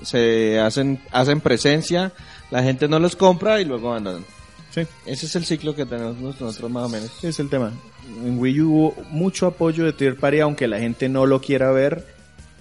se 0.01 0.59
hacen, 0.59 0.99
hacen 1.11 1.39
presencia, 1.39 2.13
la 2.49 2.63
gente 2.63 2.87
no 2.87 2.97
los 2.99 3.15
compra 3.15 3.61
y 3.61 3.65
luego 3.65 3.89
abandonan. 3.89 4.25
Sí, 4.73 4.81
Ese 5.05 5.25
es 5.25 5.35
el 5.35 5.45
ciclo 5.45 5.75
que 5.75 5.85
tenemos 5.85 6.17
nosotros 6.17 6.71
más 6.71 6.85
o 6.85 6.89
menos. 6.89 7.11
es 7.23 7.39
el 7.39 7.49
tema. 7.49 7.71
En 8.25 8.39
Wii 8.39 8.61
U 8.61 8.69
hubo 8.73 8.95
mucho 9.11 9.45
apoyo 9.47 9.83
de 9.85 9.93
Tier 9.93 10.15
Party, 10.17 10.39
aunque 10.39 10.67
la 10.67 10.79
gente 10.79 11.09
no 11.09 11.25
lo 11.25 11.41
quiera 11.41 11.71
ver 11.71 12.05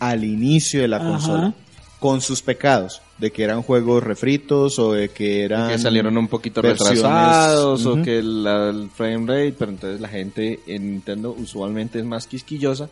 al 0.00 0.24
inicio 0.24 0.80
de 0.80 0.88
la 0.88 0.96
Ajá. 0.96 1.08
consola. 1.08 1.54
Con 2.00 2.22
sus 2.22 2.40
pecados, 2.40 3.02
de 3.18 3.30
que 3.30 3.44
eran 3.44 3.60
juegos 3.60 4.02
refritos 4.02 4.78
o 4.78 4.94
de 4.94 5.10
que 5.10 5.44
eran... 5.44 5.68
que 5.70 5.78
salieron 5.78 6.16
un 6.16 6.28
poquito 6.28 6.62
versiones, 6.62 6.94
retrasados 7.02 7.84
o 7.84 8.00
que 8.02 8.22
la- 8.22 8.70
el 8.70 8.88
frame 8.88 9.26
rate, 9.26 9.54
pero 9.58 9.70
entonces 9.72 10.00
la 10.00 10.08
gente 10.08 10.60
en 10.66 10.90
Nintendo 10.92 11.36
usualmente 11.38 11.98
es 11.98 12.06
más 12.06 12.26
quisquillosa. 12.26 12.88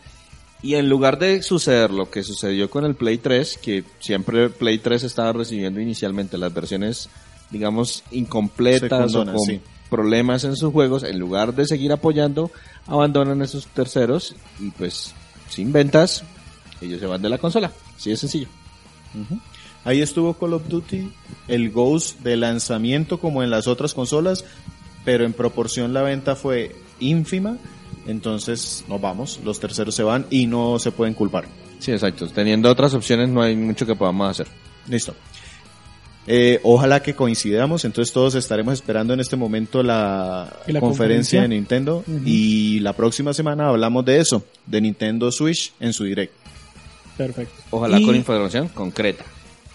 Y 0.63 0.75
en 0.75 0.91
lugar 0.91 1.19
de 1.19 1.43
suceder 1.43 1.91
lo 1.91 2.11
que 2.11 2.23
sucedió 2.23 2.69
con 2.69 2.85
el 2.85 2.97
Play 2.97 3.17
3, 3.17 3.59
que 3.63 3.83
siempre 3.99 4.51
Play 4.51 4.77
3 4.79 5.03
estaba 5.05 5.33
recibiendo 5.33 5.81
inicialmente 5.81 6.37
las 6.37 6.53
versiones, 6.53 7.09
digamos, 7.51 8.05
incompletas 8.11 9.15
o 9.15 9.25
con 9.25 9.41
sí. 9.41 9.61
problemas 9.91 10.45
en 10.45 10.57
sus 10.57 10.73
juegos, 10.73 11.03
en 11.03 11.19
lugar 11.19 11.55
de 11.55 11.67
seguir 11.67 11.93
apoyando, 11.93 12.51
abandonan 12.87 13.43
esos 13.43 13.67
terceros 13.67 14.35
y 14.61 14.71
pues 14.71 15.15
sin 15.49 15.73
ventas, 15.73 16.25
ellos 16.81 17.01
se 17.01 17.07
van 17.07 17.23
de 17.23 17.29
la 17.29 17.39
consola. 17.39 17.73
Así 17.97 18.11
de 18.11 18.17
sencillo. 18.17 18.49
Ahí 19.85 20.03
estuvo 20.03 20.35
Call 20.35 20.55
of 20.55 20.69
Duty, 20.69 21.11
el 21.49 21.71
Ghost 21.71 22.21
de 22.21 22.37
lanzamiento 22.37 23.19
como 23.19 23.43
en 23.43 23.51
las 23.51 23.67
otras 23.67 23.95
consolas, 23.95 24.45
pero 25.05 25.25
en 25.25 25.33
proporción 25.33 25.93
la 25.95 26.03
venta 26.03 26.37
fue 26.37 26.77
ínfima, 27.01 27.57
entonces 28.07 28.85
nos 28.89 29.01
vamos, 29.01 29.41
los 29.45 29.61
terceros 29.61 29.95
se 29.95 30.03
van 30.03 30.27
y 30.31 30.47
no 30.47 30.79
se 30.79 30.93
pueden 30.93 31.15
culpar. 31.15 31.47
Sí, 31.79 31.93
exacto. 31.93 32.27
Teniendo 32.29 32.71
otras 32.71 32.95
opciones 32.95 33.29
no 33.29 33.41
hay 33.41 33.57
mucho 33.57 33.87
que 33.87 33.95
podamos 33.95 34.29
hacer. 34.29 34.49
Listo. 34.89 35.15
Eh, 36.31 36.61
ojalá 36.63 37.01
que 37.03 37.15
coincidamos, 37.15 37.87
entonces 37.87 38.13
todos 38.13 38.35
estaremos 38.35 38.75
esperando 38.75 39.15
en 39.15 39.21
este 39.21 39.35
momento 39.37 39.83
la, 39.83 40.53
¿Y 40.67 40.73
la 40.73 40.81
conferencia 40.81 41.41
conferencia? 41.41 41.43
de 41.43 41.49
Nintendo 41.49 42.05
y 42.27 42.81
la 42.81 42.93
próxima 42.93 43.33
semana 43.33 43.69
hablamos 43.69 44.05
de 44.05 44.19
eso, 44.21 44.45
de 44.67 44.81
Nintendo 44.83 45.33
Switch 45.33 45.73
en 45.81 45.95
su 45.95 46.05
direct. 46.05 46.35
Perfecto. 47.17 47.55
Ojalá 47.71 47.99
Y 47.99 48.05
con 48.05 48.15
información 48.15 48.69
concreta. 48.69 49.25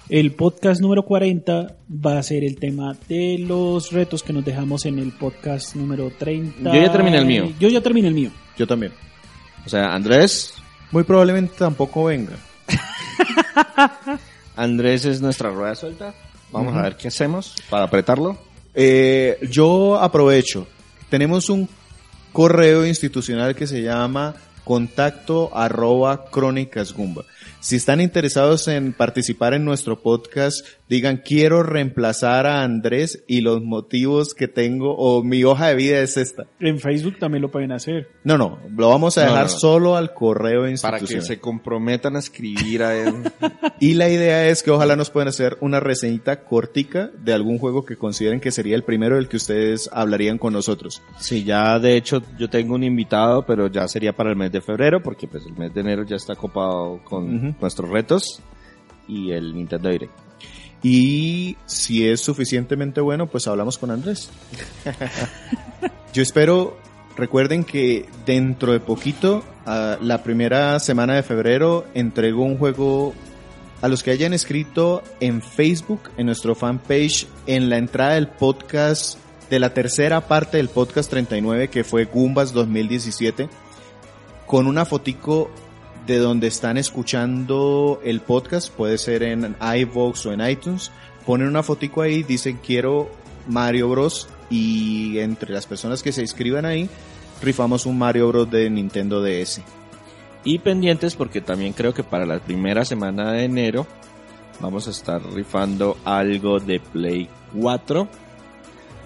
el 0.09 0.31
podcast 0.33 0.79
número 0.79 1.03
40 1.03 1.75
va 2.05 2.19
a 2.19 2.23
ser 2.23 2.43
el 2.43 2.57
tema 2.57 2.95
de 3.09 3.37
los 3.39 3.91
retos 3.91 4.21
que 4.21 4.31
nos 4.31 4.45
dejamos 4.45 4.85
en 4.85 4.99
el 4.99 5.11
podcast 5.11 5.75
número 5.75 6.11
30. 6.19 6.71
Yo 6.71 6.81
ya 6.81 6.91
terminé 6.91 7.17
el 7.17 7.25
mío. 7.25 7.51
Yo 7.59 7.67
ya 7.69 7.81
terminé 7.81 8.09
el 8.09 8.13
mío. 8.13 8.29
Yo 8.59 8.67
también. 8.67 8.91
O 9.65 9.69
sea, 9.69 9.91
Andrés, 9.95 10.53
Muy 10.91 11.03
probablemente 11.03 11.55
tampoco 11.57 12.03
venga. 12.05 12.33
Andrés 14.55 15.05
es 15.05 15.19
nuestra 15.19 15.49
rueda 15.49 15.73
suelta. 15.73 16.13
Vamos 16.53 16.75
a 16.75 16.83
ver 16.83 16.95
qué 16.95 17.07
hacemos 17.07 17.55
para 17.69 17.85
apretarlo. 17.85 18.37
Eh, 18.75 19.39
yo 19.49 19.99
aprovecho. 19.99 20.67
Tenemos 21.09 21.49
un 21.49 21.67
correo 22.31 22.85
institucional 22.85 23.55
que 23.55 23.67
se 23.67 23.81
llama 23.81 24.35
contacto 24.63 25.55
arroba 25.55 26.25
crónicas 26.25 26.93
Gumba. 26.93 27.25
Si 27.59 27.75
están 27.75 28.01
interesados 28.01 28.67
en 28.67 28.93
participar 28.93 29.53
en 29.53 29.65
nuestro 29.65 29.99
podcast, 30.01 30.65
digan 30.89 31.17
quiero 31.25 31.63
reemplazar 31.63 32.45
a 32.45 32.63
Andrés 32.63 33.23
y 33.27 33.41
los 33.41 33.63
motivos 33.63 34.33
que 34.33 34.47
tengo 34.47 34.95
o 34.95 35.23
mi 35.23 35.43
hoja 35.43 35.69
de 35.69 35.75
vida 35.75 35.99
es 36.01 36.17
esta. 36.17 36.43
En 36.59 36.79
Facebook 36.79 37.17
también 37.19 37.41
lo 37.41 37.49
pueden 37.49 37.71
hacer. 37.71 38.09
No, 38.23 38.37
no, 38.37 38.59
lo 38.75 38.89
vamos 38.89 39.17
a 39.17 39.21
No, 39.25 39.27
dejar 39.31 39.47
no, 39.47 39.53
no. 39.53 39.59
solo 39.59 39.95
al 39.95 40.13
correo 40.13 40.61
Para 40.61 40.71
institucional. 40.71 41.07
que 41.07 41.21
se 41.21 41.39
comprometan 41.39 42.15
a 42.15 42.19
escribir 42.19 42.83
a 42.83 42.95
él. 42.95 43.13
Y 43.79 43.95
la 43.95 44.07
idea 44.09 44.47
es 44.47 44.63
que 44.63 44.71
ojalá 44.71 44.95
nos 44.95 45.09
puedan 45.09 45.27
hacer 45.27 45.57
una 45.59 45.79
reseñita 45.81 46.43
cortica 46.45 47.09
de 47.21 47.33
algún 47.33 47.57
juego 47.57 47.83
que 47.83 47.97
consideren 47.97 48.39
que 48.39 48.51
sería 48.51 48.75
el 48.75 48.83
primero 48.83 49.15
del 49.17 49.27
que 49.27 49.35
ustedes 49.37 49.89
hablarían 49.91 50.37
con 50.37 50.53
nosotros. 50.53 51.01
Sí, 51.19 51.43
ya 51.43 51.79
de 51.79 51.97
hecho 51.97 52.21
yo 52.37 52.49
tengo 52.49 52.75
un 52.75 52.83
invitado, 52.83 53.45
pero 53.45 53.67
ya 53.67 53.87
sería 53.89 54.13
para 54.13 54.29
el 54.29 54.37
mes 54.37 54.51
de 54.53 54.61
febrero, 54.61 55.01
porque 55.03 55.27
pues 55.27 55.45
el 55.45 55.53
mes 55.57 55.73
de 55.73 55.81
enero 55.81 56.03
ya 56.03 56.15
está 56.15 56.35
copado 56.35 57.01
con 57.03 57.57
nuestros 57.59 57.89
retos 57.89 58.41
y 59.07 59.31
el 59.31 59.53
Nintendo 59.53 59.89
Direct. 59.89 60.13
Y 60.83 61.55
si 61.65 62.07
es 62.07 62.19
suficientemente 62.19 62.99
bueno, 62.99 63.27
pues 63.27 63.47
hablamos 63.47 63.77
con 63.77 63.89
Andrés. 63.89 64.29
Yo 66.13 66.21
espero, 66.21 66.77
recuerden 67.15 67.63
que 67.63 68.05
dentro 68.25 68.73
de 68.73 68.81
poquito, 68.81 69.45
a 69.65 69.97
la 70.01 70.23
primera 70.23 70.77
semana 70.81 71.15
de 71.15 71.23
febrero, 71.23 71.85
entrego 71.93 72.43
un 72.43 72.57
juego 72.57 73.13
a 73.81 73.87
los 73.87 74.03
que 74.03 74.11
hayan 74.11 74.33
escrito 74.33 75.03
en 75.21 75.41
Facebook, 75.41 76.09
en 76.17 76.25
nuestro 76.25 76.53
fanpage, 76.53 77.27
en 77.47 77.69
la 77.69 77.77
entrada 77.77 78.15
del 78.15 78.27
podcast, 78.27 79.17
de 79.49 79.59
la 79.59 79.73
tercera 79.73 80.27
parte 80.27 80.57
del 80.57 80.67
podcast 80.67 81.09
39, 81.09 81.69
que 81.69 81.83
fue 81.85 82.05
Gumbas 82.05 82.53
2017, 82.53 83.47
con 84.45 84.67
una 84.67 84.85
fotico 84.85 85.49
de 86.05 86.17
donde 86.17 86.47
están 86.47 86.77
escuchando 86.77 88.01
el 88.03 88.19
podcast, 88.19 88.71
puede 88.71 88.97
ser 88.97 89.23
en 89.23 89.55
iVoox 89.59 90.25
o 90.25 90.33
en 90.33 90.47
iTunes, 90.47 90.91
ponen 91.25 91.47
una 91.47 91.63
fotico 91.63 92.01
ahí, 92.01 92.23
dicen 92.23 92.59
quiero 92.65 93.09
Mario 93.47 93.89
Bros. 93.89 94.27
y 94.49 95.19
entre 95.19 95.53
las 95.53 95.65
personas 95.65 96.03
que 96.03 96.11
se 96.11 96.21
inscriban 96.21 96.65
ahí, 96.65 96.89
rifamos 97.41 97.85
un 97.85 97.97
Mario 97.97 98.27
Bros. 98.27 98.49
de 98.51 98.69
Nintendo 98.69 99.21
DS. 99.21 99.61
Y 100.43 100.59
pendientes 100.59 101.15
porque 101.15 101.41
también 101.41 101.73
creo 101.73 101.93
que 101.93 102.03
para 102.03 102.25
la 102.25 102.39
primera 102.39 102.83
semana 102.83 103.31
de 103.31 103.45
enero 103.45 103.87
vamos 104.59 104.87
a 104.87 104.91
estar 104.91 105.21
rifando 105.33 105.97
algo 106.03 106.59
de 106.59 106.79
Play 106.79 107.29
4 107.59 108.07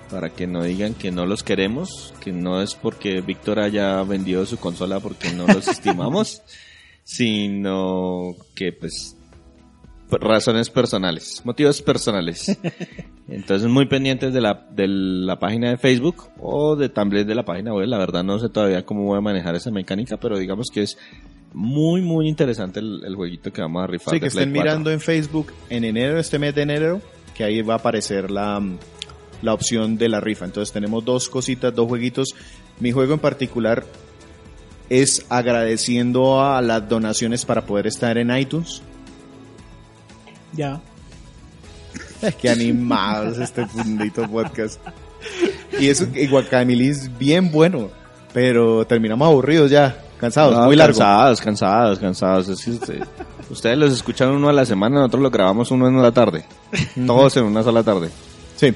para 0.10 0.30
que 0.30 0.48
no 0.48 0.64
digan 0.64 0.94
que 0.94 1.12
no 1.12 1.26
los 1.26 1.44
queremos, 1.44 2.14
que 2.22 2.32
no 2.32 2.62
es 2.62 2.76
porque 2.76 3.22
Víctor 3.22 3.60
haya 3.60 4.02
vendido 4.04 4.46
su 4.46 4.58
consola 4.58 5.00
porque 5.00 5.32
no 5.32 5.46
los 5.48 5.68
estimamos, 5.68 6.42
sino 7.08 8.36
que 8.54 8.74
pues 8.74 9.16
razones 10.12 10.70
personales, 10.70 11.42
motivos 11.46 11.82
personales. 11.82 12.60
Entonces 13.30 13.70
muy 13.70 13.86
pendientes 13.86 14.34
de 14.34 14.42
la, 14.42 14.68
de 14.72 14.88
la 14.90 15.40
página 15.40 15.70
de 15.70 15.78
Facebook 15.78 16.30
o 16.38 16.76
de 16.76 16.90
también 16.90 17.26
de 17.26 17.34
la 17.34 17.46
página 17.46 17.74
web. 17.74 17.88
La 17.88 17.98
verdad 17.98 18.26
no 18.26 18.40
sé 18.40 18.50
todavía 18.50 18.86
cómo 18.86 19.04
voy 19.04 19.18
a 19.18 19.22
manejar 19.22 19.56
esa 19.56 19.72
mecánica, 19.72 20.18
pero 20.18 20.38
digamos 20.38 20.68
que 20.72 20.82
es 20.82 20.98
muy 21.54 22.02
muy 22.02 22.28
interesante 22.28 22.82
el, 22.82 23.02
el 23.06 23.16
jueguito 23.16 23.54
que 23.54 23.62
vamos 23.62 23.86
a 23.86 23.88
rifar. 23.88 24.14
Sí, 24.14 24.20
que 24.20 24.28
estén 24.28 24.52
4. 24.52 24.62
mirando 24.62 24.92
en 24.92 25.00
Facebook 25.00 25.54
en 25.70 25.86
enero, 25.86 26.20
este 26.20 26.40
mes 26.40 26.54
de 26.56 26.64
enero, 26.64 27.02
que 27.34 27.46
ahí 27.46 27.62
va 27.62 27.76
a 27.76 27.78
aparecer 27.78 28.30
la, 28.30 28.62
la 29.42 29.54
opción 29.54 29.98
de 29.98 30.10
la 30.10 30.20
rifa. 30.20 30.44
Entonces 30.44 30.74
tenemos 30.74 31.06
dos 31.06 31.30
cositas, 31.30 31.74
dos 31.74 31.88
jueguitos. 31.88 32.36
Mi 32.82 32.92
juego 32.92 33.14
en 33.14 33.20
particular 33.20 33.86
es 34.90 35.26
agradeciendo 35.30 36.42
a 36.44 36.62
las 36.62 36.88
donaciones 36.88 37.46
para 37.46 37.66
poder 37.66 37.88
estar 37.88 38.18
en 38.18 38.36
iTunes. 38.36 38.82
Ya. 40.54 40.80
Qué 42.42 42.50
animados 42.50 43.38
este 43.38 43.66
fundito 43.68 44.28
podcast. 44.28 44.80
Y 45.80 45.90
eso, 45.90 46.06
es 46.14 47.18
bien 47.18 47.52
bueno, 47.52 47.90
pero 48.34 48.86
terminamos 48.88 49.28
aburridos 49.28 49.70
ya, 49.70 50.04
cansados, 50.20 50.56
No, 50.56 50.66
muy 50.66 50.76
largo. 50.76 50.98
Cansados, 50.98 51.42
cansados, 51.42 52.00
cansados. 52.00 52.50
Es 52.50 52.64
que 52.64 52.72
usted- 52.72 53.04
ustedes 53.50 53.78
los 53.78 53.94
escuchan 53.94 54.30
uno 54.30 54.50
a 54.50 54.54
la 54.54 54.66
semana, 54.66 54.98
nosotros 54.98 55.22
lo 55.24 55.30
grabamos 55.32 55.70
uno 55.72 55.88
en 55.88 55.96
una 55.96 56.12
tarde. 56.12 56.46
Todos 57.06 57.38
en 57.38 57.44
una 57.46 57.62
sola 57.64 57.84
tarde. 57.84 58.10
Sí. 58.56 58.74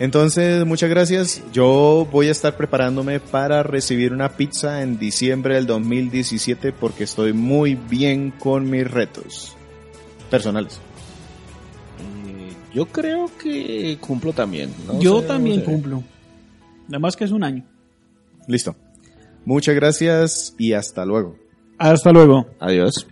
Entonces, 0.00 0.64
muchas 0.64 0.88
gracias. 0.90 1.42
Yo 1.52 2.06
voy 2.10 2.28
a 2.28 2.30
estar 2.30 2.56
preparándome 2.56 3.18
para 3.18 3.62
recibir 3.64 4.12
una 4.12 4.28
pizza 4.30 4.82
en 4.82 4.98
diciembre 4.98 5.54
del 5.56 5.66
2017 5.66 6.72
porque 6.72 7.04
estoy 7.04 7.32
muy 7.32 7.74
bien 7.74 8.30
con 8.30 8.70
mis 8.70 8.88
retos 8.88 9.56
personales. 10.30 10.80
Eh, 11.98 12.52
Yo 12.72 12.86
creo 12.86 13.28
que 13.42 13.98
cumplo 14.00 14.32
también. 14.32 14.70
no 14.86 15.00
Yo 15.00 15.20
sé, 15.20 15.26
también 15.26 15.62
cumplo. 15.62 16.04
Nada 16.86 17.00
más 17.00 17.16
que 17.16 17.24
es 17.24 17.32
un 17.32 17.42
año. 17.42 17.64
Listo. 18.46 18.76
Muchas 19.44 19.74
gracias 19.74 20.54
y 20.58 20.74
hasta 20.74 21.04
luego. 21.04 21.36
Hasta 21.76 22.12
luego. 22.12 22.46
Adiós. 22.60 23.06